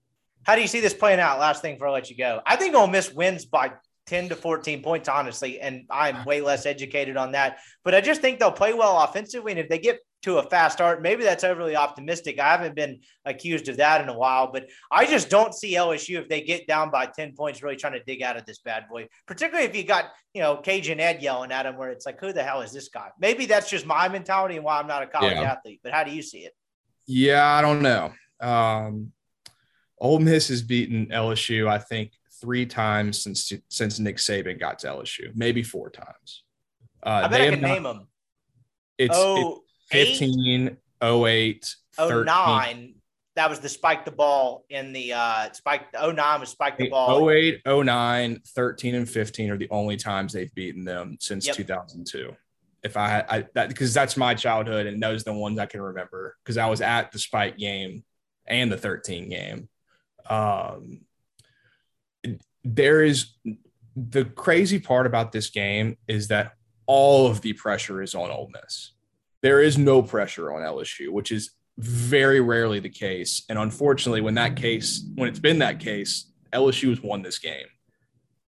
[0.44, 1.40] How do you see this playing out?
[1.40, 3.74] Last thing before I let you go, I think Ole Miss wins by
[4.08, 7.60] 10 to 14 points, honestly, and I'm way less educated on that.
[7.84, 10.78] But I just think they'll play well offensively, and if they get to a fast
[10.78, 12.40] start, maybe that's overly optimistic.
[12.40, 16.20] I haven't been accused of that in a while, but I just don't see LSU
[16.22, 18.86] if they get down by 10 points really trying to dig out of this bad
[18.90, 19.08] boy.
[19.28, 22.34] Particularly if you got you know Cajun Ed yelling at him, where it's like, who
[22.34, 23.10] the hell is this guy?
[23.20, 25.52] Maybe that's just my mentality and why I'm not a college Yeah.
[25.52, 25.82] athlete.
[25.84, 26.54] But how do you see it?
[27.06, 28.14] Yeah, I don't know.
[28.40, 29.12] Um,
[30.00, 32.12] Ole Miss has beaten LSU, I think,
[32.42, 36.44] three times since since Nick Saban got to LSU, maybe four times.
[37.04, 38.08] Uh, I bet they I have can not- name them.
[38.98, 39.62] It's, Oh,
[39.92, 42.26] it's 15, 08, Oh 13.
[42.26, 42.94] nine.
[43.36, 45.84] That was the spike the ball in the uh spike.
[45.96, 47.30] Oh nine was spike the ball.
[47.30, 51.56] 08, 09, 13, and 15 are the only times they've beaten them since Yep.
[51.58, 52.36] 2002.
[52.84, 55.82] If I, I that because that's my childhood and those are the ones I can
[55.82, 58.04] remember because I was at the Spike game
[58.48, 59.70] and the 13 game.
[60.28, 61.02] Um,
[62.64, 63.34] there is
[63.96, 66.54] the crazy part about this game is that
[66.86, 68.94] all of the pressure is on Ole Miss.
[69.42, 73.44] There is no pressure on LSU, which is very rarely the case.
[73.50, 77.68] And unfortunately, when that case, when it's been that case, LSU has won this game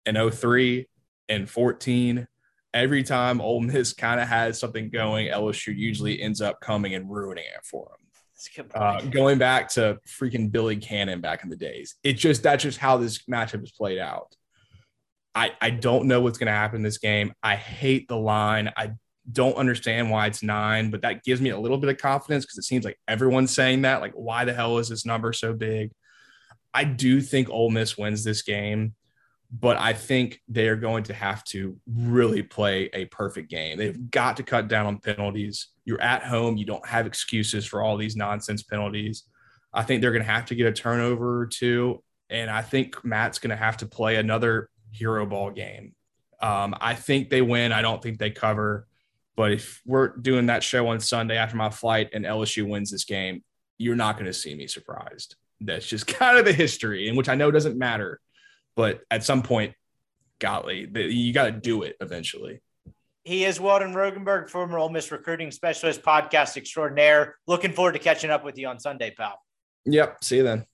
[0.05, 0.87] in 03
[1.27, 2.27] and 14.
[2.73, 7.09] Every time Ole Miss kind of has something going, LSU usually ends up coming and
[7.09, 8.08] ruining it for them.
[8.73, 12.77] Uh, going back to freaking Billy Cannon back in the days, it just that's just
[12.77, 14.33] how this matchup has played out.
[15.35, 17.33] I I don't know what's going to happen in this game.
[17.43, 18.71] I hate the line.
[18.75, 18.93] I
[19.31, 22.57] don't understand why it's nine, but that gives me a little bit of confidence because
[22.57, 24.01] it seems like everyone's saying that.
[24.01, 25.91] Like, why the hell is this number so big?
[26.73, 28.93] I do think Ole Miss wins this game,
[29.51, 33.77] but I think they are going to have to really play a perfect game.
[33.77, 35.67] They've got to cut down on penalties.
[35.89, 39.23] You're at home, you don't have excuses for all these nonsense penalties.
[39.73, 42.03] I think they're going to have to get a turnover or two.
[42.29, 45.95] And I think Matt's going to have to play another hero ball game.
[46.43, 47.71] Um, I think they win.
[47.71, 48.85] I don't think they cover.
[49.35, 53.05] But if we're doing that show on Sunday after my flight and LSU wins this
[53.05, 53.43] game,
[53.79, 55.37] you're not going to see me surprised.
[55.59, 58.19] That's just kind of the history, in which I know doesn't matter.
[58.75, 59.73] But at some point,
[60.37, 62.61] golly, you got to do it eventually.
[63.29, 67.35] He is Weldon Rogenberg, former Ole Miss recruiting specialist, podcast extraordinaire.
[67.45, 69.39] Looking forward to catching up with you on Sunday, pal.
[69.85, 70.23] Yep.
[70.23, 70.65] See you then.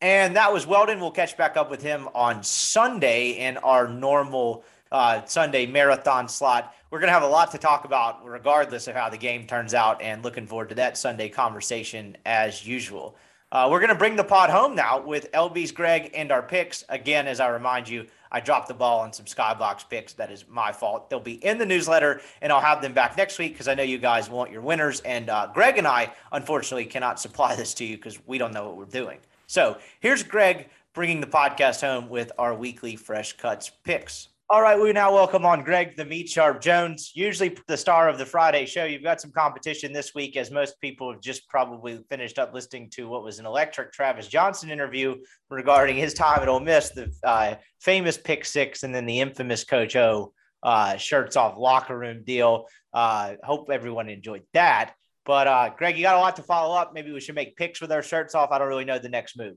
[0.00, 0.98] And that was Weldon.
[0.98, 6.74] We'll catch back up with him on Sunday in our normal uh, Sunday marathon slot.
[6.90, 9.72] We're going to have a lot to talk about, regardless of how the game turns
[9.72, 13.14] out, and looking forward to that Sunday conversation as usual.
[13.52, 16.82] Uh, we're going to bring the pod home now with LB's Greg and our picks.
[16.88, 20.12] Again, as I remind you, I dropped the ball on some Skybox picks.
[20.14, 21.10] That is my fault.
[21.10, 23.82] They'll be in the newsletter, and I'll have them back next week because I know
[23.82, 25.00] you guys want your winners.
[25.00, 28.66] And uh, Greg and I, unfortunately, cannot supply this to you because we don't know
[28.66, 29.18] what we're doing.
[29.46, 34.29] So here's Greg bringing the podcast home with our weekly Fresh Cuts picks.
[34.52, 38.18] All right, we now welcome on Greg the Meat Sharp Jones, usually the star of
[38.18, 38.84] the Friday show.
[38.84, 42.90] You've got some competition this week, as most people have just probably finished up listening
[42.94, 45.14] to what was an electric Travis Johnson interview
[45.50, 49.62] regarding his time at Ole Miss, the uh, famous pick six, and then the infamous
[49.62, 50.32] Coach O
[50.64, 52.66] uh, shirts off locker room deal.
[52.92, 54.94] Uh, hope everyone enjoyed that.
[55.26, 56.92] But uh, Greg, you got a lot to follow up.
[56.92, 58.50] Maybe we should make picks with our shirts off.
[58.50, 59.54] I don't really know the next move.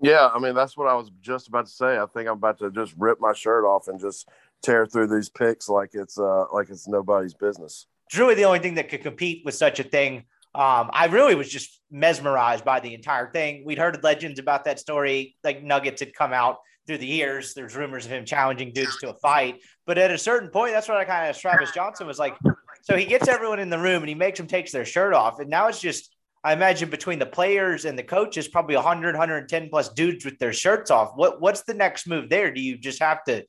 [0.00, 1.98] Yeah, I mean that's what I was just about to say.
[1.98, 4.28] I think I'm about to just rip my shirt off and just
[4.62, 7.86] tear through these picks like it's uh like it's nobody's business.
[8.16, 10.24] Really the only thing that could compete with such a thing.
[10.54, 13.64] Um, I really was just mesmerized by the entire thing.
[13.64, 17.54] We'd heard legends about that story, like Nuggets had come out through the years.
[17.54, 20.88] There's rumors of him challenging dudes to a fight, but at a certain point, that's
[20.88, 22.36] what I kind of Travis Johnson was like.
[22.82, 25.40] So he gets everyone in the room and he makes them takes their shirt off,
[25.40, 26.14] and now it's just
[26.44, 30.52] I imagine between the players and the coaches, probably 100, 110 plus dudes with their
[30.52, 31.12] shirts off.
[31.16, 32.52] What what's the next move there?
[32.52, 33.44] Do you just have to?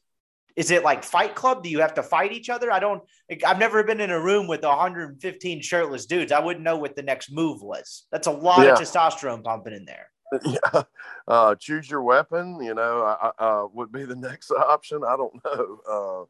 [0.56, 1.62] Is it like Fight Club?
[1.64, 2.72] Do you have to fight each other?
[2.72, 3.04] I don't.
[3.46, 6.32] I've never been in a room with 115 shirtless dudes.
[6.32, 8.06] I wouldn't know what the next move was.
[8.14, 8.72] That's a lot Yeah.
[8.74, 10.10] of testosterone pumping in there.
[10.46, 10.84] yeah,
[11.28, 12.60] uh, choose your weapon.
[12.64, 15.04] You know, I, I, uh, would be the next option.
[15.06, 16.30] I don't know.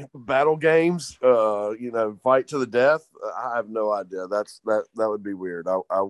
[0.00, 1.18] Uh, battle games.
[1.22, 3.06] Uh, you know, fight to the death.
[3.36, 4.26] I have no idea.
[4.28, 4.84] That's that.
[4.96, 5.68] That would be weird.
[5.68, 6.06] I I,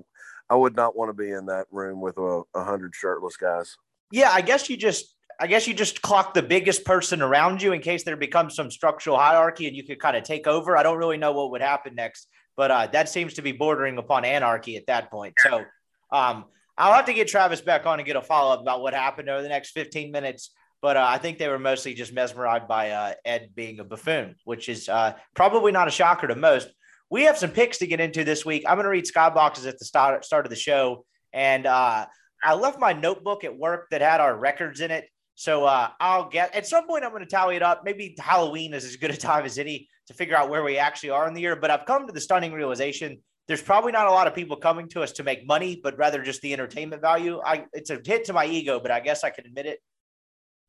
[0.50, 3.76] I would not want to be in that room with a, a hundred shirtless guys.
[4.10, 7.72] Yeah, I guess you just I guess you just clock the biggest person around you
[7.72, 10.76] in case there becomes some structural hierarchy and you could kind of take over.
[10.76, 13.98] I don't really know what would happen next, but uh, that seems to be bordering
[13.98, 15.34] upon anarchy at that point.
[15.38, 15.64] So
[16.12, 16.44] um,
[16.78, 19.28] I'll have to get Travis back on and get a follow up about what happened
[19.28, 20.50] over the next 15 minutes.
[20.82, 24.34] But uh, I think they were mostly just mesmerized by uh, Ed being a buffoon,
[24.44, 26.68] which is uh, probably not a shocker to most.
[27.08, 28.64] We have some picks to get into this week.
[28.66, 31.04] I'm going to read skyboxes at the start, start of the show.
[31.32, 32.06] And uh,
[32.42, 35.04] I left my notebook at work that had our records in it.
[35.36, 37.82] So uh, I'll get at some point I'm going to tally it up.
[37.84, 41.10] Maybe Halloween is as good a time as any to figure out where we actually
[41.10, 41.56] are in the year.
[41.56, 43.18] But I've come to the stunning realization
[43.48, 46.22] there's probably not a lot of people coming to us to make money, but rather
[46.22, 47.40] just the entertainment value.
[47.44, 49.80] I it's a hit to my ego, but I guess I can admit it.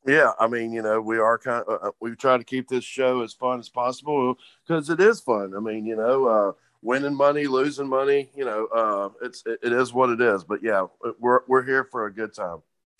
[0.06, 2.84] Yeah, I mean, you know, we are kind of uh, we try to keep this
[2.84, 4.36] show as fun as possible
[4.68, 5.54] because it is fun.
[5.56, 6.52] I mean, you know, uh,
[6.82, 10.44] winning money, losing money, you know, uh, it's it, it is what it is.
[10.44, 10.88] But yeah,
[11.20, 12.60] we're we're here for a good time.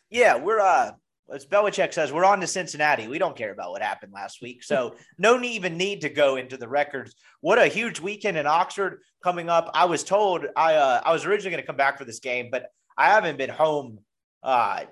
[0.10, 0.92] Yeah, we're uh
[1.34, 3.08] as Belichick says, we're on to Cincinnati.
[3.08, 4.64] We don't care about what happened last week.
[4.64, 7.16] So no need, even need to go into the records.
[7.42, 9.72] What a huge weekend in Oxford coming up.
[9.74, 12.50] I was told I uh, I was originally going to come back for this game,
[12.52, 12.68] but
[12.98, 14.00] I haven't been home
[14.44, 14.84] uh,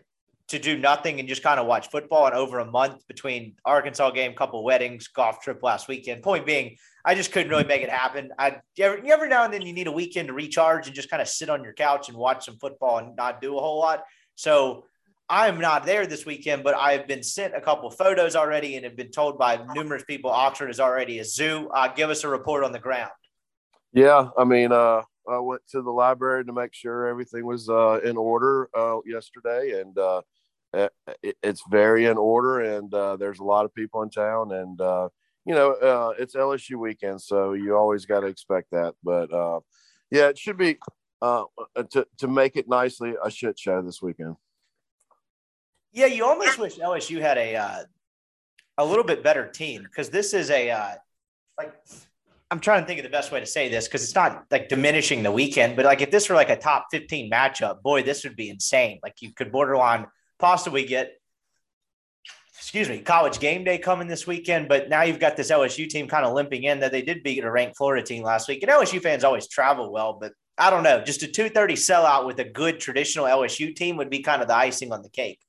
[0.52, 4.12] to do nothing and just kind of watch football And over a month between Arkansas
[4.12, 6.24] game, couple weddings, golf trip last weekend.
[6.24, 8.30] Point being, I just couldn't really make it happen.
[8.38, 11.22] I every, every now and then you need a weekend to recharge and just kind
[11.22, 14.04] of sit on your couch and watch some football and not do a whole lot.
[14.36, 14.86] So
[15.30, 18.76] I am not there this weekend, but I have been sent a couple photos already
[18.76, 21.70] and have been told by numerous people Oxford is already a zoo.
[21.74, 23.12] Uh, give us a report on the ground.
[23.94, 28.00] Yeah, I mean, uh, I went to the library to make sure everything was uh,
[28.04, 30.22] in order uh, yesterday, and uh,
[30.74, 32.62] it's very in order.
[32.62, 34.80] And uh, there's a lot of people in town, and
[35.46, 38.94] you know, it's LSU weekend, so you always got to expect that.
[39.04, 39.30] But
[40.10, 40.78] yeah, it should be
[41.22, 44.36] to to make it nicely a shit show this weekend.
[45.94, 47.84] Yeah, you almost wish LSU had a uh,
[48.78, 50.96] a little bit better team because this is a uh,
[51.58, 51.74] like
[52.50, 54.70] I'm trying to think of the best way to say this because it's not like
[54.70, 58.24] diminishing the weekend, but like if this were like a top 15 matchup, boy, this
[58.24, 59.00] would be insane.
[59.04, 60.08] Like you could borderline
[60.42, 61.14] possibly get
[62.62, 66.08] excuse me, college game day coming this weekend, but now you've got this LSU team
[66.08, 68.62] kind of limping in that they did beat a ranked Florida team last week.
[68.62, 72.40] And LSU fans always travel well, but I don't know, just a 230 sellout with
[72.40, 75.40] a good traditional LSU team would be kind of the icing on the cake.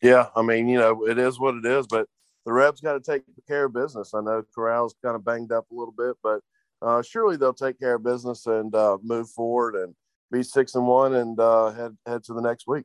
[0.00, 2.06] Yeah, I mean, you know, it is what it is, but
[2.46, 4.14] the Rebs got to take care of business.
[4.14, 6.40] I know Corral's kind of banged up a little bit, but
[6.80, 9.94] uh, surely they'll take care of business and uh, move forward and
[10.32, 12.84] be six and one and uh, head head to the next week.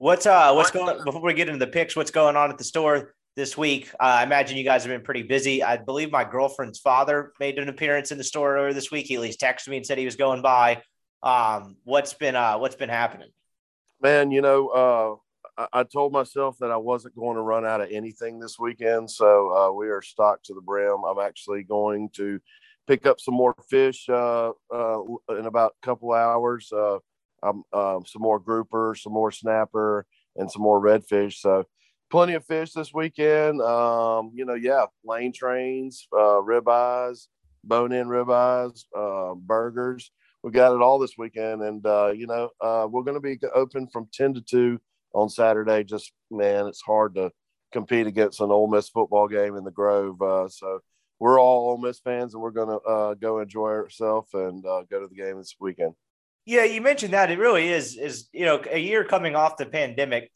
[0.00, 1.96] What's uh what's going before we get into the picks?
[1.96, 3.90] What's going on at the store this week?
[3.94, 5.60] Uh, I imagine you guys have been pretty busy.
[5.60, 9.06] I believe my girlfriend's father made an appearance in the store earlier this week.
[9.06, 10.82] He at least texted me and said he was going by.
[11.24, 13.30] Um, what's been uh what's been happening?
[14.00, 14.68] Man, you know,
[15.58, 19.10] uh, I, told myself that I wasn't going to run out of anything this weekend,
[19.10, 21.02] so uh, we are stocked to the brim.
[21.02, 22.38] I'm actually going to
[22.86, 25.00] pick up some more fish uh, uh,
[25.30, 26.72] in about a couple hours.
[26.72, 26.98] Uh,
[27.42, 30.06] um, some more grouper, some more snapper,
[30.36, 31.34] and some more redfish.
[31.34, 31.64] So
[32.10, 33.60] plenty of fish this weekend.
[33.60, 37.26] Um, you know, yeah, lane trains, uh, ribeyes,
[37.64, 40.10] bone-in ribeyes, uh, burgers.
[40.42, 43.38] We got it all this weekend, and uh, you know, uh, we're going to be
[43.54, 44.80] open from ten to two
[45.12, 45.82] on Saturday.
[45.84, 47.32] Just man, it's hard to
[47.72, 50.22] compete against an Ole Miss football game in the Grove.
[50.22, 50.80] Uh, so
[51.18, 54.84] we're all Ole Miss fans, and we're going to uh, go enjoy ourselves and uh,
[54.88, 55.94] go to the game this weekend.
[56.48, 59.66] Yeah, you mentioned that it really is is you know a year coming off the
[59.66, 60.32] pandemic.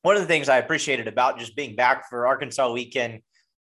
[0.00, 3.20] One of the things I appreciated about just being back for Arkansas weekend, you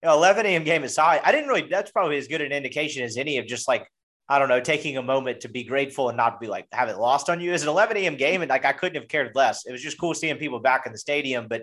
[0.06, 0.64] know, 11 a.m.
[0.64, 1.66] game aside, I didn't really.
[1.70, 3.90] That's probably as good an indication as any of just like
[4.28, 6.98] I don't know, taking a moment to be grateful and not be like have it
[6.98, 7.54] lost on you.
[7.54, 8.16] Is an 11 a.m.
[8.16, 9.64] game, and like I couldn't have cared less.
[9.64, 11.62] It was just cool seeing people back in the stadium, but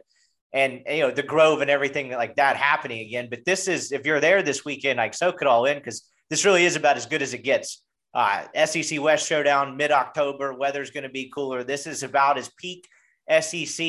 [0.53, 3.27] and you know the Grove and everything like that happening again.
[3.29, 6.45] But this is if you're there this weekend, like soak it all in because this
[6.45, 7.83] really is about as good as it gets.
[8.13, 10.53] Uh, SEC West showdown mid October.
[10.53, 11.63] Weather's going to be cooler.
[11.63, 12.87] This is about as peak
[13.27, 13.85] SEC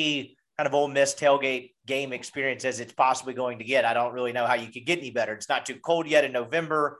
[0.57, 3.85] kind of Ole Miss tailgate game experience as it's possibly going to get.
[3.85, 5.33] I don't really know how you could get any better.
[5.33, 6.99] It's not too cold yet in November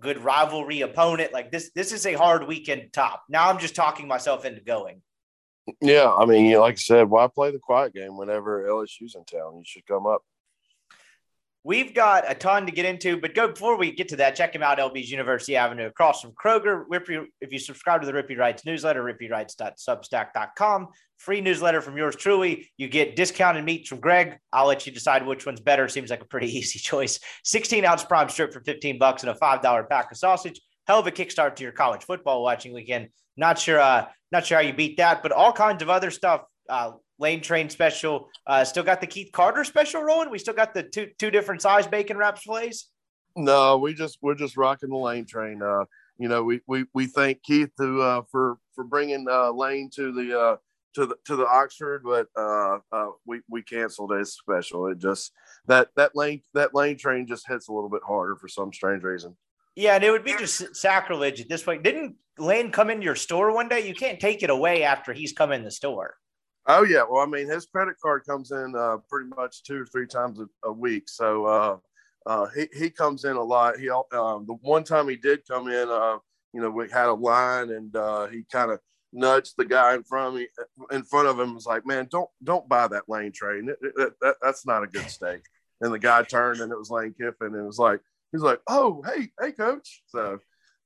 [0.00, 1.32] good rivalry opponent.
[1.32, 3.22] Like this, this is a hard weekend top.
[3.28, 5.02] Now I'm just talking myself into going.
[5.80, 9.58] Yeah, I mean, like I said, why play the quiet game whenever LSU's in town?
[9.58, 10.22] You should come up.
[11.62, 14.54] We've got a ton to get into, but go before we get to that, check
[14.54, 16.84] him out, LB's University Avenue across from Kroger.
[16.90, 20.88] Rippy, if you subscribe to the Rippy Writes newsletter, rippywrites.substack.com,
[21.18, 22.70] free newsletter from yours truly.
[22.78, 24.38] You get discounted meats from Greg.
[24.50, 25.86] I'll let you decide which one's better.
[25.86, 27.20] Seems like a pretty easy choice.
[27.44, 30.58] 16 ounce prime strip for 15 bucks and a $5 pack of sausage.
[30.86, 33.08] Hell of a kickstart to your college football watching weekend.
[33.36, 36.42] Not sure, uh, not sure how you beat that, but all kinds of other stuff
[36.70, 38.28] uh, lane train special.
[38.46, 40.30] Uh, still got the Keith Carter special rolling.
[40.30, 42.90] We still got the two two different size bacon wraps fillets.
[43.36, 45.62] No, we just we're just rocking the lane train.
[45.62, 45.84] Uh,
[46.18, 50.12] you know, we we we thank Keith to uh, for for bringing uh, Lane to
[50.12, 50.56] the uh,
[50.94, 54.86] to the to the Oxford, but uh, uh, we we canceled his special.
[54.88, 55.32] It just
[55.66, 59.02] that that lane that lane train just hits a little bit harder for some strange
[59.02, 59.36] reason.
[59.76, 61.84] Yeah, and it would be just sacrilege at this point.
[61.84, 63.86] Didn't Lane come into your store one day?
[63.86, 66.16] You can't take it away after he's come in the store.
[66.66, 69.86] Oh yeah, well, I mean, his credit card comes in uh, pretty much two or
[69.86, 71.76] three times a, a week, so uh,
[72.26, 73.78] uh, he he comes in a lot.
[73.78, 76.18] He um, the one time he did come in, uh,
[76.52, 78.80] you know, we had a line, and uh, he kind of
[79.12, 80.48] nudged the guy in front of me,
[80.92, 83.66] in front of him, was like, "Man, don't don't buy that lane train.
[83.66, 85.40] That, that, that's not a good steak."
[85.80, 88.00] And the guy turned, and it was Lane Kiffin, and it was like,
[88.32, 90.38] he's like, "Oh, hey, hey, coach." So,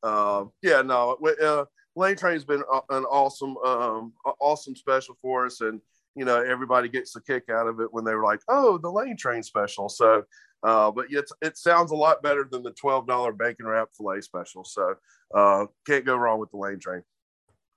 [0.05, 1.65] uh, yeah, no, uh,
[1.97, 5.81] lane train's been an awesome, um, awesome special for us, and
[6.15, 8.91] you know, everybody gets a kick out of it when they were like, "Oh, the
[8.91, 10.25] lane train special." So,
[10.63, 14.21] uh, but it, it sounds a lot better than the twelve dollar bacon wrap fillet
[14.21, 14.65] special.
[14.65, 14.95] So,
[15.35, 17.03] uh, can't go wrong with the lane train.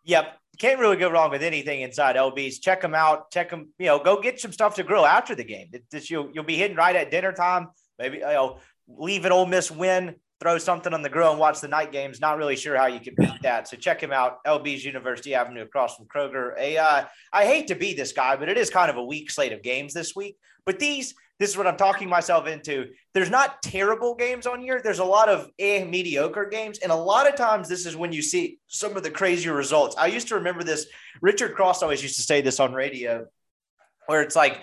[0.08, 0.40] Yep.
[0.58, 2.60] Can't really go wrong with anything inside LB's.
[2.60, 3.30] Check them out.
[3.30, 5.68] Check them, you know, go get some stuff to grill after the game.
[5.74, 7.68] It, this, you'll, you'll be hitting right at dinner time.
[8.00, 11.62] Maybe, you know, leave an Ole Miss win, throw something on the grill and watch
[11.62, 12.20] the night games.
[12.20, 13.68] Not really sure how you can beat that.
[13.68, 14.44] So check him out.
[14.46, 16.54] LB's University Avenue across from Kroger.
[16.60, 19.32] A, uh, I hate to be this guy, but it is kind of a weak
[19.32, 20.38] slate of games this week.
[20.66, 22.90] But these, this is what I'm talking myself into.
[23.14, 24.80] There's not terrible games on here.
[24.84, 26.80] There's a lot of eh, mediocre games.
[26.80, 29.96] And a lot of times this is when you see some of the crazier results.
[29.98, 30.88] I used to remember this.
[31.22, 33.26] Richard Cross always used to say this on radio,
[34.06, 34.62] where it's like,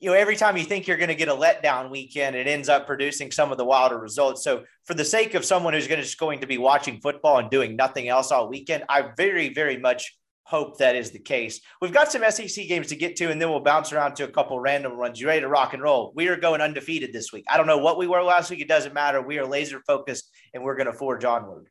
[0.00, 2.68] you know, every time you think you're going to get a letdown weekend, it ends
[2.68, 4.42] up producing some of the wilder results.
[4.42, 7.38] So, for the sake of someone who's going to just going to be watching football
[7.38, 11.60] and doing nothing else all weekend, I very, very much hope that is the case.
[11.82, 14.28] We've got some SEC games to get to, and then we'll bounce around to a
[14.28, 15.20] couple random runs.
[15.20, 16.12] You ready to rock and roll?
[16.16, 17.44] We are going undefeated this week.
[17.48, 18.60] I don't know what we were last week.
[18.60, 19.20] It doesn't matter.
[19.20, 21.68] We are laser focused, and we're going to forge onward.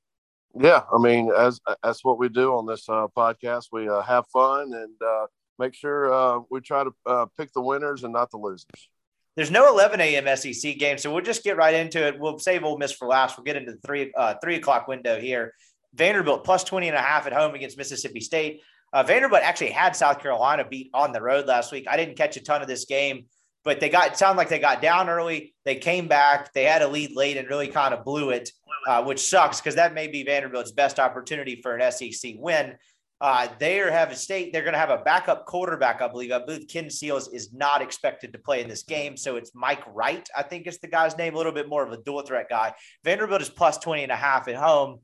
[0.59, 3.65] Yeah, I mean, as that's what we do on this uh, podcast.
[3.71, 5.25] We uh, have fun and uh,
[5.59, 8.89] make sure uh, we try to uh, pick the winners and not the losers.
[9.35, 10.35] There's no 11 a.m.
[10.35, 12.19] SEC game, so we'll just get right into it.
[12.19, 13.37] We'll save Ole Miss for last.
[13.37, 15.53] We'll get into the three uh, three o'clock window here.
[15.93, 18.61] Vanderbilt plus 20 and a half at home against Mississippi State.
[18.93, 21.85] Uh, Vanderbilt actually had South Carolina beat on the road last week.
[21.89, 23.25] I didn't catch a ton of this game,
[23.63, 25.53] but they got it sounded like they got down early.
[25.65, 26.53] They came back.
[26.53, 28.49] They had a lead late and really kind of blew it,
[28.87, 32.75] uh, which sucks because that may be Vanderbilt's best opportunity for an SEC win.
[33.19, 34.53] Uh, they have a state.
[34.53, 36.31] They're going to have a backup quarterback, I believe.
[36.31, 39.17] I believe Ken Seals is not expected to play in this game.
[39.17, 41.91] So it's Mike Wright, I think is the guy's name, a little bit more of
[41.91, 42.73] a dual threat guy.
[43.03, 44.99] Vanderbilt is plus 20 and a half at home.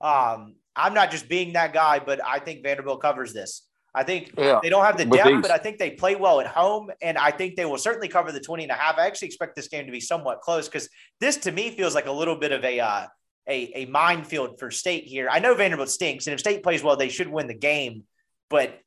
[0.00, 3.64] Um, I'm not just being that guy, but I think Vanderbilt covers this.
[3.94, 6.46] I think yeah, they don't have the depth, but I think they play well at
[6.46, 6.90] home.
[7.02, 8.96] And I think they will certainly cover the 20 and a half.
[8.96, 10.88] I actually expect this game to be somewhat close because
[11.20, 13.06] this to me feels like a little bit of a, uh,
[13.48, 15.28] a, a minefield for state here.
[15.30, 18.04] I know Vanderbilt stinks, and if state plays well, they should win the game.
[18.50, 18.78] But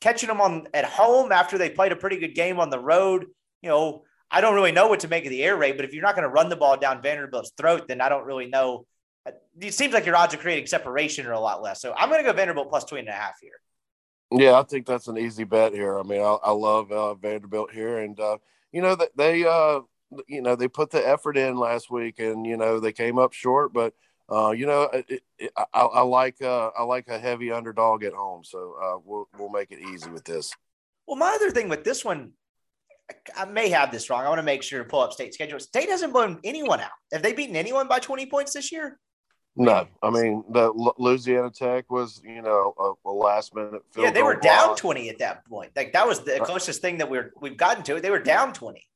[0.00, 3.26] catching them on at home after they played a pretty good game on the road,
[3.62, 5.76] you know, I don't really know what to make of the air raid.
[5.76, 8.24] But if you're not going to run the ball down Vanderbilt's throat, then I don't
[8.24, 8.86] really know
[9.60, 11.80] it seems like your odds of creating separation are a lot less.
[11.80, 13.60] So I'm going to go Vanderbilt plus two and a half here.
[14.32, 15.98] Yeah, I think that's an easy bet here.
[15.98, 18.38] I mean, I, I love uh, Vanderbilt here, and uh,
[18.70, 19.80] you know that they, uh,
[20.26, 23.32] you know, they put the effort in last week, and you know they came up
[23.32, 23.94] short, but
[24.30, 28.12] uh, you know, it, it, I, I, like uh, I like a heavy underdog at
[28.12, 30.52] home, so uh, we'll we'll make it easy with this.
[31.06, 32.32] Well, my other thing with this one,
[33.36, 34.24] I may have this wrong.
[34.24, 35.58] I want to make sure to pull up state schedule.
[35.58, 36.90] State hasn't blown anyone out.
[37.12, 39.00] Have they beaten anyone by 20 points this year?
[39.56, 43.82] No, I mean the Louisiana Tech was, you know, a, a last minute.
[43.98, 45.72] yeah, they were down twenty at that point.
[45.74, 48.00] Like that was the closest thing that we're we've gotten to.
[48.00, 48.86] They were down twenty.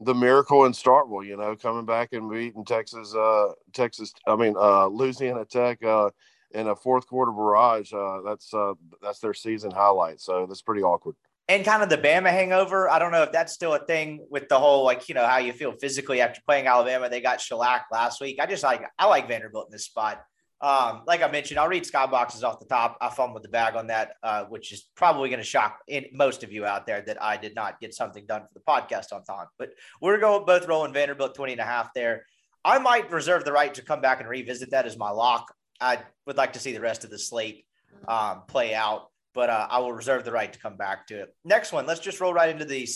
[0.00, 4.12] The miracle in Starkville, you know, coming back and beating Texas, uh, Texas.
[4.26, 6.10] I mean, uh, Louisiana Tech uh,
[6.52, 7.92] in a fourth quarter barrage.
[7.92, 10.20] Uh, that's uh, that's their season highlight.
[10.20, 11.14] So that's pretty awkward
[11.48, 12.88] and kind of the Bama hangover.
[12.88, 15.38] I don't know if that's still a thing with the whole like you know how
[15.38, 17.08] you feel physically after playing Alabama.
[17.08, 18.38] They got shellacked last week.
[18.40, 20.22] I just like I like Vanderbilt in this spot.
[20.62, 22.96] Um, like I mentioned, I'll read skyboxes off the top.
[23.00, 26.44] I fumbled the bag on that, uh, which is probably going to shock in, most
[26.44, 29.24] of you out there that I did not get something done for the podcast on
[29.24, 29.46] time.
[29.58, 29.70] But
[30.00, 32.26] we're going both rolling Vanderbilt 20 and a half there.
[32.64, 35.52] I might reserve the right to come back and revisit that as my lock.
[35.80, 37.66] I would like to see the rest of the slate
[38.06, 41.34] um, play out but uh, I will reserve the right to come back to it.
[41.44, 42.88] Next one, let's just roll right into the.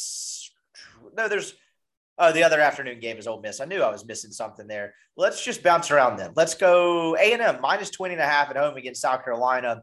[1.17, 1.55] No, there's
[2.19, 3.61] uh, the other afternoon game is Ole Miss.
[3.61, 4.95] I knew I was missing something there.
[5.17, 6.33] Let's just bounce around then.
[6.35, 9.83] Let's go A and M minus 20 and a half at home against South Carolina.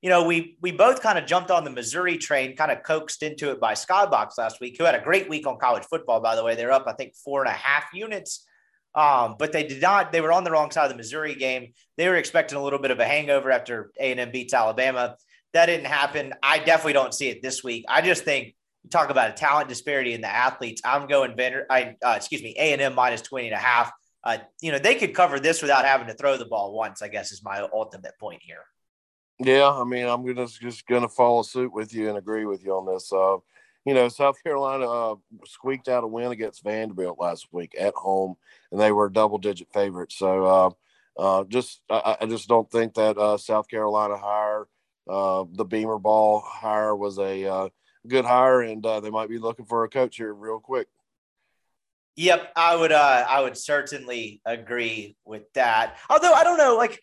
[0.00, 3.22] you know, we we both kind of jumped on the Missouri train, kind of coaxed
[3.22, 6.36] into it by Skybox last week, who had a great week on college football, by
[6.36, 6.54] the way.
[6.54, 8.46] They're up, I think, four and a half units.
[8.94, 11.72] Um, but they did not, they were on the wrong side of the Missouri game.
[11.96, 15.16] They were expecting a little bit of a hangover after A&M beats Alabama.
[15.52, 16.32] That didn't happen.
[16.42, 17.84] I definitely don't see it this week.
[17.88, 18.54] I just think
[18.90, 20.82] talk about a talent disparity in the athletes.
[20.84, 23.92] I'm going Vander, I, uh, excuse me, A&M minus 20 and a half.
[24.22, 27.08] Uh, you know, they could cover this without having to throw the ball once, I
[27.08, 28.64] guess is my ultimate point here.
[29.38, 32.72] Yeah, I mean, I'm gonna just gonna follow suit with you and agree with you
[32.74, 33.12] on this.
[33.12, 33.38] Uh,
[33.84, 38.36] you know, South Carolina uh, squeaked out a win against Vanderbilt last week at home,
[38.70, 40.16] and they were double-digit favorites.
[40.16, 40.70] So, uh,
[41.20, 44.66] uh, just I, I, just don't think that uh, South Carolina hire,
[45.08, 47.70] uh, the Beamer ball hire, was a
[48.06, 50.88] good hire, and uh, they might be looking for a coach here real quick.
[52.16, 52.92] Yep, I would.
[52.92, 55.96] Uh, I would certainly agree with that.
[56.08, 57.00] Although I don't know, like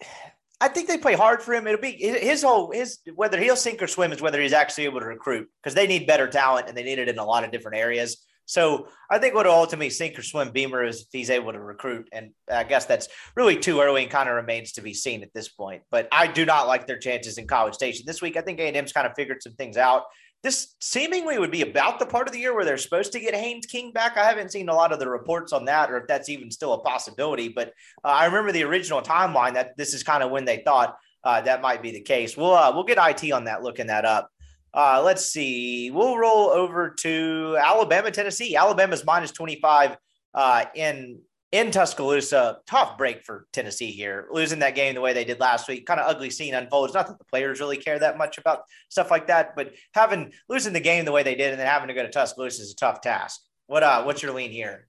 [0.60, 1.66] I think they play hard for him.
[1.68, 5.00] It'll be his whole his whether he'll sink or swim is whether he's actually able
[5.00, 7.52] to recruit because they need better talent and they need it in a lot of
[7.52, 8.24] different areas.
[8.48, 11.60] So I think what will ultimately sink or swim Beamer is if he's able to
[11.60, 13.06] recruit, and I guess that's
[13.36, 15.82] really too early and kind of remains to be seen at this point.
[15.90, 18.38] But I do not like their chances in College Station this week.
[18.38, 20.04] I think A&M's kind of figured some things out
[20.42, 23.34] this seemingly would be about the part of the year where they're supposed to get
[23.34, 24.16] Haynes King back.
[24.16, 26.74] I haven't seen a lot of the reports on that or if that's even still
[26.74, 27.48] a possibility.
[27.48, 27.72] But
[28.04, 31.40] uh, I remember the original timeline that this is kind of when they thought uh,
[31.40, 32.36] that might be the case.
[32.36, 34.30] We'll uh, we'll get IT on that, looking that up.
[34.72, 35.90] Uh, let's see.
[35.90, 38.54] We'll roll over to Alabama, Tennessee.
[38.54, 39.96] Alabama's minus 25
[40.34, 45.24] uh, in in Tuscaloosa, tough break for Tennessee here, losing that game the way they
[45.24, 45.86] did last week.
[45.86, 46.92] Kind of ugly scene unfolds.
[46.92, 50.74] Not that the players really care that much about stuff like that, but having losing
[50.74, 52.76] the game the way they did and then having to go to Tuscaloosa is a
[52.76, 53.40] tough task.
[53.66, 54.88] What uh, what's your lean here?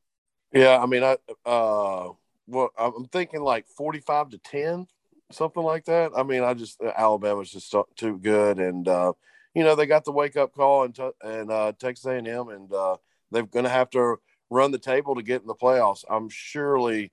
[0.52, 2.10] Yeah, I mean, I uh,
[2.48, 4.88] well, I'm thinking like 45 to 10,
[5.32, 6.12] something like that.
[6.16, 9.14] I mean, I just Alabama's just too good, and uh,
[9.54, 12.98] you know they got the wake up call and and uh, Texas A&M, and uh,
[13.32, 14.18] they're going to have to
[14.50, 16.04] run the table to get in the playoffs.
[16.10, 17.12] I'm surely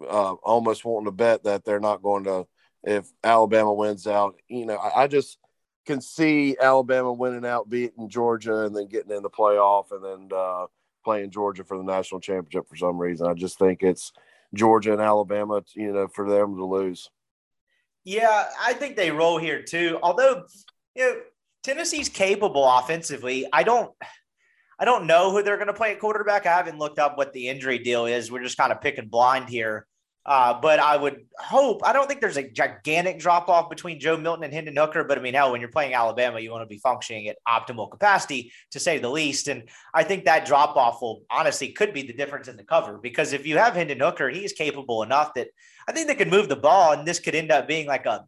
[0.00, 2.46] uh, almost wanting to bet that they're not going to
[2.82, 4.36] if Alabama wins out.
[4.48, 5.38] You know, I, I, just
[5.86, 10.36] can see Alabama winning out, beating Georgia, and then getting in the playoff, and then
[10.36, 10.66] uh,
[11.04, 13.26] playing Georgia for the national championship for some reason.
[13.26, 14.12] I just think it's
[14.54, 17.10] Georgia and Alabama, you know, for them to lose.
[18.04, 19.98] Yeah, I think they roll here too.
[20.02, 20.44] Although,
[20.94, 21.20] you know,
[21.62, 23.46] Tennessee's capable offensively.
[23.52, 23.90] I don't.
[24.78, 26.46] I don't know who they're going to play at quarterback.
[26.46, 28.30] I haven't looked up what the injury deal is.
[28.30, 29.86] We're just kind of picking blind here.
[30.26, 34.16] Uh, but I would hope, I don't think there's a gigantic drop off between Joe
[34.16, 35.04] Milton and Hendon Hooker.
[35.04, 37.90] But I mean, hell, when you're playing Alabama, you want to be functioning at optimal
[37.90, 39.48] capacity to say the least.
[39.48, 42.96] And I think that drop off will honestly could be the difference in the cover
[42.96, 45.48] because if you have Hendon Hooker, he's capable enough that
[45.86, 48.24] I think they could move the ball and this could end up being like a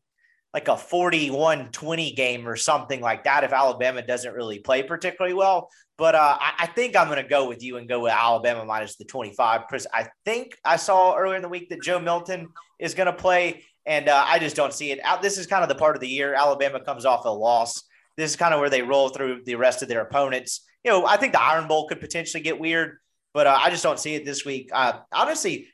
[0.56, 5.68] like a 41-20 game or something like that if Alabama doesn't really play particularly well.
[5.98, 8.64] But uh, I, I, think I'm going to go with you and go with Alabama
[8.64, 12.48] minus the 25 because I think I saw earlier in the week that Joe Milton
[12.78, 15.00] is going to play, and uh, I just don't see it.
[15.20, 17.82] This is kind of the part of the year Alabama comes off a loss.
[18.16, 20.64] This is kind of where they roll through the rest of their opponents.
[20.84, 22.96] You know, I think the Iron Bowl could potentially get weird,
[23.34, 24.70] but uh, I just don't see it this week.
[24.72, 25.68] Uh, honestly,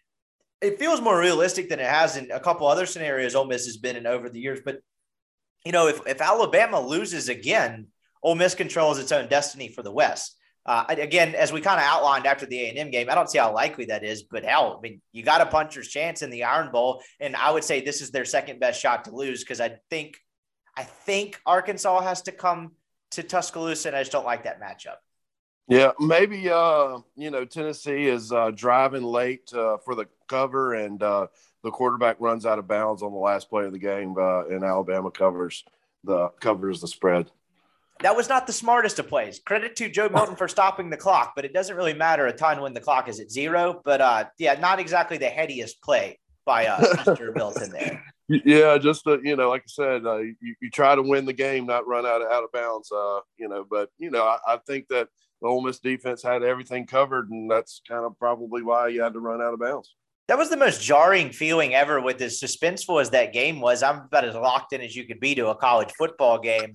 [0.63, 3.77] it feels more realistic than it has in a couple other scenarios Ole Miss has
[3.77, 4.61] been in over the years.
[4.65, 4.79] But
[5.65, 7.89] you know, if if Alabama loses again,
[8.23, 10.37] Ole Miss controls its own destiny for the West.
[10.65, 13.29] Uh, again, as we kind of outlined after the A and M game, I don't
[13.29, 16.31] see how likely that is, but hell, I mean, you got a puncher's chance in
[16.31, 19.43] the Iron Bowl, and I would say this is their second best shot to lose
[19.43, 20.19] because I think,
[20.77, 22.73] I think Arkansas has to come
[23.11, 24.99] to Tuscaloosa, and I just don't like that matchup.
[25.69, 31.03] Yeah, maybe uh, you know Tennessee is uh, driving late uh, for the cover, and
[31.03, 31.29] uh,
[31.63, 34.65] the quarterback runs out of bounds on the last play of the game, uh, and
[34.65, 35.65] Alabama covers
[36.05, 37.31] the covers the spread.
[38.01, 39.39] That was not the smartest of plays.
[39.39, 42.61] Credit to Joe Milton for stopping the clock, but it doesn't really matter a ton
[42.61, 43.81] when the clock is at zero.
[43.85, 47.35] But uh, yeah, not exactly the headiest play by uh, Mr.
[47.37, 48.03] Milton there.
[48.29, 51.33] Yeah, just uh, you know, like I said, uh, you, you try to win the
[51.33, 52.91] game, not run out of out of bounds.
[52.91, 55.09] Uh, you know, but you know, I, I think that
[55.43, 59.13] the Ole Miss defense had everything covered, and that's kind of probably why you had
[59.13, 59.95] to run out of bounds.
[60.29, 63.83] That was the most jarring feeling ever with as suspenseful as that game was.
[63.83, 66.75] I'm about as locked in as you could be to a college football game.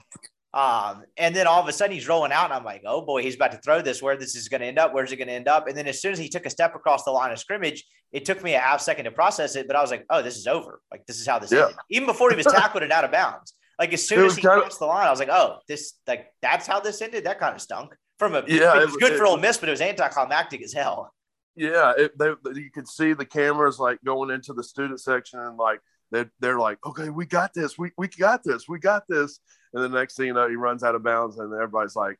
[0.53, 3.23] Um, and then all of a sudden he's rolling out, and I'm like, oh boy,
[3.23, 4.01] he's about to throw this.
[4.01, 4.93] Where this is going to end up?
[4.93, 5.67] Where's it going to end up?
[5.67, 8.25] And then as soon as he took a step across the line of scrimmage, it
[8.25, 10.45] took me a half second to process it, but I was like, oh, this is
[10.45, 10.81] over.
[10.91, 11.63] Like this is how this yeah.
[11.63, 11.77] ended.
[11.89, 13.53] Even before he was tackled and out of bounds.
[13.79, 16.27] Like as soon as he crossed of, the line, I was like, oh, this like
[16.41, 17.25] that's how this ended.
[17.25, 19.69] That kind of stunk from a yeah, it was good it, for Ole Miss, but
[19.69, 21.13] it was anticlimactic as hell.
[21.55, 25.57] Yeah, it, they, you could see the cameras like going into the student section and
[25.57, 25.79] like
[26.11, 29.39] they're, they're like, okay, we got this, we we got this, we got this,
[29.73, 32.17] and the next thing you know, he runs out of bounds, and everybody's like,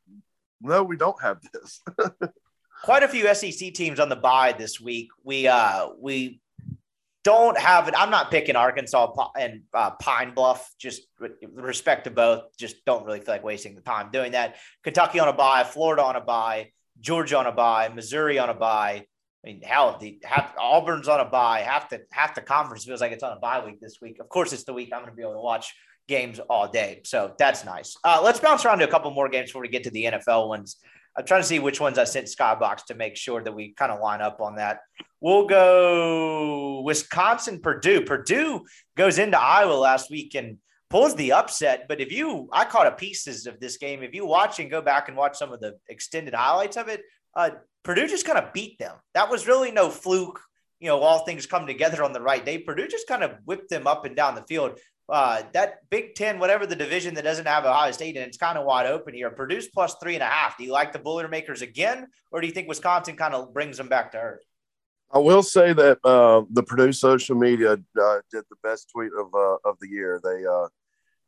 [0.62, 1.82] no, we don't have this.
[2.84, 5.10] Quite a few SEC teams on the bye this week.
[5.24, 6.42] We uh we
[7.28, 7.94] don't have it.
[7.98, 10.74] I'm not picking Arkansas and uh, Pine Bluff.
[10.80, 14.56] Just with respect to both, just don't really feel like wasting the time doing that.
[14.82, 16.72] Kentucky on a bye, Florida on a bye,
[17.02, 19.06] Georgia on a bye, Missouri on a bye.
[19.44, 21.60] I mean, hell, the half, Auburn's on a bye.
[21.60, 24.22] Half the half the conference feels like it's on a bye week this week.
[24.22, 25.76] Of course, it's the week I'm going to be able to watch
[26.08, 27.98] games all day, so that's nice.
[28.06, 30.48] Uh, let's bounce around to a couple more games before we get to the NFL
[30.48, 30.78] ones.
[31.18, 33.92] I'm trying to see which ones I sent Skybox to make sure that we kind
[33.92, 34.82] of line up on that.
[35.20, 38.02] We'll go Wisconsin, Purdue.
[38.02, 38.66] Purdue
[38.96, 40.60] goes into Iowa last week and
[40.92, 41.86] pulls the upset.
[41.90, 44.04] But if you, I caught a pieces of this game.
[44.04, 47.02] If you watch and go back and watch some of the extended highlights of it,
[47.36, 47.50] uh,
[47.84, 48.96] Purdue just kind of beat them.
[49.16, 50.40] That was really no fluke.
[50.80, 52.60] You know, all things come together on the right day.
[52.60, 56.40] Purdue just kind of whipped them up and down the field uh, that Big Ten,
[56.40, 59.30] whatever the division that doesn't have Ohio State, and it's kind of wide open here.
[59.30, 60.58] Purdue's plus three and a half.
[60.58, 63.88] Do you like the Boilermakers again, or do you think Wisconsin kind of brings them
[63.88, 64.44] back to earth?
[65.12, 69.34] I will say that uh, the Purdue social media uh, did the best tweet of
[69.34, 70.20] uh, of the year.
[70.22, 70.68] They uh,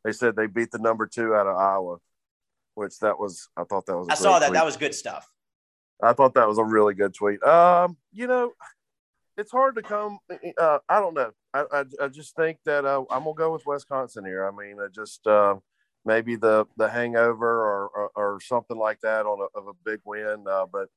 [0.04, 1.96] they said they beat the number two out of Iowa,
[2.74, 4.08] which that was I thought that was.
[4.10, 4.48] I saw that.
[4.48, 4.54] Tweet.
[4.54, 5.26] That was good stuff.
[6.02, 7.42] I thought that was a really good tweet.
[7.42, 8.52] Um, you know,
[9.40, 10.18] it's hard to come.
[10.58, 11.30] Uh, I don't know.
[11.54, 14.46] I, I, I just think that uh, I'm gonna go with Wisconsin here.
[14.46, 15.56] I mean, just uh,
[16.04, 20.00] maybe the the hangover or, or, or something like that on a, of a big
[20.04, 20.44] win.
[20.48, 20.88] Uh, but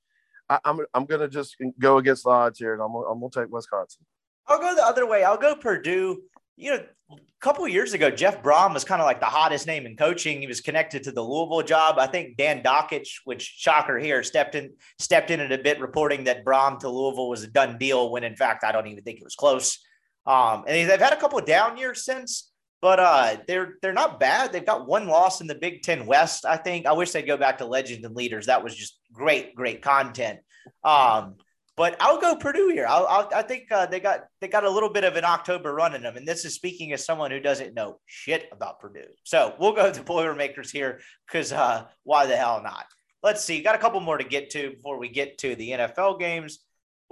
[0.50, 3.30] I, am I'm, I'm gonna just go against the odds here, and I'm I'm gonna
[3.32, 4.06] take Wisconsin.
[4.48, 5.24] I'll go the other way.
[5.24, 6.24] I'll go Purdue.
[6.56, 9.86] You know, a couple years ago, Jeff Brohm was kind of like the hottest name
[9.86, 10.40] in coaching.
[10.40, 11.98] He was connected to the Louisville job.
[11.98, 16.26] I think Dan Dakich, which shocker here, stepped in stepped in it a bit, reporting
[16.26, 18.12] that Brohm to Louisville was a done deal.
[18.12, 19.80] When in fact, I don't even think it was close.
[20.26, 22.52] Um, and they've had a couple of down years since,
[22.82, 24.54] but uh, they're they're not bad.
[24.54, 26.46] They've got one loss in the Big Ten West.
[26.46, 26.86] I think.
[26.86, 28.46] I wish they'd go back to Legends and Leaders.
[28.46, 30.40] That was just great, great content.
[30.84, 31.36] Um,
[31.76, 32.86] but I'll go Purdue here.
[32.88, 35.74] I'll, I'll, i think uh, they got they got a little bit of an October
[35.74, 39.08] run in them, and this is speaking as someone who doesn't know shit about Purdue.
[39.24, 42.86] So we'll go to the Boilermakers here because uh, why the hell not?
[43.22, 43.62] Let's see.
[43.62, 46.60] Got a couple more to get to before we get to the NFL games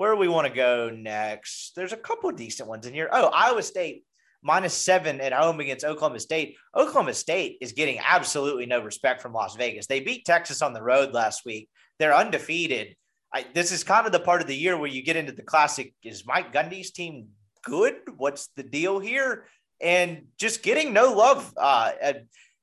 [0.01, 1.73] where do we want to go next?
[1.75, 3.07] There's a couple decent ones in here.
[3.11, 4.03] Oh, Iowa State
[4.41, 6.55] minus seven at home against Oklahoma State.
[6.75, 9.85] Oklahoma State is getting absolutely no respect from Las Vegas.
[9.85, 11.69] They beat Texas on the road last week.
[11.99, 12.95] They're undefeated.
[13.34, 15.41] I, this is kind of the part of the year where you get into the
[15.41, 15.94] classic.
[16.03, 17.30] Is Mike Gundy's team
[17.64, 17.95] good?
[18.18, 19.45] What's the deal here?
[19.82, 21.53] And just getting no love.
[21.58, 21.91] Uh,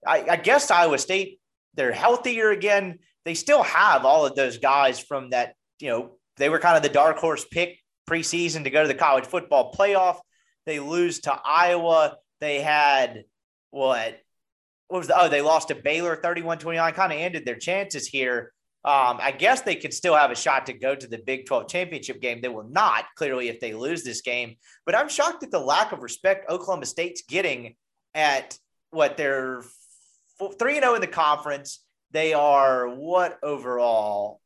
[0.06, 1.40] I, I guess Iowa State,
[1.74, 2.98] they're healthier again.
[3.24, 6.82] They still have all of those guys from that, you know, they were kind of
[6.82, 7.78] the dark horse pick
[8.08, 10.18] preseason to go to the college football playoff.
[10.66, 12.16] They lose to Iowa.
[12.40, 13.24] They had
[13.70, 14.18] what?
[14.88, 15.20] What was the?
[15.20, 18.52] Oh, they lost to Baylor 31 29, kind of ended their chances here.
[18.84, 21.68] Um, I guess they could still have a shot to go to the Big 12
[21.68, 22.40] championship game.
[22.40, 24.56] They will not, clearly, if they lose this game.
[24.86, 27.74] But I'm shocked at the lack of respect Oklahoma State's getting
[28.14, 28.58] at
[28.90, 29.62] what they're
[30.58, 31.84] 3 0 in the conference.
[32.12, 34.40] They are what overall?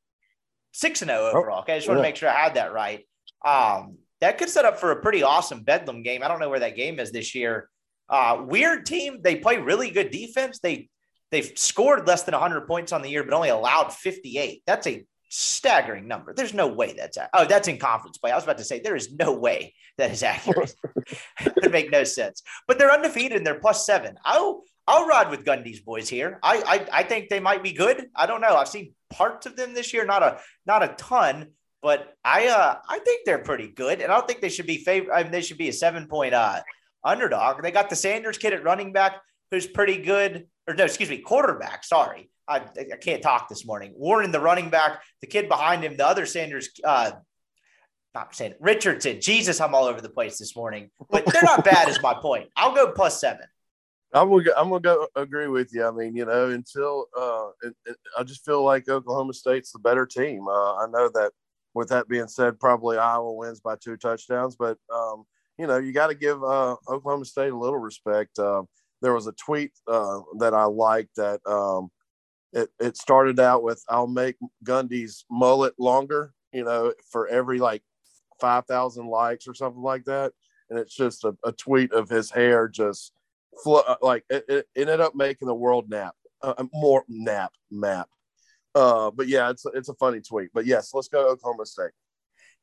[0.72, 1.60] six and zero oh overall.
[1.60, 3.06] Okay, I just want to make sure I had that right.
[3.44, 6.22] Um, that could set up for a pretty awesome Bedlam game.
[6.22, 7.68] I don't know where that game is this year.
[8.08, 9.20] Uh, weird team.
[9.22, 10.58] They play really good defense.
[10.60, 10.88] They
[11.32, 14.62] they've scored less than 100 points on the year, but only allowed 58.
[14.64, 15.04] That's a
[15.34, 16.34] staggering number.
[16.34, 18.30] There's no way that's oh that's in conference play.
[18.30, 20.74] I was about to say there is no way that is accurate.
[21.40, 22.42] it would make no sense.
[22.68, 24.16] But they're undefeated and they're plus seven.
[24.24, 26.38] I'll I'll ride with Gundy's boys here.
[26.42, 28.08] I, I I think they might be good.
[28.14, 28.54] I don't know.
[28.56, 31.48] I've seen parts of them this year, not a not a ton,
[31.80, 34.78] but I uh I think they're pretty good, and I don't think they should be
[34.78, 35.12] favor.
[35.12, 36.60] I mean, they should be a seven point uh
[37.02, 37.62] underdog.
[37.62, 39.22] They got the Sanders kid at running back
[39.52, 41.84] who's pretty good, or no, excuse me, quarterback.
[41.84, 43.92] Sorry, I, I can't talk this morning.
[43.94, 46.70] Warren, the running back, the kid behind him, the other Sanders.
[46.82, 47.12] uh
[48.14, 49.20] not saying Richardson.
[49.22, 51.88] Jesus, I'm all over the place this morning, but they're not bad.
[51.88, 52.48] is my point.
[52.56, 53.46] I'll go plus seven.
[54.12, 55.86] I'm gonna I'm gonna go agree with you.
[55.86, 59.78] I mean, you know, until uh, it, it, I just feel like Oklahoma State's the
[59.78, 60.46] better team.
[60.48, 61.30] Uh, I know that.
[61.74, 65.24] With that being said, probably Iowa wins by two touchdowns, but um,
[65.56, 68.38] you know, you got to give uh, Oklahoma State a little respect.
[68.38, 68.64] Uh,
[69.02, 71.90] there was a tweet uh, that I liked that um,
[72.52, 77.82] it, it started out with "I'll make Gundy's mullet longer," you know, for every like
[78.40, 80.32] five thousand likes or something like that,
[80.70, 83.12] and it's just a, a tweet of his hair just
[83.66, 88.08] uh, like it, it, ended up making the world nap uh, uh, more nap map.
[88.74, 90.50] Uh, but yeah, it's it's a funny tweet.
[90.54, 91.90] But yes, let's go Oklahoma State.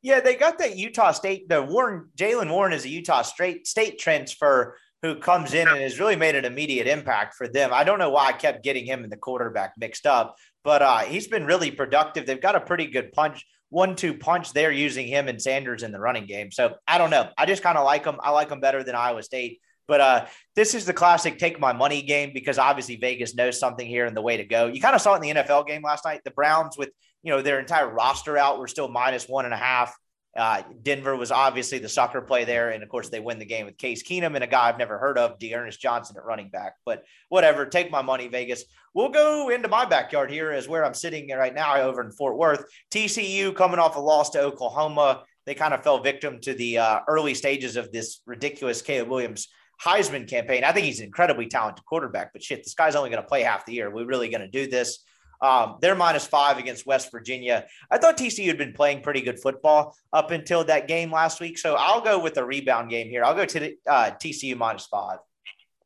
[0.01, 1.49] Yeah, they got that Utah State.
[1.49, 5.99] The Warren Jaylen Warren is a Utah State State transfer who comes in and has
[5.99, 7.71] really made an immediate impact for them.
[7.73, 10.99] I don't know why I kept getting him and the quarterback mixed up, but uh,
[10.99, 12.25] he's been really productive.
[12.25, 15.99] They've got a pretty good punch, one-two punch there using him and Sanders in the
[15.99, 16.51] running game.
[16.51, 17.29] So I don't know.
[17.37, 18.17] I just kind of like them.
[18.21, 19.61] I like them better than Iowa State.
[19.87, 23.87] But uh, this is the classic take my money game because obviously Vegas knows something
[23.87, 24.67] here and the way to go.
[24.67, 26.21] You kind of saw it in the NFL game last night.
[26.23, 26.89] The Browns with
[27.23, 29.95] you know their entire roster out were still minus one and a half.
[30.39, 33.65] Uh, Denver was obviously the soccer play there, and of course they win the game
[33.65, 36.75] with Case Keenum and a guy I've never heard of, D'Ernest Johnson at running back.
[36.85, 38.63] But whatever, take my money, Vegas.
[38.93, 42.37] We'll go into my backyard here, is where I'm sitting right now over in Fort
[42.37, 42.63] Worth.
[42.89, 45.23] TCU coming off a loss to Oklahoma.
[45.45, 49.49] They kind of fell victim to the uh, early stages of this ridiculous Caleb Williams
[49.83, 50.63] Heisman campaign.
[50.63, 53.43] I think he's an incredibly talented quarterback, but shit, this guy's only going to play
[53.43, 53.89] half the year.
[53.89, 54.99] We're really going to do this.
[55.41, 57.65] Um, they're minus five against West Virginia.
[57.89, 61.57] I thought TCU had been playing pretty good football up until that game last week.
[61.57, 63.23] So I'll go with a rebound game here.
[63.23, 65.19] I'll go to the, uh, TCU minus five.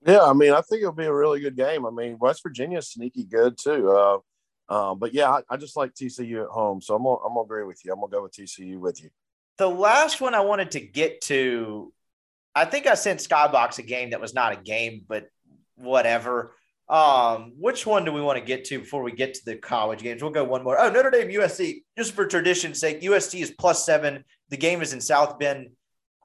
[0.05, 1.85] Yeah, I mean, I think it'll be a really good game.
[1.85, 3.89] I mean, West Virginia's sneaky good too.
[3.89, 4.17] Uh,
[4.69, 7.41] um, but yeah, I, I, just like TCU at home, so I'm gonna, I'm gonna
[7.41, 7.93] agree with you.
[7.93, 9.09] I'm gonna go with TCU with you.
[9.57, 11.93] The last one I wanted to get to
[12.55, 15.27] I think I sent Skybox a game that was not a game, but
[15.75, 16.55] whatever.
[16.89, 20.01] Um, which one do we want to get to before we get to the college
[20.01, 20.21] games?
[20.21, 20.79] We'll go one more.
[20.79, 23.01] Oh, Notre Dame USC, just for tradition's sake.
[23.01, 24.23] USC is plus seven.
[24.49, 25.69] The game is in South Bend.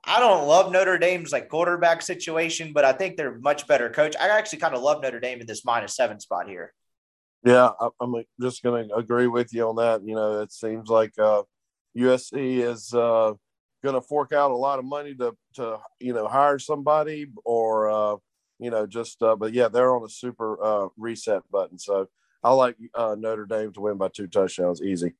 [0.04, 4.14] I don't love Notre Dame's like quarterback situation, but I think they're much better coach.
[4.18, 6.72] I actually kind of love Notre Dame in this minus seven spot here.
[7.44, 7.70] Yeah,
[8.00, 10.02] I'm just going to agree with you on that.
[10.04, 11.42] You know, it seems like uh,
[11.96, 13.34] USC is uh,
[13.82, 17.90] going to fork out a lot of money to to you know hire somebody or
[17.90, 18.16] uh,
[18.58, 22.08] you know just uh, but yeah they're on a super uh, reset button so
[22.42, 25.14] I like uh, Notre Dame to win by two touchdowns easy.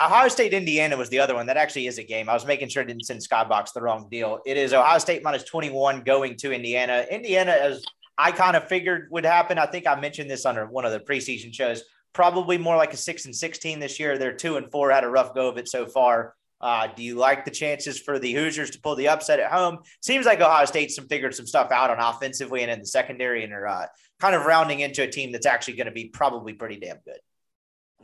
[0.00, 2.28] Ohio State Indiana was the other one that actually is a game.
[2.28, 4.40] I was making sure I didn't send Skybox the wrong deal.
[4.44, 7.06] It is Ohio State minus 21 going to Indiana.
[7.10, 7.82] Indiana, as
[8.18, 9.58] I kind of figured would happen.
[9.58, 11.82] I think I mentioned this on one of the preseason shows.
[12.12, 14.18] Probably more like a six and 16 this year.
[14.18, 16.34] They're two and four, had a rough go of it so far.
[16.60, 19.78] Uh, do you like the chances for the Hoosiers to pull the upset at home?
[20.00, 23.44] Seems like Ohio State's some figured some stuff out on offensively and in the secondary,
[23.44, 23.86] and are uh,
[24.20, 27.18] kind of rounding into a team that's actually going to be probably pretty damn good.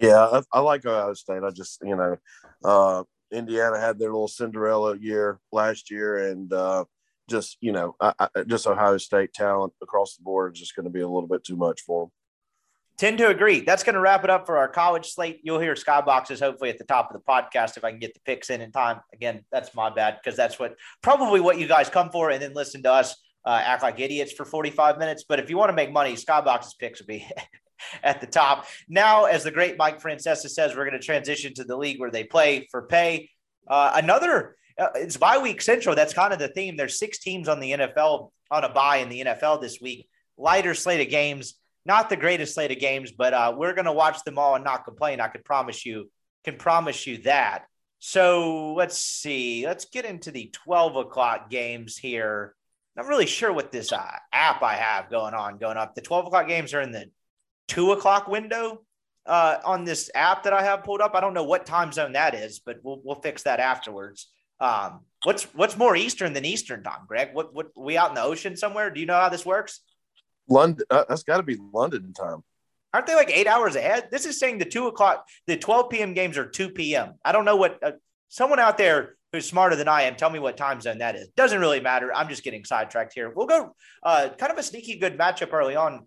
[0.00, 1.42] Yeah, I, I, like Ohio State.
[1.42, 2.16] I just you know,
[2.64, 6.84] uh, Indiana had their little Cinderella year last year, and uh,
[7.30, 10.84] just you know, I, I, just Ohio State talent across the board is just going
[10.84, 12.10] to be a little bit too much for them.
[12.98, 13.60] Tend to agree.
[13.60, 15.40] That's going to wrap it up for our college slate.
[15.42, 18.20] You'll hear skyboxes hopefully at the top of the podcast if I can get the
[18.20, 19.00] picks in in time.
[19.12, 22.52] Again, that's my bad because that's what probably what you guys come for, and then
[22.54, 25.24] listen to us uh, act like idiots for 45 minutes.
[25.28, 27.26] But if you want to make money, skyboxes picks will be
[28.02, 28.66] at the top.
[28.88, 32.10] Now, as the great Mike Francesa says, we're going to transition to the league where
[32.10, 33.30] they play for pay.
[33.66, 35.94] Uh, another, uh, it's bye week central.
[35.94, 36.76] That's kind of the theme.
[36.76, 40.08] There's six teams on the NFL on a bye in the NFL this week.
[40.36, 43.92] Lighter slate of games not the greatest slate of games, but uh, we're going to
[43.92, 45.20] watch them all and not complain.
[45.20, 46.10] I can promise you,
[46.44, 47.64] can promise you that.
[47.98, 49.64] So let's see.
[49.66, 52.54] Let's get into the 12 o'clock games here.
[52.96, 55.94] Not really sure what this uh, app I have going on going up.
[55.94, 57.06] The 12 o'clock games are in the
[57.68, 58.82] two o'clock window
[59.26, 61.14] uh, on this app that I have pulled up.
[61.14, 64.28] I don't know what time zone that is, but we'll, we'll fix that afterwards.
[64.60, 67.30] Um, what's what's more Eastern than Eastern time, Greg?
[67.32, 68.90] What what we out in the ocean somewhere?
[68.90, 69.80] Do you know how this works?
[70.48, 70.84] London.
[70.90, 72.42] Uh, that's got to be London time.
[72.94, 74.08] Aren't they like eight hours ahead?
[74.10, 76.14] This is saying the two o'clock, the 12 p.m.
[76.14, 77.14] games are 2 p.m.
[77.24, 77.92] I don't know what uh,
[78.28, 81.28] someone out there who's smarter than I am, tell me what time zone that is.
[81.36, 82.12] Doesn't really matter.
[82.14, 83.32] I'm just getting sidetracked here.
[83.34, 86.06] We'll go uh, kind of a sneaky good matchup early on.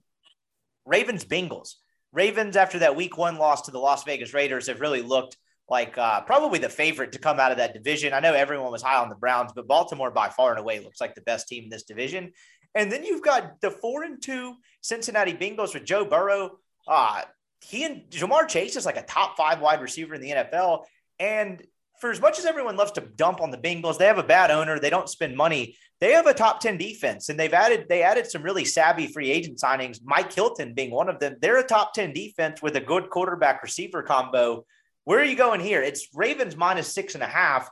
[0.85, 1.73] Ravens Bengals.
[2.13, 5.37] Ravens, after that week one loss to the Las Vegas Raiders, have really looked
[5.67, 8.13] like uh, probably the favorite to come out of that division.
[8.13, 11.01] I know everyone was high on the Browns, but Baltimore by far and away looks
[11.01, 12.31] like the best team in this division.
[12.75, 16.59] And then you've got the four and two Cincinnati Bengals with Joe Burrow.
[16.87, 17.21] Uh,
[17.61, 20.83] he and Ja'Marr Chase is like a top five wide receiver in the NFL.
[21.17, 21.63] And
[21.99, 24.51] for as much as everyone loves to dump on the Bengals, they have a bad
[24.51, 24.77] owner.
[24.77, 25.77] They don't spend money.
[26.01, 29.31] They have a top 10 defense and they've added, they added some really savvy free
[29.31, 31.37] agent signings, Mike Hilton being one of them.
[31.39, 34.65] They're a top 10 defense with a good quarterback receiver combo.
[35.05, 35.81] Where are you going here?
[35.81, 37.69] It's Ravens minus six and a half.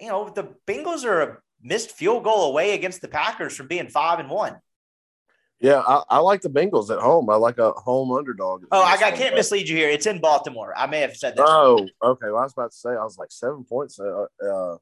[0.00, 3.88] You know, the Bengals are a missed field goal away against the Packers from being
[3.88, 4.56] five and one.
[5.60, 7.28] Yeah, I, I, like the Bengals at home.
[7.28, 8.64] I like a home underdog.
[8.70, 9.88] Oh, I, I can't mislead you here.
[9.88, 10.72] It's in Baltimore.
[10.76, 11.44] I may have said that.
[11.48, 12.26] Oh, okay.
[12.26, 13.98] Well, I was about to say I was like seven points.
[13.98, 14.76] Uh, uh,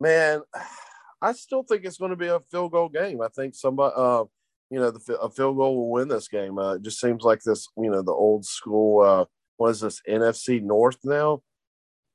[0.00, 0.42] man,
[1.20, 3.22] I still think it's going to be a field goal game.
[3.22, 4.24] I think somebody, uh,
[4.70, 6.58] you know, the a field goal will win this game.
[6.58, 9.00] Uh, it just seems like this, you know, the old school.
[9.00, 9.24] Uh,
[9.56, 11.42] what is this NFC North now?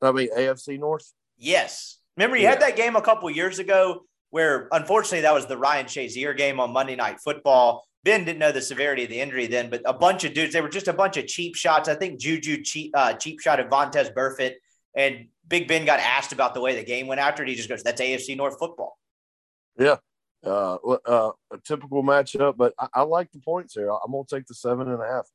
[0.01, 1.11] I mean AFC North.
[1.37, 1.98] Yes.
[2.19, 5.85] Remember, you had that game a couple years ago where, unfortunately, that was the Ryan
[5.85, 7.85] Shazier game on Monday Night Football.
[8.03, 10.59] Ben didn't know the severity of the injury then, but a bunch of dudes, they
[10.59, 11.87] were just a bunch of cheap shots.
[11.87, 14.55] I think Juju cheap, uh, cheap shot at Vontaze Burfict,
[14.93, 17.47] and Big Ben got asked about the way the game went after it.
[17.47, 18.97] He just goes, "That's AFC North football."
[19.77, 19.95] Yeah,
[20.45, 23.89] uh, uh, a typical matchup, but I, I like the points here.
[23.89, 25.27] I'm gonna take the seven and a half.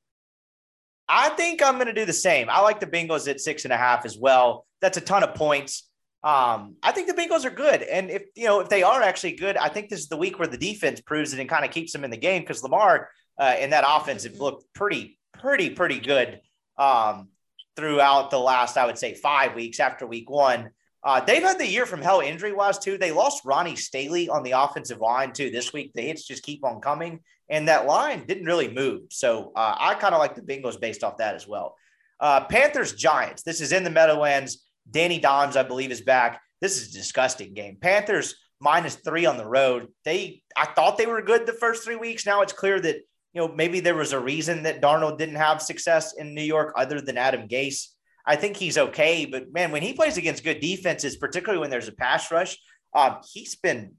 [1.09, 2.49] I think I'm going to do the same.
[2.49, 4.67] I like the Bengals at six and a half as well.
[4.81, 5.91] That's a ton of points.
[6.25, 9.37] Um, I think the Bengals are good, and if you know if they are actually
[9.37, 11.71] good, I think this is the week where the defense proves it and kind of
[11.71, 15.69] keeps them in the game because Lamar uh, and that offense have looked pretty, pretty,
[15.69, 16.41] pretty good
[16.79, 17.29] um,
[17.77, 20.71] throughout the last, I would say, five weeks after week one.
[21.03, 22.97] Uh, they've had the year from hell injury wise too.
[22.97, 25.93] They lost Ronnie Stanley on the offensive line too this week.
[25.93, 27.21] The hits just keep on coming,
[27.51, 29.03] and that line didn't really move.
[29.11, 31.77] So uh, I kind of like the Bengals based off that as well.
[32.19, 33.43] Uh, Panthers Giants.
[33.43, 34.65] This is in the Meadowlands.
[34.91, 36.41] Danny Dimes, I believe, is back.
[36.61, 37.79] This is a disgusting game.
[37.81, 39.89] Panthers minus three on the road.
[40.05, 42.27] They, I thought they were good the first three weeks.
[42.27, 42.97] Now it's clear that
[43.33, 46.73] you know maybe there was a reason that Darnold didn't have success in New York
[46.77, 47.89] other than Adam Gase.
[48.27, 51.89] I think he's okay, but man, when he plays against good defenses, particularly when there's
[51.89, 52.57] a pass rush,
[52.95, 53.95] um, he's been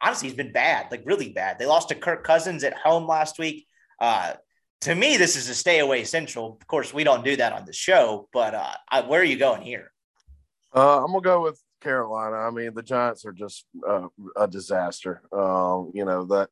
[0.00, 1.58] honestly he's been bad, like really bad.
[1.58, 3.66] They lost to Kirk Cousins at home last week.
[3.98, 4.34] Uh,
[4.82, 6.58] to me, this is a stay away central.
[6.60, 9.38] Of course, we don't do that on the show, but uh, I, where are you
[9.38, 9.90] going here?
[10.74, 12.36] Uh, I'm gonna go with Carolina.
[12.36, 15.22] I mean, the Giants are just uh, a disaster.
[15.32, 16.48] Um, you know that.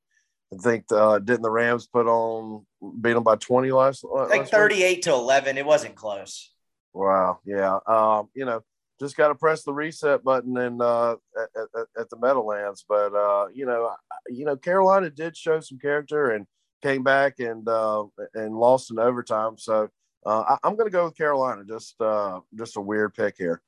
[0.52, 2.66] I think uh, didn't the Rams put on
[3.00, 5.02] beat them by 20 last like 38 week?
[5.04, 5.56] to 11.
[5.56, 6.52] It wasn't close.
[6.92, 7.40] Wow.
[7.46, 7.78] Yeah.
[7.86, 8.60] Um, you know,
[9.00, 12.84] just got to press the reset button and uh, at, at, at, the Meadowlands.
[12.88, 13.94] But uh, you know,
[14.28, 16.46] you know, Carolina did show some character and
[16.82, 18.04] came back and uh,
[18.34, 19.56] and lost in overtime.
[19.58, 19.88] So
[20.26, 21.62] uh, I, am going to go with Carolina.
[21.66, 23.62] Just uh, just a weird pick here.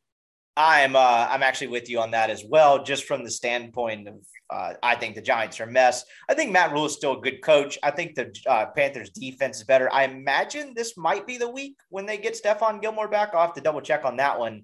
[0.57, 2.85] I'm uh, I'm actually with you on that as well.
[2.85, 4.15] Just from the standpoint of,
[4.51, 6.05] uh, I think the Giants are a mess.
[6.29, 7.77] I think Matt Rhule is still a good coach.
[7.83, 9.93] I think the uh, Panthers defense is better.
[9.93, 13.31] I imagine this might be the week when they get Stephon Gilmore back.
[13.35, 14.63] I'll have to double check on that one.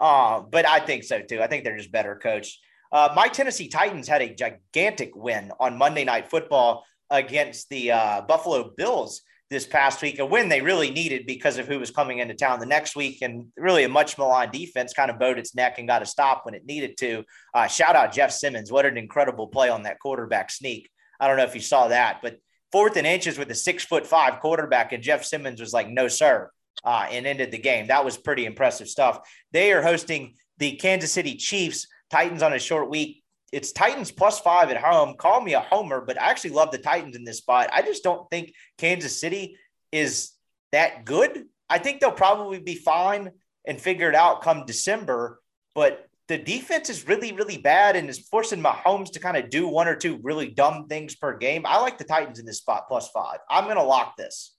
[0.00, 1.40] Uh, but I think so too.
[1.40, 2.58] I think they're just better coached.
[2.90, 8.20] Uh, my Tennessee Titans had a gigantic win on Monday Night Football against the uh,
[8.22, 12.20] Buffalo Bills this past week, a win they really needed because of who was coming
[12.20, 13.20] into town the next week.
[13.20, 16.44] And really, a much maligned defense kind of bowed its neck and got a stop
[16.44, 17.24] when it needed to.
[17.52, 18.70] Uh, shout out Jeff Simmons.
[18.70, 20.88] What an incredible play on that quarterback sneak.
[21.18, 22.38] I don't know if you saw that, but
[22.70, 26.06] fourth and inches with a six foot five quarterback, and Jeff Simmons was like, no,
[26.06, 26.50] sir,
[26.84, 27.88] uh, and ended the game.
[27.88, 29.28] That was pretty impressive stuff.
[29.52, 31.88] They are hosting the Kansas City Chiefs.
[32.10, 33.19] Titans on a short week
[33.52, 35.14] it's Titans plus five at home.
[35.16, 37.70] Call me a homer, but I actually love the Titans in this spot.
[37.72, 39.56] I just don't think Kansas City
[39.92, 40.32] is
[40.72, 41.46] that good.
[41.68, 43.30] I think they'll probably be fine
[43.66, 45.40] and figure it out come December,
[45.74, 49.66] but the defense is really, really bad and is forcing Mahomes to kind of do
[49.66, 51.62] one or two really dumb things per game.
[51.66, 53.38] I like the Titans in this spot plus five.
[53.50, 54.54] I'm going to lock this.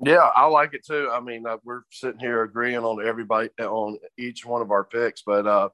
[0.00, 1.10] Yeah, I like it too.
[1.12, 5.22] I mean, uh, we're sitting here agreeing on everybody on each one of our picks,
[5.22, 5.70] but uh,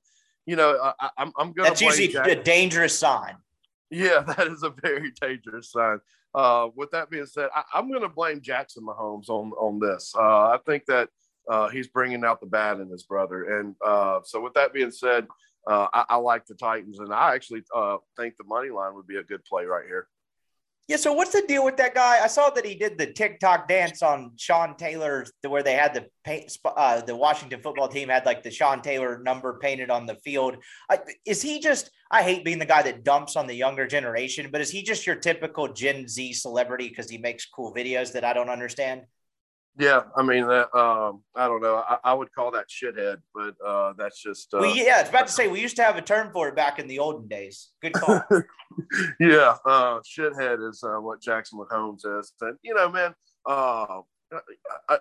[0.46, 1.70] you know, I, am I'm, I'm going to.
[1.70, 3.36] That's usually Jack- a dangerous sign.
[3.90, 6.00] Yeah, that is a very dangerous sign.
[6.34, 10.14] Uh, with that being said, I, am going to blame Jackson Mahomes on on this.
[10.16, 11.08] Uh, I think that
[11.48, 14.90] uh, he's bringing out the bad in his brother, and uh, so with that being
[14.90, 15.26] said,
[15.68, 19.06] uh, I, I, like the Titans, and I actually uh, think the money line would
[19.06, 20.08] be a good play right here.
[20.86, 20.96] Yeah.
[20.96, 22.22] So what's the deal with that guy?
[22.22, 26.06] I saw that he did the TikTok dance on Sean Taylor, where they had the
[26.24, 26.56] paint.
[26.64, 30.56] Uh, the Washington football team had like the Sean Taylor number painted on the field.
[30.90, 31.90] I, is he just?
[32.10, 35.06] I hate being the guy that dumps on the younger generation, but is he just
[35.06, 39.02] your typical Gen Z celebrity because he makes cool videos that I don't understand?
[39.76, 41.82] Yeah, I mean, that, um, I don't know.
[41.88, 44.54] I, I, would call that shithead, but uh, that's just.
[44.54, 46.54] Uh, well, yeah, it's about to say we used to have a term for it
[46.54, 47.72] back in the olden days.
[47.82, 48.22] Good call.
[49.20, 53.14] yeah, uh, shithead is uh, what Jackson Mahomes is, and you know, man.
[53.46, 54.02] Uh,
[54.88, 54.98] I,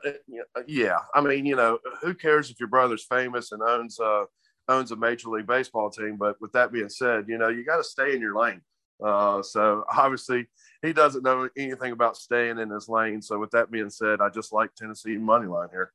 [0.68, 4.26] yeah, I mean, you know, who cares if your brother's famous and owns uh,
[4.68, 6.18] owns a major league baseball team?
[6.18, 8.62] But with that being said, you know, you got to stay in your lane.
[9.04, 10.48] Uh, so obviously,
[10.82, 13.22] he doesn't know anything about staying in his lane.
[13.22, 15.92] So with that being said, I just like Tennessee money line here.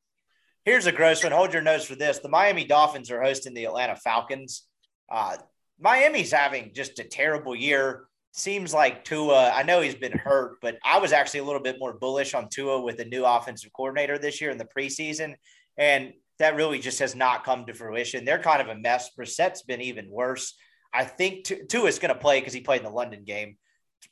[0.64, 1.32] Here's a gross one.
[1.32, 2.18] Hold your nose for this.
[2.18, 4.66] The Miami Dolphins are hosting the Atlanta Falcons.
[5.10, 5.36] Uh,
[5.80, 8.04] Miami's having just a terrible year.
[8.32, 11.78] Seems like Tua, I know he's been hurt, but I was actually a little bit
[11.78, 15.34] more bullish on Tua with the new offensive coordinator this year in the preseason.
[15.78, 18.24] And that really just has not come to fruition.
[18.24, 19.10] They're kind of a mess.
[19.16, 20.54] Brissett's been even worse.
[20.92, 23.56] I think Tua is going to play because he played in the London game.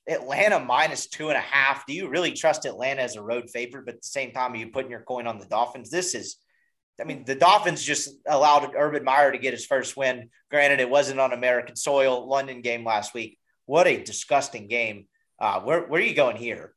[0.08, 1.86] Atlanta minus two and a half.
[1.86, 3.86] Do you really trust Atlanta as a road favorite?
[3.86, 5.90] But at the same time, are you putting your coin on the Dolphins?
[5.90, 6.36] This is
[7.00, 10.30] I mean, the Dolphins just allowed Urban Meyer to get his first win.
[10.50, 12.26] Granted, it wasn't on American soil.
[12.26, 13.38] London game last week.
[13.66, 15.06] What a disgusting game.
[15.38, 16.72] Uh, where where are you going here?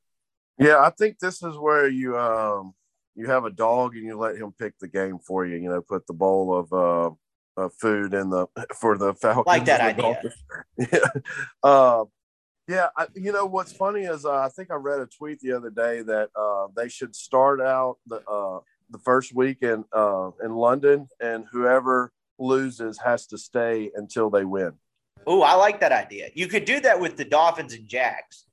[0.57, 2.73] Yeah, I think this is where you um
[3.15, 5.55] you have a dog and you let him pick the game for you.
[5.55, 7.15] You know, put the bowl of uh
[7.57, 9.47] of food in the for the Falcons.
[9.47, 10.21] Like that idea.
[10.77, 10.99] yeah.
[11.63, 12.05] Uh,
[12.67, 15.53] yeah, I, you know what's funny is uh, I think I read a tweet the
[15.53, 18.59] other day that uh, they should start out the uh,
[18.91, 24.45] the first week in uh, in London, and whoever loses has to stay until they
[24.45, 24.73] win.
[25.25, 26.29] Oh, I like that idea.
[26.35, 28.45] You could do that with the Dolphins and Jags.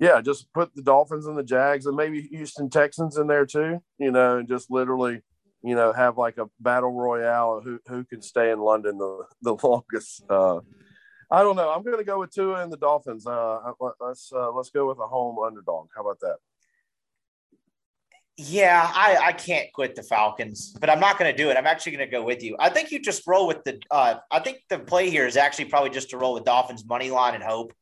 [0.00, 3.82] Yeah, just put the Dolphins and the Jags, and maybe Houston Texans in there too.
[3.98, 5.22] You know, and just literally,
[5.62, 9.54] you know, have like a battle royale who who can stay in London the the
[9.54, 10.22] longest.
[10.28, 10.60] Uh,
[11.30, 11.70] I don't know.
[11.70, 13.26] I'm going to go with Tua and the Dolphins.
[13.26, 15.88] Uh, let's uh, let's go with a home underdog.
[15.94, 16.36] How about that?
[18.40, 21.56] Yeah, I, I can't quit the Falcons, but I'm not going to do it.
[21.56, 22.54] I'm actually going to go with you.
[22.60, 23.80] I think you just roll with the.
[23.90, 27.10] Uh, I think the play here is actually probably just to roll with Dolphins money
[27.10, 27.72] line and hope.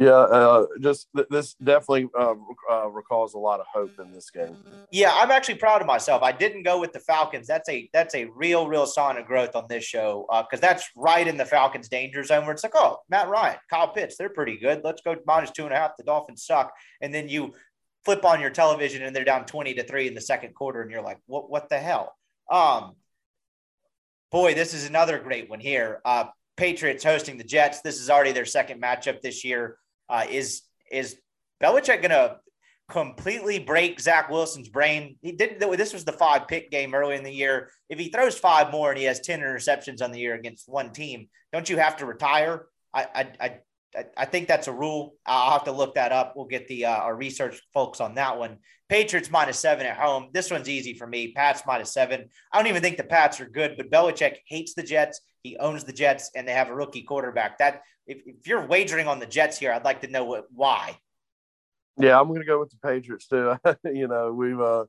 [0.00, 2.34] Yeah, uh, just th- this definitely uh,
[2.70, 4.56] uh, recalls a lot of hope in this game.
[4.92, 6.22] Yeah, I'm actually proud of myself.
[6.22, 7.48] I didn't go with the Falcons.
[7.48, 10.88] That's a that's a real real sign of growth on this show because uh, that's
[10.94, 14.28] right in the Falcons' danger zone where it's like, oh, Matt Ryan, Kyle Pitts, they're
[14.28, 14.82] pretty good.
[14.84, 15.96] Let's go minus two and a half.
[15.98, 17.54] The Dolphins suck, and then you
[18.04, 20.92] flip on your television and they're down twenty to three in the second quarter, and
[20.92, 22.14] you're like, what what the hell?
[22.48, 22.94] Um,
[24.30, 26.00] boy, this is another great one here.
[26.04, 26.26] Uh,
[26.56, 27.80] Patriots hosting the Jets.
[27.80, 29.76] This is already their second matchup this year.
[30.08, 31.16] Uh, is is
[31.62, 32.36] Belichick going to
[32.88, 35.16] completely break Zach Wilson's brain?
[35.20, 35.60] He did.
[35.60, 37.70] This was the five pick game early in the year.
[37.88, 40.92] If he throws five more and he has ten interceptions on the year against one
[40.92, 42.66] team, don't you have to retire?
[42.94, 43.06] I
[43.40, 43.58] I
[43.96, 45.14] I, I think that's a rule.
[45.26, 46.34] I'll have to look that up.
[46.36, 48.58] We'll get the uh, our research folks on that one.
[48.88, 50.30] Patriots minus seven at home.
[50.32, 51.32] This one's easy for me.
[51.32, 52.28] Pats minus seven.
[52.52, 55.20] I don't even think the Pats are good, but Belichick hates the Jets.
[55.42, 57.58] He owns the Jets, and they have a rookie quarterback.
[57.58, 60.98] That if, if you're wagering on the Jets here, I'd like to know what why.
[61.98, 63.56] Yeah, I'm going to go with the Patriots too.
[63.84, 64.84] you know, we've uh,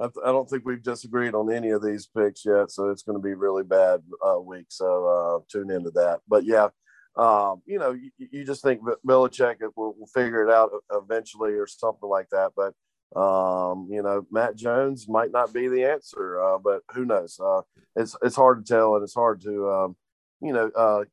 [0.00, 3.16] I, I, don't think we've disagreed on any of these picks yet, so it's going
[3.16, 4.66] to be really bad uh, week.
[4.68, 6.20] So uh, tune into that.
[6.28, 6.68] But yeah,
[7.16, 11.66] um, you know, you, you, just think Belichick will, will figure it out eventually or
[11.66, 12.52] something like that.
[12.56, 12.74] But
[13.18, 17.38] um, you know, Mac Jones might not be the answer, uh, but who knows?
[17.38, 17.62] Uh,
[17.94, 19.96] it's it's hard to tell, and it's hard to um,
[20.40, 21.04] you know uh,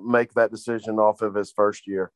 [0.00, 2.12] make that decision off of his first year.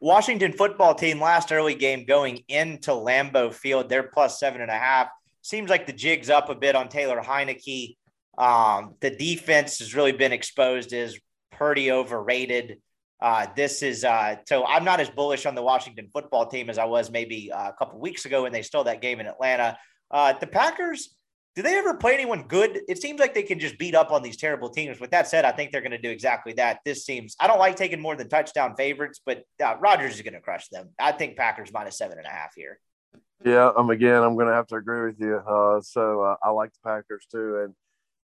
[0.00, 4.78] Washington football team last early game going into Lambeau Field, they're plus seven and a
[4.78, 5.08] half.
[5.42, 7.96] Seems like the jig's up a bit on Taylor Heinicke.
[8.36, 11.18] Um, the defense has really been exposed as
[11.52, 12.80] pretty overrated.
[13.20, 16.78] Uh, this is uh, so I'm not as bullish on the Washington football team as
[16.78, 19.78] I was maybe uh, a couple weeks ago when they stole that game in Atlanta.
[20.10, 21.16] Uh, the Packers,
[21.54, 22.80] do they ever play anyone good?
[22.88, 24.98] It seems like they can just beat up on these terrible teams.
[24.98, 26.80] With that said, I think they're going to do exactly that.
[26.84, 30.34] This seems I don't like taking more than touchdown favorites, but uh, Rodgers is going
[30.34, 30.90] to crush them.
[30.98, 32.78] I think Packers minus seven and a half here.
[33.44, 35.36] Yeah, um, again, I'm going to have to agree with you.
[35.36, 37.74] Uh, so I like the Packers too, and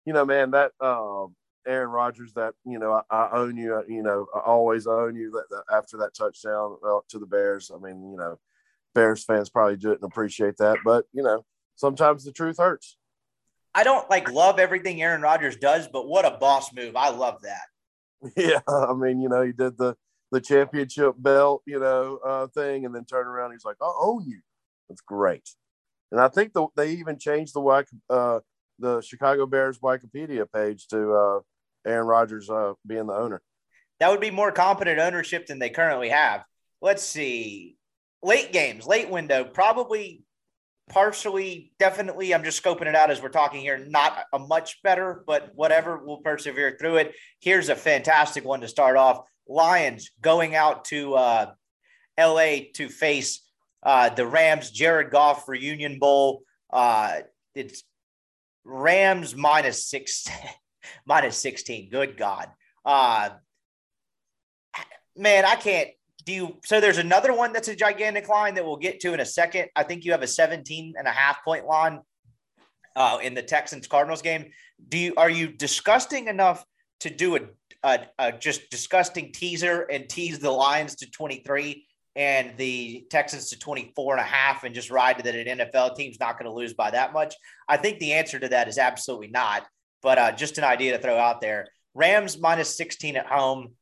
[0.06, 1.36] you know, man, that um,
[1.68, 3.84] Aaron Rodgers that you know I, I own you.
[3.90, 5.32] You know I always own you.
[5.32, 8.40] That, that after that touchdown uh, to the Bears, I mean you know
[8.96, 11.44] Bears fans probably didn't appreciate that, but you know
[11.76, 12.98] sometimes the truth hurts.
[13.78, 16.96] I don't like love everything Aaron Rodgers does, but what a boss move!
[16.96, 17.62] I love that.
[18.36, 19.96] Yeah, I mean you know he did the
[20.32, 24.28] the championship belt you know uh, thing, and then turn around he's like I own
[24.28, 24.40] you.
[24.90, 25.48] That's great.
[26.12, 28.40] And I think the, they even changed the uh,
[28.80, 31.40] the Chicago Bears Wikipedia page to uh,
[31.86, 33.44] Aaron Rodgers uh, being the owner.
[34.00, 36.44] That would be more competent ownership than they currently have.
[36.82, 37.78] Let's see.
[38.24, 40.24] Late games, late window, probably
[40.90, 42.34] partially, definitely.
[42.34, 43.78] I'm just scoping it out as we're talking here.
[43.78, 46.02] Not a much better, but whatever.
[46.04, 47.16] We'll persevere through it.
[47.40, 51.52] Here's a fantastic one to start off Lions going out to uh,
[52.20, 53.44] LA to face
[53.84, 56.44] uh, the Rams, Jared Goff Reunion Bowl.
[56.72, 57.20] Uh,
[57.56, 57.84] it's
[58.64, 60.28] Rams minus six.
[61.06, 61.90] minus 16.
[61.90, 62.50] Good God.
[62.86, 63.30] Uh,
[65.16, 65.90] man, I can't
[66.28, 66.58] do you.
[66.66, 69.70] So there's another one that's a gigantic line that we'll get to in a second.
[69.76, 72.02] I think you have a 17 and a half point line
[72.98, 74.52] uh, in the Texans Cardinals game.
[74.90, 76.66] Do you, are you disgusting enough
[77.00, 77.40] to do a,
[77.84, 81.86] a, a just disgusting teaser and tease the Lions to 23
[82.18, 86.20] and the Texans to 24 and a half and just ride that an NFL team's
[86.20, 87.36] not going to lose by that much?
[87.70, 89.66] I think the answer to that is absolutely not
[90.02, 91.68] but uh, just an idea to throw out there.
[91.94, 93.74] Rams minus 16 at home.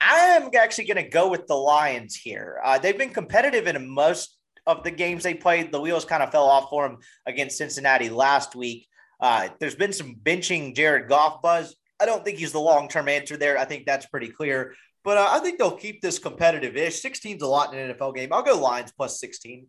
[0.00, 2.60] I'm actually going to go with the Lions here.
[2.64, 5.72] Uh, they've been competitive in most of the games they played.
[5.72, 8.86] The wheels kind of fell off for them against Cincinnati last week.
[9.20, 11.74] Uh, there's been some benching Jared Goff buzz.
[12.00, 13.58] I don't think he's the long term answer there.
[13.58, 14.74] I think that's pretty clear.
[15.04, 17.00] But uh, I think they'll keep this competitive ish.
[17.00, 18.32] 16 is a lot in an NFL game.
[18.32, 19.66] I'll go Lions plus 16.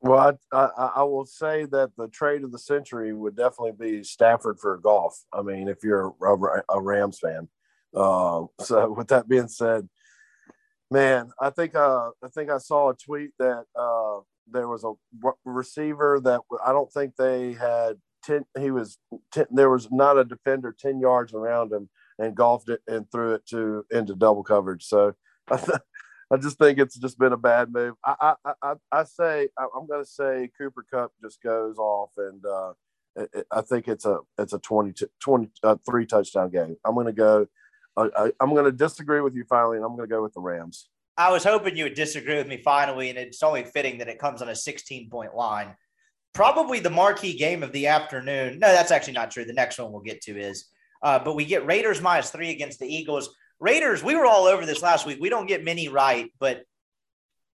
[0.00, 4.04] Well, I, I, I, will say that the trade of the century would definitely be
[4.04, 5.18] Stafford for Goff.
[5.32, 7.48] I mean, if you're a, a Rams fan.
[7.94, 9.88] Uh, so, with that being said,
[10.90, 14.20] man, I think uh, I think I saw a tweet that uh,
[14.50, 14.92] there was a
[15.44, 18.44] receiver that I don't think they had ten.
[18.58, 18.98] He was
[19.32, 21.88] ten, there was not a defender ten yards around him,
[22.18, 24.84] and golfed it and threw it to into double coverage.
[24.84, 25.14] So.
[26.30, 27.94] I just think it's just been a bad move.
[28.04, 32.44] I I I, I say I'm going to say Cooper Kupp just goes off, and
[32.44, 32.72] uh,
[33.16, 36.76] it, I think it's a it's a 20, 20 uh, three touchdown game.
[36.84, 37.46] I'm going to go.
[37.96, 40.40] I, I'm going to disagree with you finally, and I'm going to go with the
[40.40, 40.88] Rams.
[41.16, 44.20] I was hoping you would disagree with me finally, and it's only fitting that it
[44.20, 45.74] comes on a 16 point line.
[46.32, 48.60] Probably the marquee game of the afternoon.
[48.60, 49.44] No, that's actually not true.
[49.44, 50.66] The next one we'll get to is,
[51.02, 53.34] uh, but we get Raiders minus three against the Eagles.
[53.58, 55.18] Raiders, we were all over this last week.
[55.20, 56.62] We don't get many right, but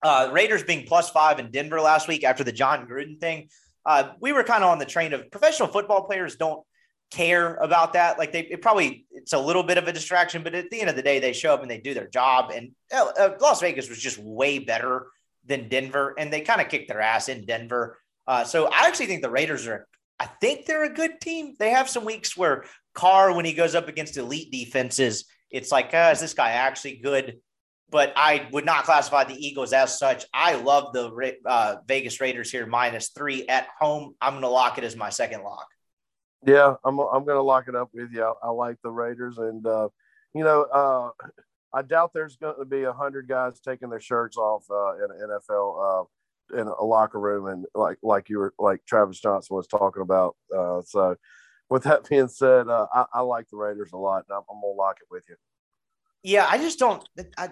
[0.02, 3.50] uh, Raiders being plus five in Denver last week after the Jon Gruden thing,
[3.86, 6.64] uh, we were kind of on the train of professional football players don't
[7.12, 8.18] care about that.
[8.18, 10.90] Like they it probably it's a little bit of a distraction, but at the end
[10.90, 12.52] of the day, they show up and they do their job.
[12.52, 15.08] And uh, uh Las Vegas was just way better
[15.46, 17.98] than Denver, and they kind of kicked their ass in Denver.
[18.28, 19.88] Uh, so I actually think the Raiders are.
[20.20, 21.56] I think they're a good team.
[21.58, 25.94] They have some weeks where Carr, when he goes up against elite defenses, it's like,
[25.94, 27.40] uh, is this guy actually good?
[27.90, 30.26] But I would not classify the Eagles as such.
[30.34, 34.14] I love the uh, Vegas Raiders here minus three at home.
[34.22, 35.66] I'm going to lock it as my second lock.
[36.46, 38.24] Yeah, I'm I'm to lock it up with you.
[38.24, 39.90] I, I like the Raiders, and uh,
[40.34, 41.10] you know, uh,
[41.74, 45.10] I doubt there's going to be a hundred guys taking their shirts off uh, in
[45.10, 46.06] NFL
[46.56, 50.02] uh, in a locker room, and like like you were like Travis Johnson was talking
[50.02, 50.36] about.
[50.56, 51.16] Uh, so
[51.70, 54.62] with that being said, uh, I, I, like the Raiders a lot, and I'm, I'm,
[54.62, 55.36] gonna lock it with you.
[56.24, 57.08] Yeah, I just don't.
[57.38, 57.50] I,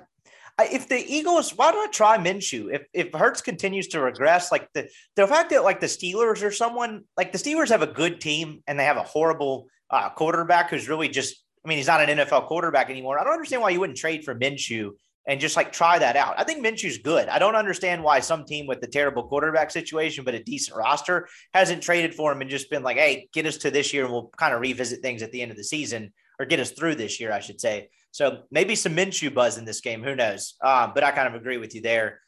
[0.60, 2.74] if the Eagles, why don't I try Minshew?
[2.74, 6.52] If if Hurts continues to regress, like the the fact that like the Steelers or
[6.52, 10.70] someone like the Steelers have a good team and they have a horrible uh, quarterback
[10.70, 11.44] who's really just.
[11.66, 13.20] I mean, he's not an NFL quarterback anymore.
[13.20, 14.92] I don't understand why you wouldn't trade for Minshew
[15.28, 16.36] and just like try that out.
[16.40, 17.28] I think Minshew's good.
[17.28, 21.28] I don't understand why some team with the terrible quarterback situation but a decent roster
[21.54, 24.14] hasn't traded for him and just been like, "Hey, get us to this year and
[24.14, 26.96] we'll kind of revisit things at the end of the season or get us through
[26.96, 30.02] this year, I should say." So maybe some Minshew buzz in this game.
[30.02, 30.56] Who knows?
[30.60, 32.20] Uh, but I kind of agree with you there.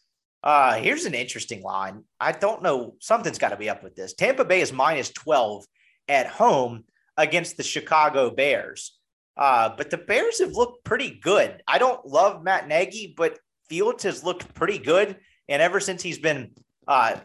[0.44, 2.04] Uh, here's an interesting line.
[2.20, 2.94] I don't know.
[3.00, 4.14] Something's got to be up with this.
[4.14, 5.66] Tampa Bay is minus 12
[6.08, 6.84] at home
[7.18, 9.00] against the Chicago Bears.
[9.36, 11.60] Uh, but the Bears have looked pretty good.
[11.68, 15.18] I don't love Matt Nagy, but Fields has looked pretty good.
[15.48, 16.52] And ever since he's been
[16.88, 17.16] uh,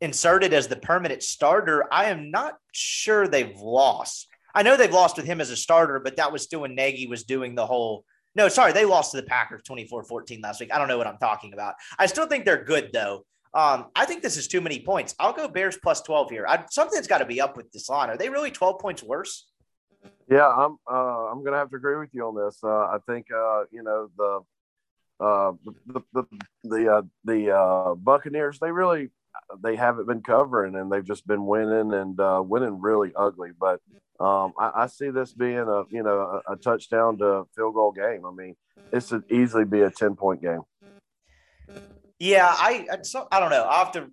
[0.00, 4.29] inserted as the permanent starter, I am not sure they've lost.
[4.54, 7.06] I know they've lost with him as a starter, but that was still when Nagy
[7.06, 8.04] was doing the whole.
[8.34, 10.72] No, sorry, they lost to the Packers 24 14 last week.
[10.72, 11.74] I don't know what I'm talking about.
[11.98, 13.24] I still think they're good, though.
[13.52, 15.14] Um, I think this is too many points.
[15.18, 16.46] I'll go Bears plus 12 here.
[16.46, 18.08] I, something's got to be up with this line.
[18.08, 19.50] Are they really 12 points worse?
[20.30, 20.76] Yeah, I'm.
[20.90, 22.58] Uh, I'm gonna have to agree with you on this.
[22.62, 24.40] Uh, I think uh, you know the
[25.18, 26.24] uh, the the
[26.62, 28.58] the, uh, the uh, Buccaneers.
[28.60, 29.10] They really
[29.62, 32.16] they haven't been covering, and they've just been winning and
[32.48, 33.50] winning really ugly.
[33.58, 33.80] But
[34.20, 37.90] um, I, I, see this being a you know a, a, touchdown to field goal
[37.90, 38.26] game.
[38.26, 38.54] I mean,
[38.90, 40.60] this would easily be a ten point game.
[42.18, 43.64] Yeah, I so, I don't know.
[43.64, 44.10] I have to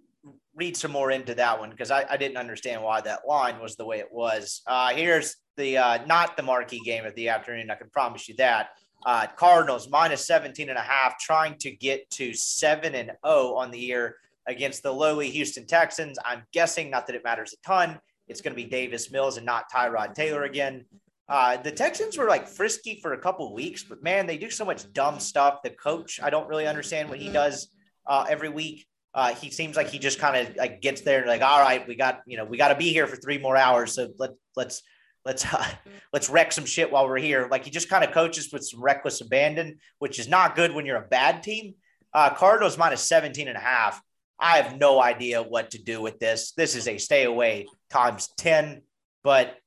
[0.55, 3.75] read some more into that one because I, I, didn't understand why that line was
[3.75, 4.61] the way it was.
[4.65, 7.69] Uh, here's the uh, not the marquee game of the afternoon.
[7.69, 8.69] I can promise you that.
[9.05, 13.71] Uh, Cardinals minus 17 and a half, trying to get to 7 and 0 on
[13.71, 14.15] the year
[14.47, 16.17] against the lowly Houston Texans.
[16.25, 19.45] I'm guessing, not that it matters a ton, it's going to be Davis Mills and
[19.45, 20.85] not Tyrod Taylor again.
[21.29, 24.63] Uh, the Texans were like frisky for a couple weeks, but man, they do so
[24.63, 25.61] much dumb stuff.
[25.63, 27.69] The coach, I don't really understand what he does
[28.05, 28.87] uh, every week.
[29.13, 31.85] Uh, he seems like he just kind of like gets there and like, all right,
[31.87, 34.31] we got you know we got to be here for three more hours, so let
[34.55, 34.83] let's
[35.25, 35.67] let's uh,
[36.13, 37.47] let's wreck some shit while we're here.
[37.49, 40.85] Like he just kind of coaches with some reckless abandon, which is not good when
[40.85, 41.75] you're a bad team.
[42.13, 44.01] Uh, Cardinals minus 17 and a half.
[44.39, 46.51] I have no idea what to do with this.
[46.51, 48.81] This is a stay away times 10,
[49.23, 49.57] but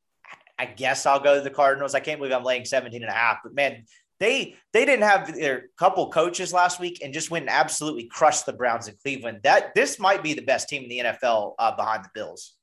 [0.58, 1.94] I guess I'll go to the Cardinals.
[1.94, 3.84] I can't believe I'm laying 17 and a half, but man,
[4.20, 8.44] they they didn't have their couple coaches last week and just went and absolutely crushed
[8.46, 9.40] the Browns in Cleveland.
[9.42, 12.54] That this might be the best team in the NFL uh, behind the Bills.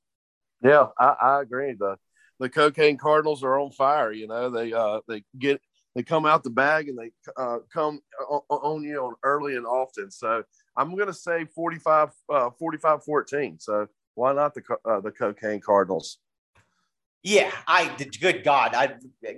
[0.62, 1.74] Yeah, I, I, agree.
[1.78, 1.96] The
[2.38, 4.12] the cocaine Cardinals are on fire.
[4.12, 5.60] You know, they uh they get
[5.96, 9.66] they come out the bag and they uh, come on, on you on early and
[9.66, 10.12] often.
[10.12, 10.44] So
[10.78, 13.58] I'm going to say 45, uh, 45 14.
[13.58, 16.18] So why not the, uh, the cocaine Cardinals?
[17.24, 18.94] Yeah, I good God, I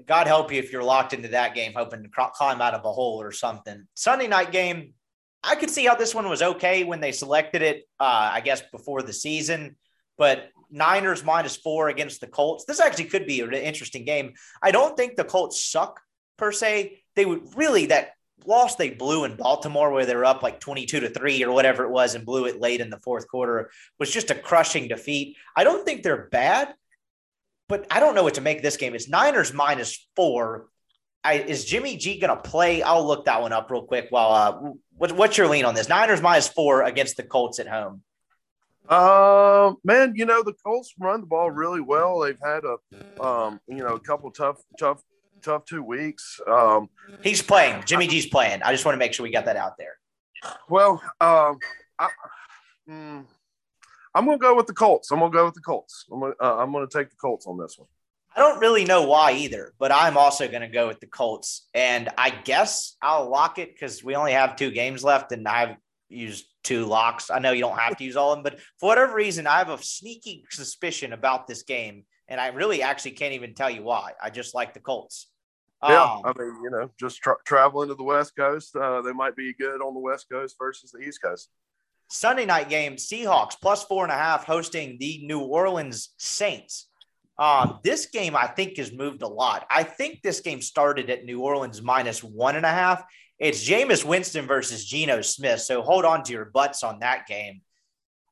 [0.07, 2.93] God help you if you're locked into that game, hoping to climb out of a
[2.93, 3.87] hole or something.
[3.95, 4.93] Sunday night game,
[5.43, 7.89] I could see how this one was okay when they selected it.
[7.99, 9.77] Uh, I guess before the season,
[10.19, 12.67] but Niners minus four against the Colts.
[12.67, 14.35] This actually could be an interesting game.
[14.63, 16.01] I don't think the Colts suck
[16.37, 17.03] per se.
[17.17, 18.13] They would really that
[18.47, 21.85] loss they blew in Baltimore where they were up like 22 to 3 or whatever
[21.85, 25.37] it was and blew it late in the fourth quarter was just a crushing defeat.
[25.57, 26.75] I don't think they're bad,
[27.69, 28.95] but I don't know what to make this game.
[28.95, 30.67] It's Niners minus 4.
[31.23, 32.83] I, is Jimmy G going to play?
[32.83, 35.89] I'll look that one up real quick while uh what, what's your lean on this?
[35.89, 38.03] Niners minus 4 against the Colts at home.
[38.91, 42.19] Uh, man, you know the Colts run the ball really well.
[42.21, 45.01] They've had a, um, you know, a couple tough, tough,
[45.41, 46.41] tough two weeks.
[46.47, 46.89] Um,
[47.23, 47.83] he's playing.
[47.87, 48.63] Jimmy G's playing.
[48.63, 49.97] I just want to make sure we got that out there.
[50.69, 51.59] Well, um,
[51.99, 52.09] I,
[52.89, 53.25] mm,
[54.15, 55.11] I'm going to go with the Colts.
[55.11, 56.07] I'm going to go with the Colts.
[56.11, 57.89] I'm going uh, to take the Colts on this one.
[58.35, 61.69] I don't really know why either, but I'm also going to go with the Colts.
[61.75, 65.77] And I guess I'll lock it because we only have two games left, and I've
[66.09, 67.31] used two locks.
[67.31, 69.59] I know you don't have to use all of them, but for whatever reason, I
[69.59, 73.83] have a sneaky suspicion about this game, and I really actually can't even tell you
[73.83, 74.13] why.
[74.23, 75.27] I just like the Colts.
[75.83, 79.13] Yeah, um, I mean, you know, just tra- traveling to the West Coast, uh, they
[79.13, 81.49] might be good on the West Coast versus the East Coast.
[82.09, 86.89] Sunday night game: Seahawks plus four and a half hosting the New Orleans Saints.
[87.39, 89.67] Um, this game, I think, has moved a lot.
[89.71, 93.03] I think this game started at New Orleans minus one and a half,
[93.41, 95.63] it's Jameis Winston versus Geno Smith.
[95.63, 97.63] So hold on to your butts on that game.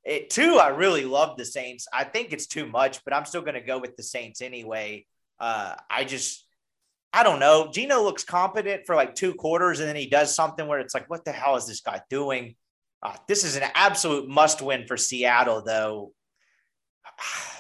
[0.09, 1.86] It, two, I really love the Saints.
[1.93, 5.05] I think it's too much, but I'm still going to go with the Saints anyway.
[5.39, 6.47] Uh, I just,
[7.12, 7.70] I don't know.
[7.70, 11.10] Geno looks competent for like two quarters, and then he does something where it's like,
[11.10, 12.56] what the hell is this guy doing?
[13.02, 16.12] Uh, this is an absolute must win for Seattle, though.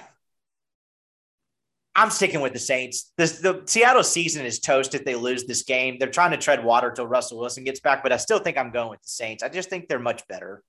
[1.94, 3.12] I'm sticking with the Saints.
[3.18, 5.98] This, the Seattle season is toast if they lose this game.
[5.98, 8.70] They're trying to tread water till Russell Wilson gets back, but I still think I'm
[8.70, 9.42] going with the Saints.
[9.42, 10.62] I just think they're much better.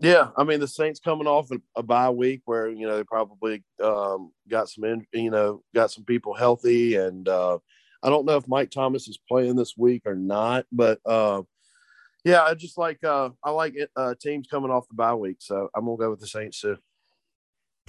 [0.00, 3.64] Yeah, I mean the Saints coming off a, bye week where you know they probably
[3.82, 7.58] um, got some in, you know got some people healthy, and uh,
[8.02, 11.42] I don't know if Mike Thomas is playing this week or not, but uh,
[12.24, 15.38] yeah, I just like uh, I like it, uh, teams coming off the bye week,
[15.40, 16.78] so I'm gonna go with the Saints too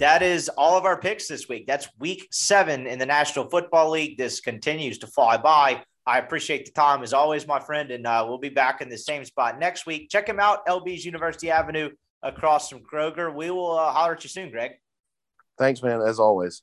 [0.00, 1.66] that is all of our picks this week.
[1.66, 4.16] That's week seven in the National Football League.
[4.16, 5.84] This continues to fly by.
[6.06, 8.98] I appreciate the time as always, my friend, and uh, we'll be back in the
[8.98, 10.08] same spot next week.
[10.10, 11.90] Check him out, LB's University Avenue
[12.22, 13.34] across from Kroger.
[13.34, 14.72] We will uh, holler at you soon, Greg.
[15.58, 16.62] Thanks, man, as always.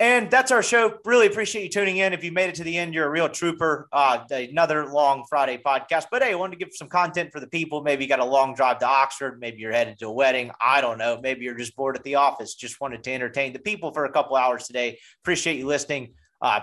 [0.00, 0.98] And that's our show.
[1.04, 2.12] Really appreciate you tuning in.
[2.12, 3.88] If you made it to the end, you're a real trooper.
[3.92, 6.06] Uh, another long Friday podcast.
[6.08, 7.82] But hey, I wanted to give some content for the people.
[7.82, 9.40] Maybe you got a long drive to Oxford.
[9.40, 10.52] Maybe you're headed to a wedding.
[10.60, 11.18] I don't know.
[11.20, 12.54] Maybe you're just bored at the office.
[12.54, 15.00] Just wanted to entertain the people for a couple hours today.
[15.24, 16.14] Appreciate you listening.
[16.40, 16.60] Uh,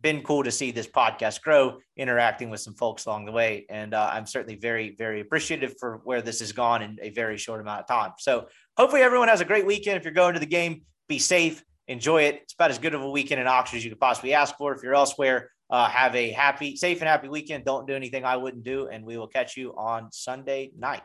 [0.00, 3.66] been cool to see this podcast grow, interacting with some folks along the way.
[3.68, 7.36] And uh, I'm certainly very, very appreciative for where this has gone in a very
[7.36, 8.12] short amount of time.
[8.18, 8.46] So
[8.76, 9.96] hopefully everyone has a great weekend.
[9.96, 12.40] If you're going to the game, be safe enjoy it.
[12.44, 14.72] It's about as good of a weekend in Oxford as you could possibly ask for.
[14.72, 17.64] If you're elsewhere, uh, have a happy, safe, and happy weekend.
[17.64, 18.88] Don't do anything I wouldn't do.
[18.88, 21.02] And we will catch you on Sunday night.